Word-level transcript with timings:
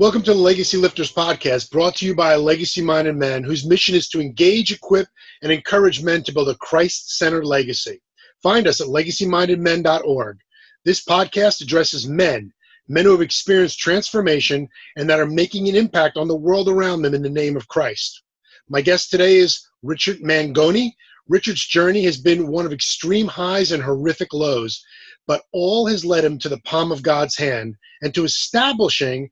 Welcome 0.00 0.22
to 0.22 0.32
the 0.32 0.40
Legacy 0.40 0.78
Lifters 0.78 1.12
podcast, 1.12 1.70
brought 1.70 1.96
to 1.96 2.06
you 2.06 2.14
by 2.14 2.32
a 2.32 2.38
legacy 2.38 2.80
minded 2.80 3.16
man 3.16 3.44
whose 3.44 3.66
mission 3.66 3.94
is 3.94 4.08
to 4.08 4.20
engage, 4.22 4.72
equip, 4.72 5.06
and 5.42 5.52
encourage 5.52 6.02
men 6.02 6.22
to 6.22 6.32
build 6.32 6.48
a 6.48 6.54
Christ 6.54 7.18
centered 7.18 7.44
legacy. 7.44 8.00
Find 8.42 8.66
us 8.66 8.80
at 8.80 8.86
legacymindedmen.org. 8.86 10.38
This 10.86 11.04
podcast 11.04 11.60
addresses 11.60 12.08
men, 12.08 12.50
men 12.88 13.04
who 13.04 13.10
have 13.10 13.20
experienced 13.20 13.78
transformation 13.78 14.66
and 14.96 15.10
that 15.10 15.20
are 15.20 15.26
making 15.26 15.68
an 15.68 15.76
impact 15.76 16.16
on 16.16 16.28
the 16.28 16.34
world 16.34 16.70
around 16.70 17.02
them 17.02 17.14
in 17.14 17.20
the 17.20 17.28
name 17.28 17.54
of 17.54 17.68
Christ. 17.68 18.22
My 18.70 18.80
guest 18.80 19.10
today 19.10 19.36
is 19.36 19.68
Richard 19.82 20.20
Mangoni. 20.20 20.92
Richard's 21.28 21.66
journey 21.66 22.04
has 22.04 22.16
been 22.16 22.48
one 22.48 22.64
of 22.64 22.72
extreme 22.72 23.26
highs 23.26 23.70
and 23.70 23.82
horrific 23.82 24.32
lows, 24.32 24.82
but 25.26 25.42
all 25.52 25.86
has 25.88 26.06
led 26.06 26.24
him 26.24 26.38
to 26.38 26.48
the 26.48 26.62
palm 26.64 26.90
of 26.90 27.02
God's 27.02 27.36
hand 27.36 27.76
and 28.00 28.14
to 28.14 28.24
establishing 28.24 29.28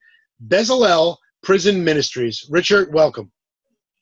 Bezalel 0.46 1.16
Prison 1.42 1.82
Ministries. 1.82 2.46
Richard, 2.50 2.92
welcome. 2.92 3.30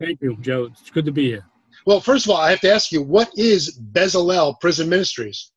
Thank 0.00 0.20
you, 0.20 0.36
Joe. 0.40 0.64
It's 0.64 0.90
good 0.90 1.06
to 1.06 1.12
be 1.12 1.26
here. 1.26 1.44
Well, 1.86 2.00
first 2.00 2.26
of 2.26 2.32
all, 2.32 2.38
I 2.38 2.50
have 2.50 2.60
to 2.60 2.72
ask 2.72 2.92
you, 2.92 3.02
what 3.02 3.30
is 3.36 3.78
Bezalel 3.92 4.58
Prison 4.60 4.88
Ministries? 4.88 5.52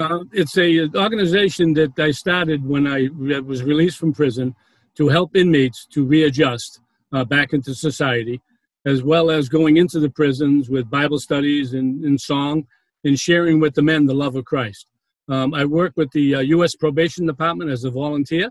Uh, 0.00 0.20
it's 0.32 0.56
a 0.56 0.88
organization 0.96 1.74
that 1.74 1.98
I 1.98 2.10
started 2.10 2.64
when 2.64 2.86
I 2.86 3.08
was 3.40 3.62
released 3.62 3.98
from 3.98 4.14
prison 4.14 4.54
to 4.96 5.08
help 5.08 5.36
inmates 5.36 5.86
to 5.92 6.04
readjust 6.04 6.80
uh, 7.12 7.24
back 7.24 7.52
into 7.52 7.74
society, 7.74 8.40
as 8.86 9.02
well 9.02 9.30
as 9.30 9.48
going 9.48 9.76
into 9.76 10.00
the 10.00 10.08
prisons 10.08 10.70
with 10.70 10.90
Bible 10.90 11.18
studies 11.18 11.74
and, 11.74 12.02
and 12.04 12.18
song 12.18 12.66
and 13.04 13.18
sharing 13.18 13.60
with 13.60 13.74
the 13.74 13.82
men 13.82 14.06
the 14.06 14.14
love 14.14 14.36
of 14.36 14.44
Christ. 14.46 14.86
Um, 15.28 15.54
I 15.54 15.64
work 15.64 15.92
with 15.96 16.10
the 16.12 16.36
uh, 16.36 16.40
U.S. 16.40 16.74
Probation 16.74 17.26
Department 17.26 17.70
as 17.70 17.84
a 17.84 17.90
volunteer, 17.90 18.50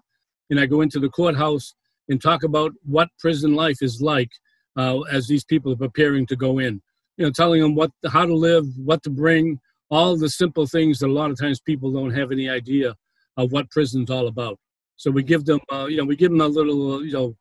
and 0.50 0.59
I 0.59 0.66
go 0.66 0.81
into 0.81 1.00
the 1.00 1.09
courthouse 1.09 1.73
and 2.09 2.22
talk 2.22 2.44
about 2.44 2.72
what 2.83 3.09
prison 3.19 3.53
life 3.53 3.81
is 3.81 4.02
like 4.02 4.30
uh, 4.78 5.02
as 5.11 5.28
these 5.28 5.44
people 5.44 5.72
are 5.73 5.78
preparing 5.78 6.25
to 6.28 6.36
go 6.36 6.59
in. 6.59 6.81
You 7.17 7.25
know, 7.25 7.31
telling 7.31 7.61
them 7.61 7.75
what, 7.75 7.91
how 8.11 8.25
to 8.25 8.36
live, 8.36 8.66
what 8.78 9.03
to 9.03 9.09
bring, 9.09 9.59
all 9.91 10.17
the 10.17 10.30
simple 10.30 10.67
things 10.67 11.00
that 11.00 11.08
a 11.08 11.11
lot 11.11 11.31
of 11.31 11.39
times 11.39 11.59
people 11.59 11.91
don't 11.91 12.11
have 12.11 12.31
any 12.31 12.50
idea 12.50 12.95
of 13.38 13.52
what 13.52 13.69
prison's 13.72 14.09
all 14.09 14.28
about. 14.28 14.58
So 14.95 15.11
we 15.11 15.23
give 15.23 15.45
them, 15.45 15.59
uh, 15.72 15.88
you 15.89 15.97
know, 15.97 16.06
we 16.06 16.16
give 16.16 16.31
them 16.31 16.41
a 16.41 16.47
little, 16.47 16.95
uh, 16.95 17.00
you 17.00 17.13
know, 17.13 17.36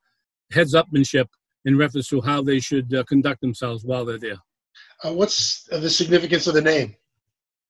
heads 0.53 0.75
upmanship 0.75 1.27
in 1.65 1.77
reference 1.77 2.09
to 2.09 2.20
how 2.20 2.43
they 2.43 2.61
should 2.61 2.95
uh, 2.95 3.05
conduct 3.05 3.41
themselves 3.41 3.84
while 3.84 4.05
they're 4.05 4.19
there. 4.19 4.39
Uh, 5.05 5.12
what's 5.12 5.65
the 5.65 5.91
significance 5.91 6.47
of 6.47 6.55
the 6.55 6.62
name? 6.62 6.95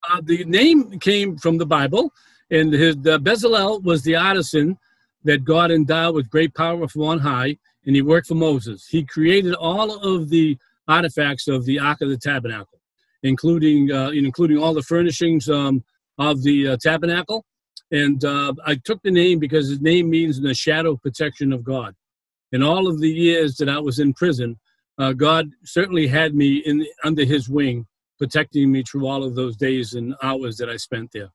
Uh, 0.08 0.20
the 0.22 0.44
name 0.44 0.98
came 1.00 1.36
from 1.36 1.58
the 1.58 1.66
Bible, 1.66 2.12
and 2.50 2.72
his 2.72 2.96
uh, 2.96 3.18
Bezalel 3.18 3.82
was 3.82 4.02
the 4.02 4.16
artisan 4.16 4.78
that 5.28 5.44
God 5.44 5.70
endowed 5.70 6.14
with 6.14 6.30
great 6.30 6.54
power 6.54 6.88
from 6.88 7.02
on 7.02 7.18
high, 7.18 7.58
and 7.84 7.94
he 7.94 8.00
worked 8.00 8.28
for 8.28 8.34
Moses. 8.34 8.86
He 8.88 9.04
created 9.04 9.52
all 9.52 9.92
of 9.92 10.30
the 10.30 10.56
artifacts 10.88 11.48
of 11.48 11.66
the 11.66 11.78
Ark 11.78 12.00
of 12.00 12.08
the 12.08 12.16
Tabernacle, 12.16 12.80
including 13.22 13.92
uh, 13.92 14.08
including 14.08 14.56
all 14.56 14.72
the 14.72 14.82
furnishings 14.82 15.50
um, 15.50 15.84
of 16.16 16.42
the 16.42 16.68
uh, 16.68 16.76
tabernacle. 16.82 17.44
And 17.92 18.24
uh, 18.24 18.54
I 18.64 18.76
took 18.76 19.02
the 19.02 19.10
name 19.10 19.38
because 19.38 19.68
his 19.68 19.82
name 19.82 20.08
means 20.08 20.40
the 20.40 20.54
shadow 20.54 20.96
protection 20.96 21.52
of 21.52 21.62
God. 21.62 21.94
In 22.52 22.62
all 22.62 22.88
of 22.88 22.98
the 22.98 23.10
years 23.10 23.56
that 23.56 23.68
I 23.68 23.80
was 23.80 23.98
in 23.98 24.14
prison, 24.14 24.58
uh, 24.96 25.12
God 25.12 25.50
certainly 25.62 26.06
had 26.06 26.34
me 26.34 26.62
in 26.64 26.86
under 27.04 27.26
His 27.26 27.50
wing, 27.50 27.86
protecting 28.18 28.72
me 28.72 28.82
through 28.82 29.06
all 29.06 29.22
of 29.22 29.34
those 29.34 29.58
days 29.58 29.92
and 29.92 30.14
hours 30.22 30.56
that 30.56 30.70
I 30.70 30.78
spent 30.78 31.10
there. 31.12 31.28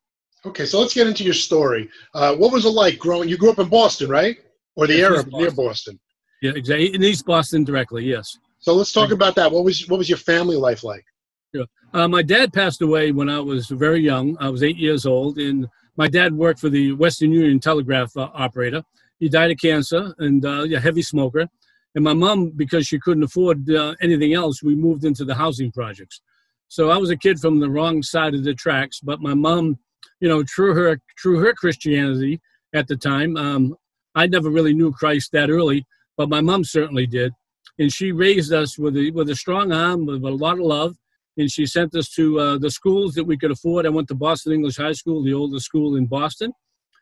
Okay, 0.45 0.66
so 0.66 0.80
let's 0.80 0.94
get 0.94 1.08
into 1.08 1.23
your 1.23 1.33
story. 1.33 1.89
Uh, 2.13 2.36
what 2.36 2.52
was 2.52 2.66
it 2.66 2.69
like 2.69 2.97
growing? 2.99 3.30
You 3.30 3.38
grew 3.38 3.52
up 3.52 3.59
in 3.59 3.69
Boston, 3.69 4.09
right? 4.09 4.38
Or 4.75 4.87
the 4.87 5.02
area 5.02 5.23
near 5.31 5.52
Boston? 5.52 5.99
Yeah, 6.42 6.52
exactly. 6.55 6.93
In 6.93 7.04
East 7.04 7.26
Boston 7.26 7.64
directly, 7.64 8.04
yes. 8.04 8.37
So 8.59 8.73
let's 8.73 8.92
talk 8.92 9.11
about 9.11 9.36
that. 9.36 9.52
What 9.52 9.64
was 9.64 9.87
what 9.87 9.98
was 9.98 10.09
your 10.09 10.17
family 10.17 10.58
life 10.58 10.83
like? 10.83 11.05
Yeah. 11.53 11.64
Uh, 11.93 12.08
my 12.08 12.21
dad 12.21 12.52
passed 12.52 12.82
away 12.82 13.11
when 13.11 13.30
I 13.30 13.39
was 13.39 13.67
very 13.67 14.02
young. 14.02 14.36
I 14.39 14.49
was 14.49 14.64
eight 14.64 14.77
years 14.77 15.05
old, 15.05 15.37
and 15.37 15.67
my 15.95 16.08
dad 16.08 16.33
worked 16.33 16.59
for 16.59 16.70
the 16.70 16.93
Western 16.93 17.32
Union 17.32 17.59
telegraph 17.59 18.15
uh, 18.17 18.30
operator. 18.33 18.83
He 19.20 19.30
died 19.30 19.52
of 19.52 19.58
cancer 19.58 20.14
and 20.17 20.45
uh, 20.45 20.64
a 20.64 20.80
heavy 20.80 21.02
smoker. 21.02 21.48
And 21.95 22.03
my 22.03 22.14
mom, 22.14 22.52
because 22.55 22.87
she 22.87 22.99
couldn't 22.99 23.23
afford 23.23 23.70
uh, 23.70 23.95
anything 24.02 24.33
else, 24.33 24.64
we 24.64 24.76
moved 24.76 25.05
into 25.05 25.23
the 25.23 25.36
housing 25.36 25.71
projects. 25.71 26.21
So 26.67 26.89
I 26.89 26.98
was 26.98 27.11
a 27.11 27.17
kid 27.17 27.39
from 27.39 27.59
the 27.59 27.70
wrong 27.70 28.02
side 28.02 28.33
of 28.33 28.43
the 28.43 28.55
tracks. 28.55 28.99
But 28.99 29.21
my 29.21 29.36
mom 29.36 29.77
you 30.19 30.27
know, 30.27 30.43
true 30.43 30.73
her 30.73 30.99
true 31.17 31.39
her 31.39 31.53
Christianity 31.53 32.41
at 32.73 32.87
the 32.87 32.95
time. 32.95 33.37
Um, 33.37 33.75
I 34.15 34.27
never 34.27 34.49
really 34.49 34.73
knew 34.73 34.91
Christ 34.91 35.31
that 35.33 35.49
early, 35.49 35.86
but 36.17 36.30
my 36.30 36.41
mom 36.41 36.64
certainly 36.64 37.08
did, 37.08 37.33
and 37.80 37.91
she 37.91 38.11
raised 38.11 38.53
us 38.53 38.77
with 38.77 38.95
a 38.95 39.11
with 39.11 39.30
a 39.30 39.36
strong 39.36 39.71
arm, 39.71 40.05
with 40.05 40.23
a 40.23 40.30
lot 40.30 40.59
of 40.59 40.65
love, 40.65 40.95
and 41.37 41.52
she 41.52 41.65
sent 41.65 41.95
us 41.95 42.09
to 42.09 42.39
uh, 42.39 42.58
the 42.58 42.71
schools 42.71 43.14
that 43.15 43.23
we 43.23 43.37
could 43.37 43.52
afford. 43.52 43.86
I 43.86 43.89
went 43.89 44.08
to 44.09 44.15
Boston 44.15 44.53
English 44.53 44.77
High 44.77 44.93
School, 44.93 45.23
the 45.23 45.33
oldest 45.33 45.65
school 45.65 45.95
in 45.95 46.05
Boston, 46.05 46.53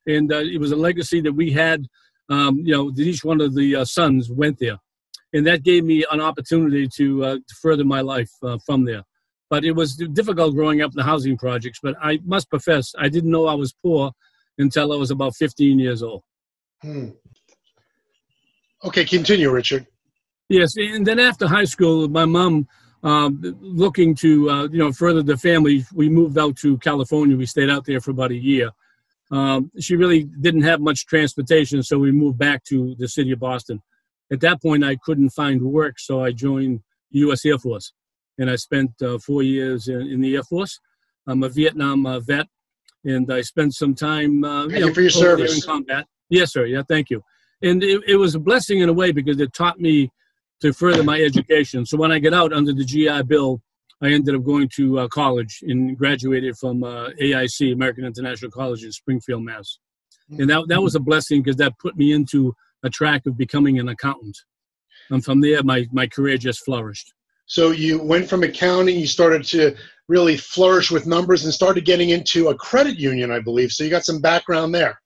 and 0.07 0.31
uh, 0.31 0.38
it 0.39 0.59
was 0.59 0.72
a 0.72 0.78
legacy 0.78 1.22
that 1.22 1.33
we 1.33 1.51
had. 1.51 1.85
Um, 2.29 2.59
you 2.63 2.72
know, 2.72 2.89
that 2.91 3.01
each 3.01 3.25
one 3.25 3.41
of 3.41 3.56
the 3.56 3.75
uh, 3.75 3.83
sons 3.83 4.31
went 4.31 4.57
there, 4.57 4.78
and 5.33 5.45
that 5.47 5.63
gave 5.63 5.83
me 5.83 6.06
an 6.12 6.22
opportunity 6.22 6.88
to, 6.95 7.25
uh, 7.25 7.35
to 7.35 7.56
further 7.62 7.83
my 7.83 8.00
life 8.00 8.31
uh, 8.41 8.57
from 8.66 8.85
there. 8.85 9.03
But 9.51 9.66
it 9.66 9.73
was 9.73 9.97
difficult 9.97 10.56
growing 10.56 10.81
up 10.81 10.91
in 10.91 10.95
the 10.95 11.03
housing 11.03 11.38
projects. 11.38 11.79
But 11.84 11.95
I 12.01 12.19
must 12.23 12.50
profess, 12.50 12.95
I 12.97 13.09
didn't 13.09 13.29
know 13.29 13.47
I 13.47 13.53
was 13.53 13.73
poor 13.84 14.13
until 14.57 14.94
I 14.94 14.95
was 14.95 15.12
about 15.12 15.35
15 15.35 15.78
years 15.78 16.01
old. 16.01 16.23
Hmm. 16.81 17.09
Okay, 18.85 19.03
continue, 19.03 19.51
Richard. 19.51 19.85
Yes, 20.47 20.75
and 20.78 21.06
then 21.06 21.19
after 21.19 21.47
high 21.47 21.66
school, 21.66 22.07
my 22.07 22.25
mom, 22.25 22.66
um, 23.03 23.41
looking 23.62 24.16
to 24.16 24.50
uh, 24.50 24.67
you 24.69 24.79
know 24.79 24.91
further 24.91 25.22
the 25.22 25.38
family, 25.38 25.85
we 25.94 26.09
moved 26.09 26.38
out 26.38 26.56
to 26.57 26.78
California. 26.79 27.35
We 27.35 27.45
stayed 27.45 27.69
out 27.69 27.85
there 27.85 28.00
for 28.00 28.12
about 28.12 28.31
a 28.31 28.35
year. 28.35 28.72
Um, 29.31 29.72
she 29.79 29.95
really 29.95 30.23
didn't 30.23 30.63
have 30.63 30.81
much 30.81 31.06
transportation, 31.07 31.83
so 31.83 32.00
we 32.00 32.12
moved 32.12 32.38
back 32.38 32.63
to 32.66 32.95
the 32.95 33.07
city 33.07 33.31
of 33.31 33.39
Boston. 33.39 33.81
At 34.31 34.41
that 34.41 34.62
point, 34.62 34.83
I 34.83 34.95
couldn't 34.95 35.31
find 35.31 35.62
work, 35.62 36.00
so 36.00 36.23
I 36.23 36.31
joined 36.31 36.81
U.S. 37.12 37.45
Air 37.45 37.57
Force 37.57 37.94
and 38.38 38.50
I 38.50 38.56
spent 38.56 38.92
uh, 39.02 39.18
four 39.19 39.44
years 39.44 39.88
in, 39.88 40.02
in, 40.02 40.22
the 40.22 40.36
Air 40.36 40.44
Force. 40.44 40.80
I'm 41.28 41.44
a 41.44 41.50
Vietnam 41.50 42.06
uh, 42.06 42.19
vet, 42.19 42.47
and 43.03 43.31
I 43.31 43.42
spent 43.42 43.74
some 43.74 43.94
time. 43.94 44.44
Uh, 44.44 44.68
thank 44.68 44.80
you, 44.80 44.86
know, 44.88 44.94
for 44.94 45.02
your 45.02 45.09
service. 45.09 45.56
In 45.56 45.62
combat. 45.62 46.08
Yes, 46.30 46.53
sir. 46.53 46.66
Yeah, 46.66 46.81
thank 46.88 47.09
you. 47.09 47.22
And 47.62 47.84
it, 47.84 48.02
it 48.08 48.16
was 48.16 48.36
a 48.36 48.40
blessing 48.40 48.80
in 48.80 48.90
a 48.90 48.94
way 48.94 49.12
because 49.12 49.40
it 49.40 49.53
taught 49.53 49.80
me 49.80 50.09
to 50.62 50.74
further 50.74 51.03
my 51.03 51.19
education. 51.22 51.86
So 51.86 51.97
when 51.97 52.12
I 52.12 52.19
get 52.19 52.34
out 52.34 52.53
under 52.53 52.74
the 52.74 52.86
GI 52.86 53.24
Bill, 53.24 53.62
I 54.02 54.12
ended 54.12 54.34
up 54.34 54.44
going 54.44 54.69
to 54.78 55.00
uh, 55.00 55.08
college 55.09 55.59
and 55.68 55.96
graduated 55.98 56.58
from 56.58 56.84
uh, 56.84 57.09
AIC, 57.22 57.74
American 57.74 58.06
International 58.06 58.50
College 58.50 58.84
in 58.84 58.92
Springfield, 58.92 59.44
Mass. 59.44 59.78
And 60.40 60.50
that, 60.50 60.63
that 60.69 60.81
was 60.81 60.96
a 60.96 61.00
blessing 61.00 61.44
because 61.44 61.58
that 61.58 61.78
put 61.78 61.98
me 61.98 62.13
into 62.13 62.56
a 62.84 62.90
track 62.90 63.25
of 63.25 63.38
becoming 63.38 63.80
an 63.80 63.90
accountant. 63.90 64.38
And 65.09 65.24
from 65.24 65.42
there, 65.42 65.62
my, 65.62 65.86
my 65.92 66.08
career 66.08 66.38
just 66.38 66.63
flourished. 66.63 67.13
So 67.51 67.72
you 67.72 68.01
went 68.01 68.29
from 68.29 68.44
accounting, 68.44 68.97
you 68.97 69.06
started 69.06 69.44
to 69.47 69.75
really 70.07 70.38
flourish 70.38 70.89
with 70.89 71.06
numbers 71.06 71.44
and 71.44 71.53
started 71.53 71.84
getting 71.84 72.12
into 72.12 72.47
a 72.47 72.56
credit 72.56 72.97
union, 72.97 73.29
I 73.29 73.41
believe. 73.41 73.73
So 73.73 73.84
you 73.84 73.89
got 73.89 74.06
some 74.06 74.22
background 74.22 74.73
there. 74.73 75.01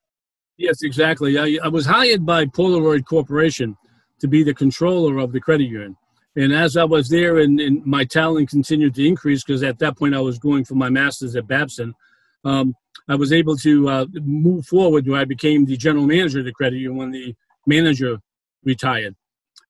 Yes, 0.56 0.83
exactly. 0.83 1.39
I, 1.39 1.57
I 1.66 1.69
was 1.69 1.88
hired 1.88 2.23
by 2.23 2.45
Polaroid 2.45 3.03
Corporation 3.06 3.75
to 4.19 4.28
be 4.28 4.44
the 4.44 4.53
controller 4.53 5.17
of 5.17 5.31
the 5.31 5.39
credit 5.39 5.63
union. 5.63 5.97
And 6.35 6.53
as 6.53 6.78
I 6.78 6.83
was 6.83 7.09
there 7.09 7.39
and, 7.39 7.59
and 7.59 7.83
my 7.83 8.06
talent 8.06 8.51
continued 8.51 8.94
to 8.94 9.07
increase, 9.07 9.44
because 9.44 9.63
at 9.63 9.79
that 9.79 9.97
point 9.97 10.13
I 10.13 10.19
was 10.19 10.38
going 10.38 10.66
for 10.66 10.75
my 10.75 10.89
master's 10.89 11.36
at 11.36 11.48
Babson, 11.48 11.95
um, 12.44 12.75
I 13.09 13.15
was 13.15 13.33
able 13.33 13.57
to 13.57 13.89
uh, 13.89 14.06
move 14.21 14.68
forward 14.68 15.07
where 15.07 15.19
I 15.19 15.25
became 15.25 15.65
the 15.65 15.77
general 15.77 16.06
manager 16.06 16.39
of 16.39 16.45
the 16.45 16.51
credit 16.51 16.77
union 16.77 16.95
when 16.95 17.09
the 17.09 17.33
manager 17.65 18.19
retired. 18.63 19.15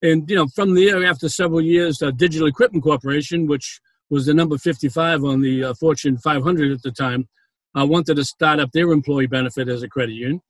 And 0.06 0.30
you 0.30 0.36
know, 0.36 0.48
from 0.54 0.76
there, 0.76 1.04
after 1.04 1.28
several 1.28 1.62
years, 1.62 2.02
uh, 2.02 2.12
Digital 2.12 2.48
Equipment 2.48 2.84
Corporation, 2.84 3.48
which 3.48 3.80
was 4.12 4.28
the 4.28 4.36
number 4.36 4.56
55 4.56 5.24
on 5.24 5.42
the 5.42 5.64
uh, 5.64 5.74
Fortune 5.80 6.18
500 6.20 6.72
at 6.72 6.84
the 6.84 6.92
time, 6.92 7.28
uh, 7.76 7.86
wanted 7.88 8.16
to 8.18 8.24
start 8.24 8.60
up 8.60 8.72
their 8.72 8.92
employee 8.92 9.26
benefit 9.26 9.68
as 9.68 9.82
a 9.82 9.90
credit 9.90 10.14
union, 10.14 10.42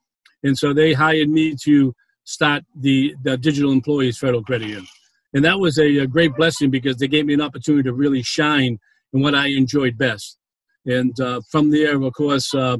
and 0.43 0.57
so 0.57 0.73
they 0.73 0.91
hired 0.91 1.29
me 1.29 1.55
to 1.63 1.93
start 2.25 2.63
the, 2.75 3.15
the 3.23 3.37
Digital 3.37 3.71
Employees 3.71 4.17
Federal 4.17 4.43
Credit 4.43 4.67
Union, 4.67 4.87
and 5.33 5.45
that 5.45 5.57
was 5.57 5.77
a, 5.77 5.99
a 5.99 6.07
great 6.07 6.35
blessing 6.35 6.69
because 6.69 6.97
they 6.97 7.07
gave 7.07 7.25
me 7.25 7.33
an 7.33 7.41
opportunity 7.41 7.83
to 7.83 7.93
really 7.93 8.23
shine 8.23 8.77
in 9.13 9.21
what 9.21 9.35
I 9.35 9.47
enjoyed 9.47 9.97
best. 9.97 10.37
And 10.85 11.17
uh, 11.19 11.39
from 11.49 11.71
there, 11.71 11.99
of 12.01 12.13
course, 12.13 12.53
uh, 12.53 12.77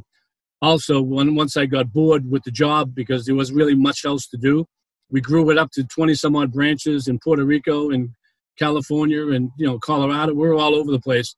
also 0.61 1.01
when, 1.01 1.35
once 1.35 1.55
I 1.55 1.67
got 1.67 1.93
bored 1.93 2.29
with 2.29 2.43
the 2.43 2.51
job 2.51 2.93
because 2.93 3.25
there 3.25 3.35
was 3.35 3.53
really 3.53 3.75
much 3.75 4.03
else 4.05 4.27
to 4.27 4.37
do, 4.37 4.65
we 5.11 5.21
grew 5.21 5.49
it 5.51 5.57
up 5.57 5.71
to 5.71 5.83
20 5.83 6.15
some 6.15 6.35
odd 6.35 6.51
branches 6.51 7.07
in 7.07 7.19
Puerto 7.19 7.45
Rico 7.45 7.91
and 7.91 8.09
California 8.57 9.27
and 9.29 9.51
you 9.57 9.65
know 9.65 9.79
Colorado. 9.79 10.33
We 10.33 10.47
are 10.47 10.55
all 10.55 10.75
over 10.75 10.91
the 10.91 10.99
place. 10.99 11.35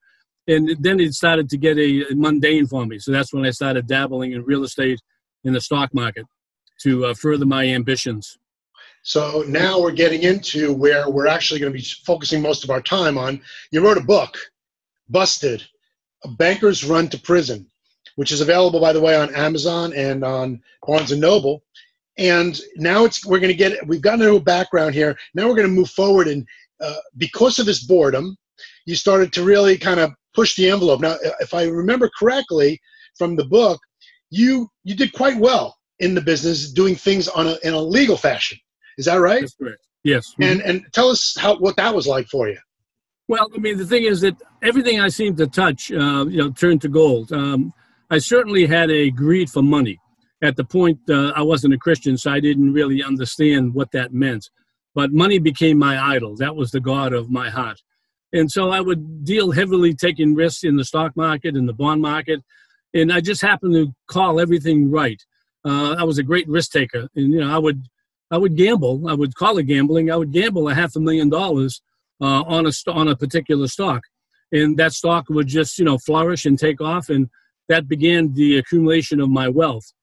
And 0.47 0.77
then 0.79 0.99
it 0.99 1.13
started 1.13 1.49
to 1.49 1.57
get 1.57 1.77
a, 1.77 2.05
mundane 2.11 2.67
for 2.67 2.85
me. 2.85 2.99
So 2.99 3.11
that's 3.11 3.33
when 3.33 3.45
I 3.45 3.51
started 3.51 3.85
dabbling 3.85 4.31
in 4.31 4.45
real 4.45 4.63
estate 4.63 5.01
in 5.43 5.51
the 5.51 5.59
stock 5.59 5.93
market 5.93 6.25
to 6.83 7.07
uh, 7.07 7.13
further 7.13 7.45
my 7.45 7.67
ambitions. 7.67 8.37
So 9.03 9.43
now 9.47 9.81
we're 9.81 9.91
getting 9.91 10.23
into 10.23 10.73
where 10.73 11.09
we're 11.09 11.27
actually 11.27 11.59
going 11.59 11.71
to 11.71 11.77
be 11.77 11.85
focusing 12.05 12.41
most 12.41 12.63
of 12.63 12.69
our 12.69 12.81
time 12.81 13.17
on. 13.17 13.41
You 13.71 13.83
wrote 13.83 13.97
a 13.97 14.03
book, 14.03 14.37
Busted, 15.09 15.63
A 16.23 16.29
Banker's 16.29 16.83
Run 16.83 17.07
to 17.09 17.19
Prison, 17.19 17.69
which 18.15 18.31
is 18.31 18.41
available, 18.41 18.79
by 18.79 18.93
the 18.93 19.01
way, 19.01 19.15
on 19.15 19.33
Amazon 19.35 19.93
and 19.93 20.23
on 20.23 20.61
Barnes 20.85 21.11
and 21.11 21.21
Noble. 21.21 21.63
And 22.17 22.59
now 22.77 23.05
it's 23.05 23.25
we're 23.25 23.39
going 23.39 23.51
to 23.51 23.57
get 23.57 23.85
we've 23.87 24.01
gotten 24.01 24.21
a 24.21 24.25
little 24.25 24.39
background 24.39 24.93
here. 24.95 25.15
Now 25.35 25.47
we're 25.47 25.55
going 25.55 25.67
to 25.67 25.73
move 25.73 25.89
forward, 25.91 26.27
and 26.27 26.47
uh, 26.81 26.95
because 27.17 27.59
of 27.59 27.65
this 27.65 27.83
boredom, 27.83 28.35
you 28.85 28.95
started 28.95 29.31
to 29.33 29.43
really 29.43 29.77
kind 29.77 29.99
of 29.99 30.11
push 30.33 30.55
the 30.55 30.69
envelope. 30.69 31.01
Now, 31.01 31.15
if 31.39 31.53
I 31.53 31.65
remember 31.65 32.09
correctly 32.17 32.79
from 33.17 33.35
the 33.35 33.45
book, 33.45 33.79
you 34.29 34.69
you 34.83 34.95
did 34.95 35.13
quite 35.13 35.37
well 35.37 35.75
in 35.99 36.15
the 36.15 36.21
business, 36.21 36.71
doing 36.71 36.95
things 36.95 37.27
on 37.27 37.47
a 37.47 37.57
in 37.63 37.73
a 37.73 37.79
legal 37.79 38.17
fashion. 38.17 38.57
Is 38.97 39.05
that 39.05 39.17
right? 39.17 39.41
That's 39.41 39.55
correct. 39.55 39.87
Yes. 40.03 40.33
And 40.41 40.61
and 40.61 40.85
tell 40.93 41.09
us 41.09 41.35
how 41.37 41.57
what 41.57 41.75
that 41.77 41.93
was 41.93 42.07
like 42.07 42.27
for 42.27 42.47
you. 42.47 42.57
Well, 43.27 43.49
I 43.53 43.57
mean, 43.57 43.77
the 43.77 43.85
thing 43.85 44.03
is 44.03 44.21
that 44.21 44.35
everything 44.63 45.01
I 45.01 45.09
seemed 45.09 45.37
to 45.37 45.47
touch, 45.47 45.91
uh, 45.91 46.25
you 46.29 46.37
know, 46.37 46.49
turned 46.51 46.81
to 46.83 46.87
gold. 46.87 47.33
Um, 47.33 47.73
I 48.09 48.19
certainly 48.19 48.65
had 48.65 48.89
a 48.89 49.11
greed 49.11 49.49
for 49.49 49.61
money. 49.61 49.99
At 50.41 50.55
the 50.55 50.63
point, 50.63 50.99
uh, 51.09 51.31
I 51.35 51.41
wasn't 51.41 51.73
a 51.73 51.77
Christian, 51.77 52.17
so 52.17 52.31
I 52.31 52.39
didn't 52.39 52.73
really 52.73 53.03
understand 53.03 53.73
what 53.73 53.91
that 53.91 54.13
meant. 54.13 54.49
But 54.93 55.11
money 55.11 55.39
became 55.39 55.77
my 55.77 56.13
idol. 56.13 56.35
That 56.35 56.55
was 56.55 56.71
the 56.71 56.79
god 56.79 57.13
of 57.13 57.29
my 57.29 57.49
heart. 57.49 57.81
And 58.33 58.51
so 58.51 58.69
I 58.69 58.81
would 58.81 59.23
deal 59.23 59.51
heavily 59.51 59.93
taking 59.93 60.35
risks 60.35 60.63
in 60.63 60.75
the 60.75 60.85
stock 60.85 61.15
market 61.15 61.55
and 61.55 61.67
the 61.67 61.73
bond 61.73 62.01
market. 62.01 62.43
And 62.93 63.11
I 63.11 63.21
just 63.21 63.41
happened 63.41 63.73
to 63.73 63.93
call 64.07 64.39
everything 64.39 64.91
right. 64.91 65.21
Uh, 65.65 65.95
I 65.97 66.03
was 66.03 66.17
a 66.17 66.23
great 66.23 66.47
risk 66.47 66.71
taker. 66.71 67.07
And, 67.15 67.33
you 67.33 67.39
know, 67.39 67.53
I 67.53 67.57
would, 67.57 67.83
I 68.31 68.37
would 68.37 68.55
gamble. 68.55 69.07
I 69.07 69.13
would 69.13 69.35
call 69.35 69.57
it 69.57 69.63
gambling. 69.63 70.11
I 70.11 70.15
would 70.15 70.31
gamble 70.31 70.67
a 70.69 70.73
half 70.73 70.95
a 70.95 70.99
million 70.99 71.29
dollars 71.29 71.81
uh, 72.21 72.43
on 72.43 72.65
a 72.65 72.71
on 72.91 73.07
a 73.07 73.15
particular 73.15 73.67
stock, 73.67 74.01
and 74.51 74.77
that 74.77 74.93
stock 74.93 75.25
would 75.29 75.47
just 75.47 75.77
you 75.77 75.85
know 75.85 75.97
flourish 75.97 76.45
and 76.45 76.57
take 76.57 76.81
off, 76.81 77.09
and 77.09 77.29
that 77.69 77.87
began 77.87 78.33
the 78.33 78.57
accumulation 78.57 79.19
of 79.19 79.29
my 79.29 79.47
wealth. 79.47 79.93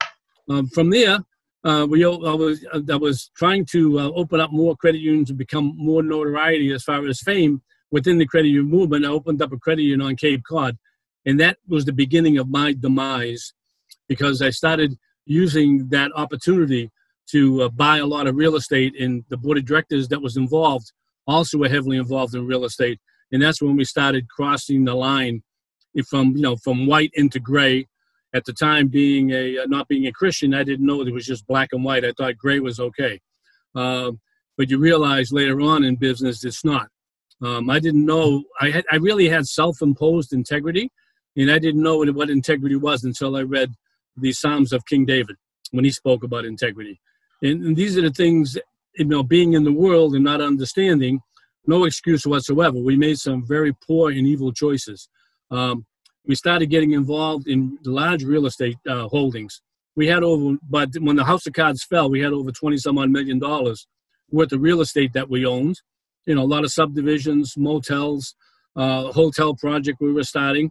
Um, 0.49 0.69
from 0.69 0.91
there, 0.91 1.19
uh, 1.65 1.87
we 1.89 2.05
I 2.05 2.09
was 2.09 2.65
I 2.73 2.97
was 2.97 3.31
trying 3.35 3.65
to 3.67 3.99
uh, 3.99 4.11
open 4.11 4.41
up 4.41 4.53
more 4.53 4.77
credit 4.77 5.01
unions 5.01 5.31
and 5.31 5.39
become 5.39 5.73
more 5.77 6.03
notoriety 6.03 6.73
as 6.73 6.83
far 6.83 7.07
as 7.07 7.21
fame 7.21 7.63
within 7.91 8.19
the 8.19 8.27
credit 8.27 8.49
union 8.49 8.71
movement. 8.71 9.07
I 9.07 9.09
opened 9.09 9.41
up 9.41 9.53
a 9.53 9.59
credit 9.59 9.83
union 9.83 10.03
on 10.03 10.17
Cape 10.17 10.43
Cod, 10.47 10.77
and 11.25 11.41
that 11.41 11.57
was 11.67 11.87
the 11.87 11.93
beginning 11.93 12.37
of 12.37 12.49
my 12.49 12.75
demise 12.75 13.55
because 14.09 14.43
I 14.43 14.51
started 14.51 14.99
using 15.25 15.89
that 15.89 16.11
opportunity 16.15 16.91
to 17.31 17.63
uh, 17.63 17.69
buy 17.71 17.97
a 17.97 18.07
lot 18.07 18.27
of 18.27 18.37
real 18.37 18.57
estate, 18.57 18.95
and 19.01 19.25
the 19.31 19.39
board 19.39 19.57
of 19.57 19.65
directors 19.65 20.09
that 20.09 20.21
was 20.21 20.37
involved 20.37 20.93
also 21.27 21.57
were 21.57 21.71
heavily 21.71 21.97
involved 21.97 22.35
in 22.35 22.47
real 22.47 22.67
estate, 22.67 23.01
and 23.33 23.43
that's 23.43 23.63
when 23.63 23.75
we 23.75 23.87
started 23.87 24.29
crossing 24.29 24.85
the 24.85 24.95
line 24.95 25.43
from 26.11 26.37
you 26.37 26.43
know 26.43 26.57
from 26.57 26.87
white 26.87 27.11
into 27.15 27.41
gray. 27.41 27.87
At 28.35 28.45
the 28.45 28.53
time, 28.53 28.89
being 28.89 29.31
a 29.31 29.59
uh, 29.59 29.67
not 29.67 29.89
being 29.89 30.07
a 30.07 30.13
Christian, 30.13 30.55
I 30.55 30.65
didn't 30.65 30.87
know 30.87 31.01
it 31.03 31.13
was 31.13 31.27
just 31.27 31.47
black 31.47 31.69
and 31.73 31.85
white. 31.85 32.05
I 32.05 32.13
thought 32.13 32.37
gray 32.37 32.61
was 32.61 32.81
okay, 32.81 33.21
uh, 33.75 34.11
but 34.57 34.71
you 34.71 34.79
realize 34.79 35.33
later 35.33 35.61
on 35.61 35.85
in 35.85 35.97
business 35.97 36.45
it's 36.45 36.65
not. 36.65 36.89
Um, 37.43 37.71
I 37.71 37.79
didn't 37.79 38.05
know. 38.05 38.45
I 38.61 38.71
had 38.71 38.85
I 38.91 38.97
really 38.97 39.29
had 39.29 39.47
self-imposed 39.47 40.33
integrity, 40.33 40.91
and 41.37 41.51
I 41.51 41.59
didn't 41.59 41.83
know 41.83 41.99
what, 41.99 42.15
what 42.15 42.31
integrity 42.31 42.77
was 42.77 43.05
until 43.05 43.37
I 43.37 43.43
read 43.43 43.73
the 44.17 44.33
Psalms 44.33 44.73
of 44.73 44.85
King 44.87 45.05
David 45.05 45.37
when 45.71 45.85
he 45.85 45.91
spoke 45.91 46.25
about 46.25 46.45
integrity. 46.45 47.01
And, 47.43 47.65
and 47.65 47.77
these 47.77 47.97
are 47.99 48.03
the 48.03 48.11
things 48.11 48.57
you 48.97 49.05
know, 49.05 49.23
being 49.23 49.55
in 49.55 49.65
the 49.65 49.73
world 49.73 50.15
and 50.15 50.25
not 50.25 50.41
understanding, 50.41 51.21
no 51.67 51.85
excuse 51.85 52.27
whatsoever. 52.27 52.79
We 52.79 52.97
made 52.97 53.19
some 53.19 53.47
very 53.47 53.73
poor 53.87 54.11
and 54.11 54.27
evil 54.27 54.53
choices. 54.53 55.09
Um, 55.51 55.87
we 56.27 56.35
started 56.35 56.67
getting 56.67 56.93
involved 56.93 57.47
in 57.47 57.79
large 57.85 58.25
real 58.25 58.47
estate 58.47 58.77
uh, 58.89 59.09
holdings. 59.09 59.61
We 59.97 60.07
had 60.07 60.23
over, 60.23 60.57
but 60.69 60.91
when 61.01 61.17
the 61.17 61.25
House 61.25 61.47
of 61.47 61.53
Cards 61.53 61.85
fell, 61.85 62.11
we 62.11 62.21
had 62.21 62.33
over 62.33 62.51
20 62.51 62.79
some 62.79 62.99
odd 62.99 63.11
million 63.11 63.39
dollars 63.39 63.87
worth 64.31 64.53
of 64.53 64.61
real 64.61 64.81
estate 64.81 65.13
that 65.13 65.31
we 65.31 65.47
owned. 65.47 65.81
You 66.27 66.35
know, 66.35 66.43
a 66.43 66.47
lot 66.47 66.65
of 66.65 66.73
subdivisions, 66.73 67.55
motels, 67.57 68.35
uh, 68.77 69.13
hotel 69.13 69.55
project 69.55 69.99
we 70.01 70.13
were 70.13 70.25
starting. 70.25 70.71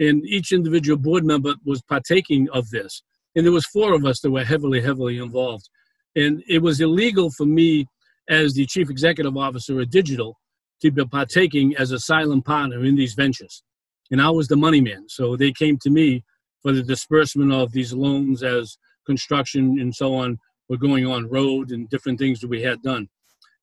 And 0.00 0.24
each 0.26 0.52
individual 0.52 0.98
board 0.98 1.24
member 1.24 1.54
was 1.64 1.82
partaking 1.82 2.48
of 2.50 2.68
this. 2.70 3.02
And 3.34 3.44
there 3.44 3.52
was 3.52 3.66
four 3.66 3.94
of 3.94 4.04
us 4.04 4.20
that 4.20 4.30
were 4.30 4.44
heavily, 4.44 4.80
heavily 4.80 5.18
involved. 5.18 5.68
And 6.16 6.42
it 6.48 6.60
was 6.60 6.80
illegal 6.80 7.30
for 7.30 7.46
me 7.46 7.86
as 8.28 8.54
the 8.54 8.66
chief 8.66 8.90
executive 8.90 9.36
officer 9.36 9.80
of 9.80 9.90
digital 9.90 10.36
to 10.82 10.90
be 10.90 11.04
partaking 11.04 11.74
as 11.76 11.90
a 11.90 11.98
silent 11.98 12.44
partner 12.44 12.84
in 12.84 12.96
these 12.96 13.14
ventures. 13.14 13.62
And 14.10 14.22
I 14.22 14.30
was 14.30 14.48
the 14.48 14.56
money 14.56 14.80
man. 14.80 15.08
So 15.08 15.36
they 15.36 15.52
came 15.52 15.78
to 15.82 15.90
me 15.90 16.24
for 16.62 16.72
the 16.72 16.82
disbursement 16.82 17.52
of 17.52 17.72
these 17.72 17.92
loans 17.92 18.42
as 18.42 18.78
construction 19.06 19.78
and 19.80 19.94
so 19.94 20.14
on 20.14 20.38
were 20.68 20.76
going 20.76 21.06
on 21.06 21.28
road 21.28 21.70
and 21.70 21.88
different 21.88 22.18
things 22.18 22.40
that 22.40 22.48
we 22.48 22.62
had 22.62 22.82
done. 22.82 23.08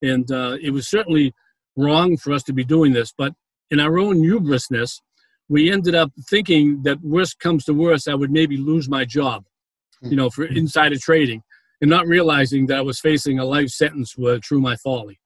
And 0.02 0.30
uh, 0.30 0.56
it 0.60 0.70
was 0.70 0.88
certainly 0.88 1.32
wrong 1.76 2.16
for 2.16 2.32
us 2.32 2.42
to 2.44 2.52
be 2.52 2.64
doing 2.64 2.92
this, 2.92 3.12
but 3.16 3.32
in 3.70 3.80
our 3.80 3.98
own 3.98 4.18
hubrisness, 4.18 5.00
we 5.48 5.70
ended 5.70 5.94
up 5.94 6.10
thinking 6.28 6.82
that 6.82 7.00
worst 7.02 7.38
comes 7.38 7.64
to 7.64 7.74
worst, 7.74 8.08
I 8.08 8.14
would 8.14 8.30
maybe 8.30 8.56
lose 8.56 8.88
my 8.88 9.04
job, 9.04 9.44
you 10.02 10.16
know, 10.16 10.30
for 10.30 10.44
insider 10.44 10.98
trading 10.98 11.42
and 11.80 11.90
not 11.90 12.06
realizing 12.06 12.66
that 12.66 12.78
I 12.78 12.82
was 12.82 12.98
facing 12.98 13.38
a 13.38 13.44
life 13.44 13.68
sentence 13.68 14.14
through 14.14 14.60
my 14.60 14.76
folly. 14.76 15.20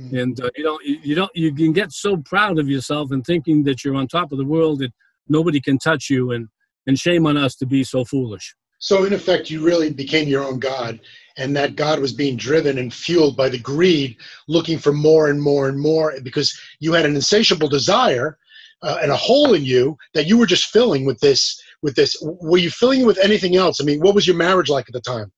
Mm-hmm. 0.00 0.18
And 0.18 0.40
uh, 0.40 0.50
you 0.56 0.64
know, 0.64 0.78
you 0.82 1.14
don't, 1.14 1.30
you 1.34 1.54
can 1.54 1.72
get 1.72 1.92
so 1.92 2.16
proud 2.16 2.58
of 2.58 2.68
yourself 2.68 3.12
and 3.12 3.24
thinking 3.24 3.62
that 3.64 3.84
you're 3.84 3.94
on 3.94 4.08
top 4.08 4.32
of 4.32 4.38
the 4.38 4.44
world 4.44 4.80
that 4.80 4.92
nobody 5.28 5.60
can 5.60 5.78
touch 5.78 6.10
you, 6.10 6.32
and 6.32 6.48
and 6.86 6.98
shame 6.98 7.26
on 7.26 7.36
us 7.36 7.54
to 7.56 7.66
be 7.66 7.84
so 7.84 8.04
foolish. 8.04 8.54
So 8.78 9.04
in 9.04 9.12
effect, 9.12 9.50
you 9.50 9.64
really 9.64 9.92
became 9.92 10.28
your 10.28 10.44
own 10.44 10.58
god, 10.58 11.00
and 11.38 11.56
that 11.56 11.76
god 11.76 12.00
was 12.00 12.12
being 12.12 12.36
driven 12.36 12.78
and 12.78 12.92
fueled 12.92 13.36
by 13.36 13.48
the 13.48 13.58
greed, 13.58 14.16
looking 14.48 14.78
for 14.78 14.92
more 14.92 15.30
and 15.30 15.40
more 15.40 15.68
and 15.68 15.80
more, 15.80 16.12
because 16.22 16.58
you 16.80 16.92
had 16.92 17.06
an 17.06 17.14
insatiable 17.14 17.68
desire 17.68 18.36
uh, 18.82 18.98
and 19.00 19.10
a 19.12 19.16
hole 19.16 19.54
in 19.54 19.64
you 19.64 19.96
that 20.12 20.26
you 20.26 20.36
were 20.36 20.46
just 20.46 20.66
filling 20.66 21.04
with 21.04 21.20
this. 21.20 21.60
With 21.82 21.94
this, 21.94 22.16
were 22.22 22.58
you 22.58 22.70
filling 22.70 23.02
it 23.02 23.06
with 23.06 23.18
anything 23.18 23.56
else? 23.56 23.80
I 23.80 23.84
mean, 23.84 24.00
what 24.00 24.14
was 24.14 24.26
your 24.26 24.36
marriage 24.36 24.70
like 24.70 24.86
at 24.88 24.94
the 24.94 25.00
time? 25.00 25.30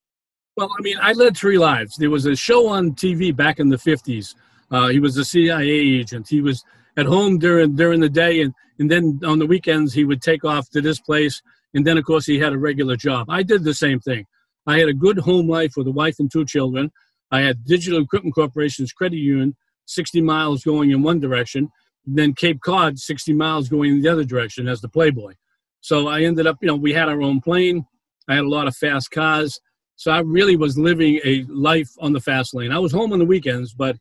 Well, 0.55 0.69
I 0.77 0.81
mean, 0.81 0.97
I 1.01 1.13
led 1.13 1.37
three 1.37 1.57
lives. 1.57 1.97
There 1.97 2.09
was 2.09 2.25
a 2.25 2.35
show 2.35 2.67
on 2.67 2.93
TV 2.93 3.35
back 3.35 3.59
in 3.59 3.69
the 3.69 3.77
50s. 3.77 4.33
Uh, 4.71 4.87
he 4.89 4.99
was 4.99 5.17
a 5.17 5.25
CIA 5.25 5.69
agent. 5.69 6.27
He 6.29 6.41
was 6.41 6.63
at 6.97 7.05
home 7.05 7.37
during 7.37 7.75
during 7.75 7.99
the 7.99 8.09
day, 8.09 8.41
and, 8.41 8.53
and 8.79 8.89
then 8.89 9.19
on 9.25 9.39
the 9.39 9.45
weekends 9.45 9.93
he 9.93 10.03
would 10.03 10.21
take 10.21 10.43
off 10.43 10.69
to 10.71 10.81
this 10.81 10.99
place. 10.99 11.41
And 11.73 11.85
then, 11.85 11.97
of 11.97 12.05
course, 12.05 12.25
he 12.25 12.39
had 12.39 12.53
a 12.53 12.57
regular 12.57 12.95
job. 12.95 13.29
I 13.29 13.43
did 13.43 13.63
the 13.63 13.73
same 13.73 13.99
thing. 13.99 14.25
I 14.65 14.79
had 14.79 14.89
a 14.89 14.93
good 14.93 15.19
home 15.19 15.47
life 15.47 15.73
with 15.77 15.87
a 15.87 15.91
wife 15.91 16.15
and 16.19 16.31
two 16.31 16.45
children. 16.45 16.91
I 17.31 17.41
had 17.41 17.65
Digital 17.65 18.01
Equipment 18.01 18.35
Corporation's 18.35 18.93
credit 18.93 19.17
union, 19.17 19.55
60 19.85 20.21
miles 20.21 20.63
going 20.63 20.91
in 20.91 21.03
one 21.03 21.19
direction, 21.19 21.69
then 22.05 22.33
Cape 22.33 22.61
Cod, 22.61 22.97
60 22.97 23.33
miles 23.33 23.67
going 23.69 23.91
in 23.91 24.01
the 24.01 24.09
other 24.09 24.23
direction 24.23 24.67
as 24.67 24.81
the 24.81 24.89
Playboy. 24.89 25.33
So 25.81 26.07
I 26.07 26.21
ended 26.21 26.47
up, 26.47 26.57
you 26.61 26.67
know, 26.67 26.75
we 26.75 26.93
had 26.93 27.09
our 27.09 27.21
own 27.21 27.41
plane. 27.41 27.85
I 28.27 28.35
had 28.35 28.43
a 28.43 28.49
lot 28.49 28.67
of 28.67 28.75
fast 28.75 29.11
cars. 29.11 29.59
So 29.95 30.11
I 30.11 30.19
really 30.19 30.55
was 30.55 30.77
living 30.77 31.19
a 31.23 31.43
life 31.49 31.89
on 31.99 32.13
the 32.13 32.19
fast 32.19 32.53
lane. 32.53 32.71
I 32.71 32.79
was 32.79 32.91
home 32.91 33.13
on 33.13 33.19
the 33.19 33.25
weekends, 33.25 33.73
but 33.73 33.97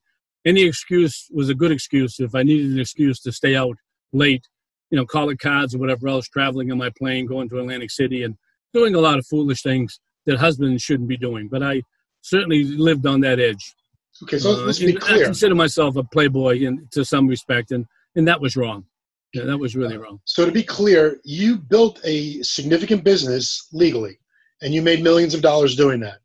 any 0.47 0.63
excuse 0.63 1.27
was 1.31 1.49
a 1.49 1.55
good 1.55 1.73
excuse. 1.73 2.21
If 2.21 2.35
I 2.35 2.43
needed 2.43 2.71
an 2.71 2.81
excuse 2.81 3.21
to 3.21 3.33
stay 3.33 3.57
out 3.57 3.77
late, 4.13 4.47
you 4.91 4.97
know, 4.97 5.05
call 5.05 5.29
it 5.31 5.41
cards 5.41 5.75
or 5.75 5.79
whatever 5.79 6.09
else, 6.09 6.29
traveling 6.29 6.71
on 6.71 6.79
my 6.79 6.91
plane, 6.97 7.27
going 7.27 7.49
to 7.51 7.59
Atlantic 7.59 7.91
City, 7.91 8.23
and 8.23 8.37
doing 8.73 8.95
a 8.95 9.01
lot 9.01 9.19
of 9.19 9.27
foolish 9.27 9.63
things 9.63 9.99
that 10.25 10.39
husbands 10.39 10.83
shouldn't 10.83 11.09
be 11.09 11.17
doing. 11.17 11.49
But 11.49 11.63
I 11.63 11.83
certainly 12.23 12.65
lived 12.65 13.07
on 13.07 13.21
that 13.23 13.41
edge. 13.41 13.75
Okay, 14.23 14.39
so 14.39 14.53
let's 14.53 14.81
uh, 14.81 14.87
be 14.87 14.95
clear. 14.95 15.23
I 15.23 15.25
consider 15.27 15.55
myself 15.55 15.97
a 15.97 16.05
playboy 16.05 16.61
in, 16.61 16.89
to 16.93 17.05
some 17.05 17.27
respect, 17.27 17.73
and, 17.73 17.85
and 18.15 18.27
that 18.29 18.41
was 18.41 18.57
wrong. 18.57 18.85
Yeah, 19.35 19.45
that 19.45 19.59
was 19.59 19.77
really 19.77 19.99
wrong. 19.99 20.21
So 20.25 20.47
to 20.47 20.53
be 20.53 20.63
clear, 20.63 21.21
you 21.25 21.59
built 21.59 22.01
a 22.05 22.43
significant 22.43 23.05
business 23.05 23.69
legally 23.73 24.19
and 24.63 24.73
you 24.73 24.81
made 24.81 25.03
millions 25.03 25.35
of 25.35 25.43
dollars 25.43 25.77
doing 25.77 26.01
that. 26.01 26.21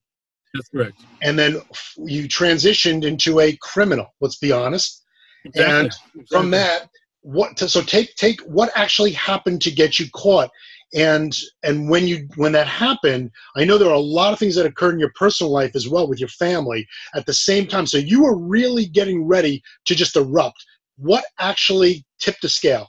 That's 0.54 0.70
correct. 0.70 0.98
And 1.22 1.38
then 1.38 1.62
you 1.98 2.28
transitioned 2.28 3.06
into 3.06 3.40
a 3.40 3.56
criminal. 3.58 4.08
Let's 4.20 4.38
be 4.38 4.52
honest. 4.52 5.04
Exactly. 5.46 5.74
And 5.74 5.86
exactly. 5.88 6.26
from 6.30 6.52
that, 6.52 6.90
what? 7.22 7.58
To, 7.58 7.70
so 7.70 7.82
take 7.82 8.16
take 8.16 8.42
what 8.42 8.72
actually 8.76 9.12
happened 9.12 9.62
to 9.62 9.72
get 9.72 10.00
you 10.00 10.10
caught, 10.12 10.50
and 10.94 11.36
and 11.64 11.90
when 11.90 12.08
you 12.08 12.28
when 12.36 12.52
that 12.52 12.68
happened, 12.68 13.32
I 13.56 13.64
know 13.64 13.78
there 13.78 13.90
are 13.90 13.94
a 13.94 14.00
lot 14.00 14.34
of 14.34 14.40
things 14.40 14.56
that 14.56 14.66
occurred 14.66 14.94
in 14.94 15.00
your 15.00 15.14
personal 15.16 15.52
life 15.52 15.76
as 15.76 15.88
well 15.88 16.08
with 16.08 16.20
your 16.20 16.30
family 16.30 16.88
at 17.16 17.26
the 17.26 17.34
same 17.34 17.68
time. 17.68 17.86
So 17.86 17.98
you 17.98 18.24
were 18.24 18.38
really 18.38 18.86
getting 18.88 19.26
ready 19.26 19.62
to 19.86 19.96
just 19.96 20.16
erupt. 20.16 20.64
What 20.98 21.24
actually 21.40 22.06
tipped 22.20 22.42
the 22.42 22.50
scale? 22.50 22.88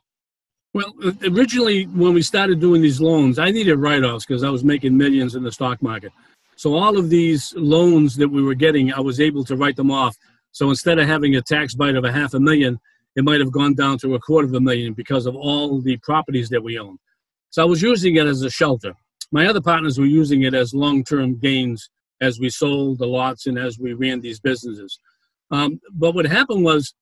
Well, 0.74 0.92
uh, 1.04 1.12
originally 1.24 1.84
when 1.84 2.14
we 2.14 2.22
started 2.22 2.60
doing 2.60 2.80
these 2.82 3.00
loans, 3.00 3.38
I 3.38 3.50
needed 3.50 3.76
write-offs 3.76 4.24
because 4.24 4.42
I 4.42 4.50
was 4.50 4.64
making 4.64 4.96
millions 4.96 5.34
in 5.34 5.42
the 5.42 5.52
stock 5.52 5.82
market. 5.82 6.12
So 6.56 6.74
all 6.74 6.98
of 6.98 7.10
these 7.10 7.52
loans 7.56 8.16
that 8.16 8.28
we 8.28 8.42
were 8.42 8.54
getting, 8.54 8.92
I 8.92 9.00
was 9.00 9.20
able 9.20 9.44
to 9.44 9.56
write 9.56 9.76
them 9.76 9.90
off. 9.90 10.16
So 10.52 10.68
instead 10.68 10.98
of 10.98 11.06
having 11.06 11.36
a 11.36 11.42
tax 11.42 11.74
bite 11.74 11.96
of 11.96 12.04
a 12.04 12.12
half 12.12 12.34
a 12.34 12.40
million, 12.40 12.78
it 13.16 13.24
might 13.24 13.40
have 13.40 13.52
gone 13.52 13.74
down 13.74 13.98
to 13.98 14.14
a 14.14 14.20
quarter 14.20 14.46
of 14.46 14.54
a 14.54 14.60
million 14.60 14.94
because 14.94 15.26
of 15.26 15.34
all 15.34 15.80
the 15.80 15.96
properties 15.98 16.48
that 16.50 16.62
we 16.62 16.78
own. 16.78 16.98
So 17.50 17.62
I 17.62 17.66
was 17.66 17.82
using 17.82 18.16
it 18.16 18.26
as 18.26 18.42
a 18.42 18.50
shelter. 18.50 18.94
My 19.30 19.46
other 19.46 19.60
partners 19.60 19.98
were 19.98 20.06
using 20.06 20.42
it 20.42 20.54
as 20.54 20.74
long-term 20.74 21.38
gains 21.38 21.90
as 22.20 22.38
we 22.38 22.48
sold 22.48 22.98
the 22.98 23.06
lots 23.06 23.46
and 23.46 23.58
as 23.58 23.78
we 23.78 23.94
ran 23.94 24.20
these 24.20 24.40
businesses. 24.40 24.98
Um, 25.50 25.80
but 25.92 26.14
what 26.14 26.26
happened 26.26 26.64
was 26.64 26.94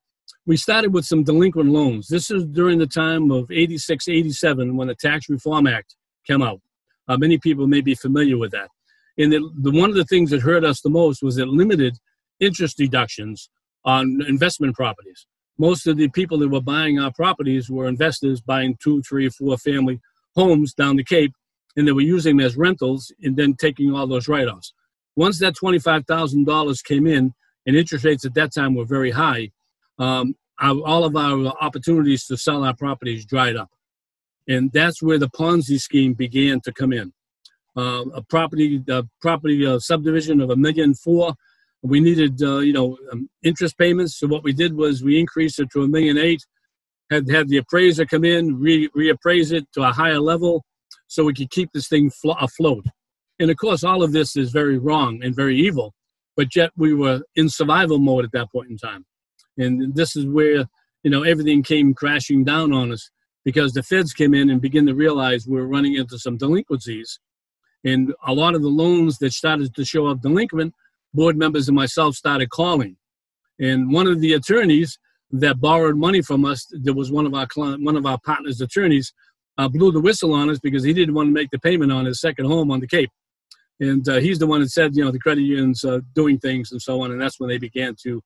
we 0.46 0.56
started 0.56 0.92
with 0.92 1.04
some 1.04 1.22
delinquent 1.22 1.70
loans. 1.70 2.08
This 2.08 2.30
is 2.30 2.46
during 2.46 2.78
the 2.78 2.86
time 2.86 3.30
of 3.30 3.50
86, 3.50 4.08
87 4.08 4.76
when 4.76 4.88
the 4.88 4.94
Tax 4.94 5.28
Reform 5.28 5.66
Act 5.66 5.94
came 6.26 6.42
out. 6.42 6.60
Uh, 7.08 7.16
many 7.16 7.38
people 7.38 7.66
may 7.66 7.80
be 7.80 7.94
familiar 7.94 8.38
with 8.38 8.52
that. 8.52 8.68
And 9.18 9.32
the, 9.32 9.50
the, 9.58 9.70
one 9.70 9.90
of 9.90 9.96
the 9.96 10.04
things 10.04 10.30
that 10.30 10.42
hurt 10.42 10.64
us 10.64 10.80
the 10.80 10.90
most 10.90 11.22
was 11.22 11.38
it 11.38 11.48
limited 11.48 11.96
interest 12.38 12.76
deductions 12.76 13.50
on 13.84 14.22
investment 14.26 14.74
properties. 14.74 15.26
Most 15.58 15.86
of 15.86 15.96
the 15.96 16.08
people 16.08 16.38
that 16.38 16.48
were 16.48 16.60
buying 16.60 16.98
our 16.98 17.12
properties 17.12 17.68
were 17.68 17.86
investors 17.86 18.40
buying 18.40 18.76
two, 18.82 19.02
three, 19.02 19.28
four 19.28 19.58
family 19.58 20.00
homes 20.34 20.72
down 20.72 20.96
the 20.96 21.04
Cape, 21.04 21.32
and 21.76 21.86
they 21.86 21.92
were 21.92 22.00
using 22.00 22.36
them 22.36 22.46
as 22.46 22.56
rentals 22.56 23.12
and 23.22 23.36
then 23.36 23.54
taking 23.54 23.94
all 23.94 24.06
those 24.06 24.28
write 24.28 24.48
offs. 24.48 24.72
Once 25.16 25.38
that 25.40 25.54
$25,000 25.54 26.84
came 26.84 27.06
in, 27.06 27.34
and 27.66 27.76
interest 27.76 28.04
rates 28.04 28.24
at 28.24 28.34
that 28.34 28.54
time 28.54 28.74
were 28.74 28.84
very 28.84 29.10
high, 29.10 29.50
um, 29.98 30.34
our, 30.60 30.80
all 30.80 31.04
of 31.04 31.16
our 31.16 31.46
opportunities 31.60 32.26
to 32.26 32.36
sell 32.36 32.64
our 32.64 32.74
properties 32.74 33.24
dried 33.24 33.56
up. 33.56 33.70
And 34.48 34.72
that's 34.72 35.02
where 35.02 35.18
the 35.18 35.28
Ponzi 35.28 35.78
scheme 35.78 36.14
began 36.14 36.60
to 36.62 36.72
come 36.72 36.92
in. 36.92 37.12
Uh, 37.80 38.04
a 38.20 38.22
property, 38.34 38.70
property 39.26 39.58
uh, 39.70 39.78
subdivision 39.90 40.36
of 40.44 40.48
a 40.50 40.60
million 40.66 40.92
four, 41.04 41.26
we 41.92 41.98
needed, 42.08 42.34
uh, 42.50 42.60
you 42.68 42.74
know, 42.78 42.88
um, 43.10 43.20
interest 43.50 43.74
payments. 43.82 44.12
So 44.18 44.24
what 44.32 44.44
we 44.46 44.52
did 44.62 44.72
was 44.82 44.92
we 45.02 45.14
increased 45.24 45.58
it 45.62 45.68
to 45.72 45.82
a 45.86 45.88
million 45.94 46.16
eight, 46.28 46.42
had 47.12 47.24
had 47.36 47.46
the 47.48 47.60
appraiser 47.62 48.04
come 48.12 48.24
in, 48.34 48.42
re- 48.66 48.90
reappraise 49.02 49.50
it 49.58 49.64
to 49.74 49.80
a 49.88 49.92
higher 50.00 50.22
level, 50.32 50.54
so 51.12 51.18
we 51.24 51.36
could 51.38 51.50
keep 51.58 51.70
this 51.72 51.88
thing 51.92 52.06
flo- 52.20 52.42
afloat. 52.48 52.84
And 53.40 53.50
of 53.52 53.56
course, 53.64 53.82
all 53.90 54.02
of 54.06 54.12
this 54.12 54.30
is 54.42 54.58
very 54.60 54.78
wrong 54.86 55.12
and 55.24 55.40
very 55.42 55.56
evil, 55.68 55.88
but 56.38 56.48
yet 56.54 56.70
we 56.76 56.90
were 57.02 57.18
in 57.40 57.48
survival 57.48 57.98
mode 57.98 58.24
at 58.26 58.32
that 58.32 58.50
point 58.54 58.70
in 58.70 58.78
time. 58.88 59.02
And 59.62 59.94
this 60.00 60.16
is 60.18 60.26
where, 60.26 60.60
you 61.04 61.10
know, 61.12 61.22
everything 61.32 61.62
came 61.72 61.88
crashing 62.02 62.44
down 62.44 62.68
on 62.80 62.92
us 62.92 63.10
because 63.48 63.72
the 63.72 63.82
feds 63.90 64.12
came 64.20 64.34
in 64.40 64.50
and 64.50 64.60
began 64.60 64.86
to 64.86 64.94
realize 64.94 65.40
we 65.46 65.54
we're 65.54 65.74
running 65.76 65.94
into 66.00 66.18
some 66.18 66.36
delinquencies. 66.44 67.10
And 67.84 68.12
a 68.26 68.34
lot 68.34 68.54
of 68.54 68.62
the 68.62 68.68
loans 68.68 69.18
that 69.18 69.32
started 69.32 69.74
to 69.74 69.84
show 69.84 70.06
up 70.06 70.20
delinquent, 70.20 70.74
board 71.14 71.36
members 71.36 71.68
and 71.68 71.74
myself 71.74 72.14
started 72.14 72.50
calling. 72.50 72.96
And 73.58 73.92
one 73.92 74.06
of 74.06 74.20
the 74.20 74.34
attorneys 74.34 74.98
that 75.32 75.60
borrowed 75.60 75.96
money 75.96 76.22
from 76.22 76.44
us, 76.44 76.66
that 76.70 76.94
was 76.94 77.12
one 77.12 77.26
of 77.26 77.34
our 77.34 77.46
client, 77.46 77.82
one 77.82 77.96
of 77.96 78.06
our 78.06 78.18
partners' 78.24 78.60
attorneys, 78.60 79.12
uh, 79.58 79.68
blew 79.68 79.92
the 79.92 80.00
whistle 80.00 80.32
on 80.32 80.50
us 80.50 80.58
because 80.58 80.82
he 80.82 80.92
didn't 80.92 81.14
want 81.14 81.28
to 81.28 81.32
make 81.32 81.50
the 81.50 81.58
payment 81.58 81.92
on 81.92 82.06
his 82.06 82.20
second 82.20 82.46
home 82.46 82.70
on 82.70 82.80
the 82.80 82.86
Cape. 82.86 83.10
And 83.78 84.06
uh, 84.08 84.16
he's 84.16 84.38
the 84.38 84.46
one 84.46 84.60
that 84.60 84.70
said, 84.70 84.94
you 84.94 85.04
know, 85.04 85.10
the 85.10 85.18
credit 85.18 85.42
unions 85.42 85.84
uh, 85.84 86.00
doing 86.14 86.38
things 86.38 86.72
and 86.72 86.80
so 86.80 87.00
on. 87.02 87.12
And 87.12 87.20
that's 87.20 87.40
when 87.40 87.48
they 87.48 87.58
began 87.58 87.94
to 88.02 88.22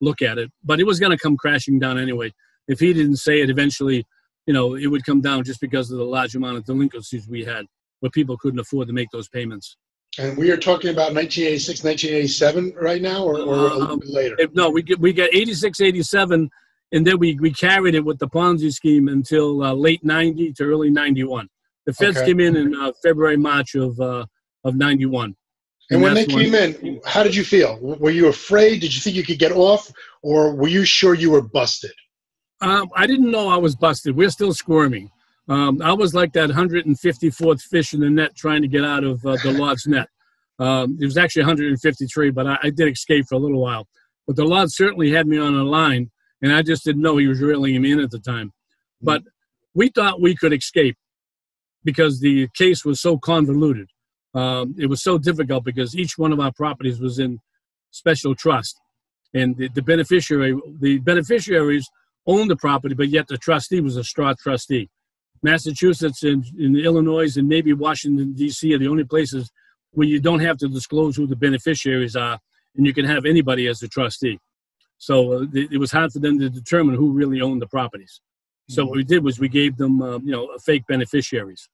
look 0.00 0.22
at 0.22 0.38
it. 0.38 0.50
But 0.64 0.80
it 0.80 0.84
was 0.84 1.00
going 1.00 1.12
to 1.12 1.18
come 1.18 1.36
crashing 1.36 1.78
down 1.78 1.98
anyway. 1.98 2.32
If 2.68 2.80
he 2.80 2.92
didn't 2.92 3.16
say 3.16 3.40
it 3.40 3.50
eventually, 3.50 4.06
you 4.46 4.52
know, 4.52 4.74
it 4.74 4.86
would 4.86 5.04
come 5.04 5.20
down 5.20 5.44
just 5.44 5.60
because 5.60 5.90
of 5.90 5.98
the 5.98 6.04
large 6.04 6.34
amount 6.34 6.58
of 6.58 6.64
delinquencies 6.64 7.26
we 7.28 7.44
had 7.44 7.66
where 8.00 8.10
people 8.10 8.36
couldn't 8.38 8.60
afford 8.60 8.86
to 8.88 8.92
make 8.92 9.08
those 9.10 9.28
payments. 9.28 9.76
And 10.18 10.36
we 10.36 10.50
are 10.50 10.56
talking 10.56 10.90
about 10.90 11.14
1986, 11.14 11.84
1987 11.84 12.74
right 12.80 13.00
now, 13.00 13.24
or, 13.24 13.38
or 13.38 13.54
a 13.54 13.74
little 13.74 13.82
um, 13.82 13.98
bit 14.00 14.08
later? 14.08 14.36
No, 14.52 14.70
we 14.70 14.82
get, 14.82 14.98
we 14.98 15.12
get 15.12 15.30
86, 15.32 15.80
87, 15.80 16.50
and 16.92 17.06
then 17.06 17.18
we, 17.18 17.38
we 17.40 17.52
carried 17.52 17.94
it 17.94 18.04
with 18.04 18.18
the 18.18 18.28
Ponzi 18.28 18.72
scheme 18.72 19.08
until 19.08 19.62
uh, 19.62 19.72
late 19.72 20.04
90 20.04 20.54
to 20.54 20.64
early 20.64 20.90
91. 20.90 21.48
The 21.86 21.92
feds 21.92 22.16
okay. 22.16 22.26
came 22.26 22.40
in 22.40 22.56
in 22.56 22.74
uh, 22.74 22.92
February, 23.02 23.36
March 23.36 23.74
of, 23.74 23.98
uh, 24.00 24.26
of 24.64 24.76
91. 24.76 25.24
And, 25.24 25.36
and 25.90 26.02
when 26.02 26.14
they 26.14 26.26
came 26.26 26.52
when, 26.52 26.74
in, 26.74 27.00
how 27.06 27.22
did 27.22 27.34
you 27.34 27.44
feel? 27.44 27.78
Were 27.80 28.10
you 28.10 28.28
afraid? 28.28 28.80
Did 28.80 28.94
you 28.94 29.00
think 29.00 29.16
you 29.16 29.24
could 29.24 29.38
get 29.38 29.52
off, 29.52 29.90
or 30.22 30.54
were 30.54 30.68
you 30.68 30.84
sure 30.84 31.14
you 31.14 31.30
were 31.30 31.42
busted? 31.42 31.92
Um, 32.60 32.90
I 32.94 33.06
didn't 33.06 33.30
know 33.30 33.48
I 33.48 33.56
was 33.56 33.76
busted. 33.76 34.16
We're 34.16 34.30
still 34.30 34.52
squirming. 34.52 35.10
Um, 35.48 35.80
I 35.80 35.92
was 35.94 36.14
like 36.14 36.34
that 36.34 36.50
154th 36.50 37.62
fish 37.62 37.94
in 37.94 38.00
the 38.00 38.10
net 38.10 38.36
trying 38.36 38.60
to 38.62 38.68
get 38.68 38.84
out 38.84 39.02
of 39.02 39.24
uh, 39.24 39.36
the 39.42 39.52
Lord's 39.52 39.86
net. 39.86 40.08
Um, 40.58 40.98
it 41.00 41.04
was 41.04 41.16
actually 41.16 41.42
153, 41.42 42.30
but 42.30 42.46
I, 42.46 42.58
I, 42.64 42.70
did 42.70 42.88
escape 42.88 43.26
for 43.28 43.36
a 43.36 43.38
little 43.38 43.60
while. 43.60 43.86
But 44.26 44.36
the 44.36 44.44
Lord's 44.44 44.76
certainly 44.76 45.10
had 45.12 45.26
me 45.26 45.38
on 45.38 45.54
a 45.54 45.62
line, 45.62 46.10
and 46.42 46.52
I 46.52 46.62
just 46.62 46.84
didn't 46.84 47.00
know 47.00 47.16
he 47.16 47.28
was 47.28 47.40
reeling 47.40 47.80
me 47.80 47.92
in 47.92 48.00
at 48.00 48.10
the 48.10 48.18
time. 48.18 48.52
Hmm. 49.00 49.06
But 49.06 49.22
we 49.72 49.88
thought 49.88 50.20
we 50.20 50.34
could 50.34 50.52
escape 50.52 50.96
because 51.84 52.20
the 52.20 52.48
case 52.54 52.84
was 52.84 53.00
so 53.00 53.18
convoluted. 53.18 53.88
Um, 54.34 54.74
it 54.78 54.86
was 54.86 55.02
so 55.02 55.16
difficult 55.16 55.64
because 55.64 55.96
each 55.96 56.18
one 56.18 56.32
of 56.32 56.40
our 56.40 56.52
properties 56.52 57.00
was 57.00 57.18
in 57.18 57.38
special 57.90 58.34
trust, 58.34 58.78
and 59.32 59.56
the, 59.56 59.68
the 59.68 59.82
beneficiary, 59.82 60.58
the 60.80 60.98
beneficiaries 60.98 61.88
owned 62.26 62.50
the 62.50 62.56
property, 62.56 62.94
but 62.94 63.08
yet 63.08 63.28
the 63.28 63.38
trustee 63.38 63.80
was 63.80 63.96
a 63.96 64.04
straw 64.04 64.34
trustee. 64.38 64.90
Massachusetts 65.42 66.22
and, 66.22 66.44
and 66.58 66.76
Illinois 66.76 67.36
and 67.36 67.48
maybe 67.48 67.72
Washington, 67.72 68.32
D.C. 68.32 68.74
are 68.74 68.78
the 68.78 68.88
only 68.88 69.04
places 69.04 69.50
where 69.92 70.06
you 70.06 70.20
don't 70.20 70.40
have 70.40 70.58
to 70.58 70.68
disclose 70.68 71.16
who 71.16 71.26
the 71.26 71.36
beneficiaries 71.36 72.16
are 72.16 72.38
and 72.76 72.86
you 72.86 72.94
can 72.94 73.04
have 73.04 73.24
anybody 73.24 73.66
as 73.66 73.82
a 73.82 73.88
trustee. 73.88 74.38
So 74.98 75.32
uh, 75.32 75.46
it 75.52 75.78
was 75.78 75.92
hard 75.92 76.12
for 76.12 76.18
them 76.18 76.38
to 76.40 76.50
determine 76.50 76.96
who 76.96 77.12
really 77.12 77.40
owned 77.40 77.62
the 77.62 77.66
properties. 77.66 78.20
So 78.68 78.84
what 78.84 78.96
we 78.96 79.04
did 79.04 79.24
was 79.24 79.38
we 79.38 79.48
gave 79.48 79.76
them, 79.78 80.02
uh, 80.02 80.18
you 80.18 80.30
know, 80.30 80.50
fake 80.64 80.84
beneficiaries. 80.86 81.68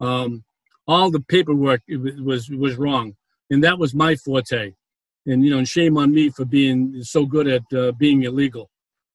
Um, 0.00 0.44
all 0.86 1.10
the 1.10 1.20
paperwork 1.20 1.82
was 1.88 2.48
was 2.48 2.76
wrong, 2.76 3.14
and 3.50 3.62
that 3.62 3.78
was 3.78 3.94
my 3.94 4.16
forte. 4.16 4.72
And 5.26 5.44
you 5.44 5.50
know, 5.50 5.58
and 5.58 5.68
shame 5.68 5.98
on 5.98 6.14
me 6.14 6.30
for 6.30 6.46
being 6.46 7.02
so 7.02 7.26
good 7.26 7.46
at 7.46 7.62
uh, 7.74 7.92
being 7.92 8.22
illegal. 8.22 8.70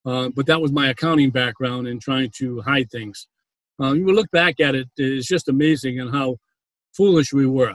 Uh, 0.06 0.30
but 0.30 0.46
that 0.46 0.62
was 0.62 0.72
my 0.72 0.90
accounting 0.90 1.32
background 1.32 1.88
and 1.88 2.00
trying 2.00 2.30
to 2.38 2.62
hide 2.62 2.92
things. 2.92 3.28
Uh, 3.82 3.94
you 3.94 4.06
look 4.06 4.30
back 4.32 4.60
at 4.60 4.76
it, 4.76 4.88
it's 4.98 5.28
just 5.28 5.50
amazing 5.50 6.00
and 6.00 6.12
how 6.12 6.38
foolish 6.96 7.34
we 7.34 7.48
were 7.48 7.74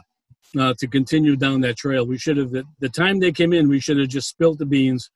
uh, 0.59 0.75
to 0.78 0.87
continue 0.87 1.37
down 1.37 1.61
that 1.61 1.76
trail. 1.76 2.07
We 2.07 2.19
should 2.19 2.37
have, 2.37 2.50
the, 2.50 2.64
the 2.81 2.88
time 2.88 3.19
they 3.19 3.33
came 3.33 3.52
in, 3.52 3.69
we 3.69 3.81
should 3.81 3.99
have 3.99 4.09
just 4.09 4.28
spilled 4.28 4.59
the 4.59 4.67
beans, 4.67 5.11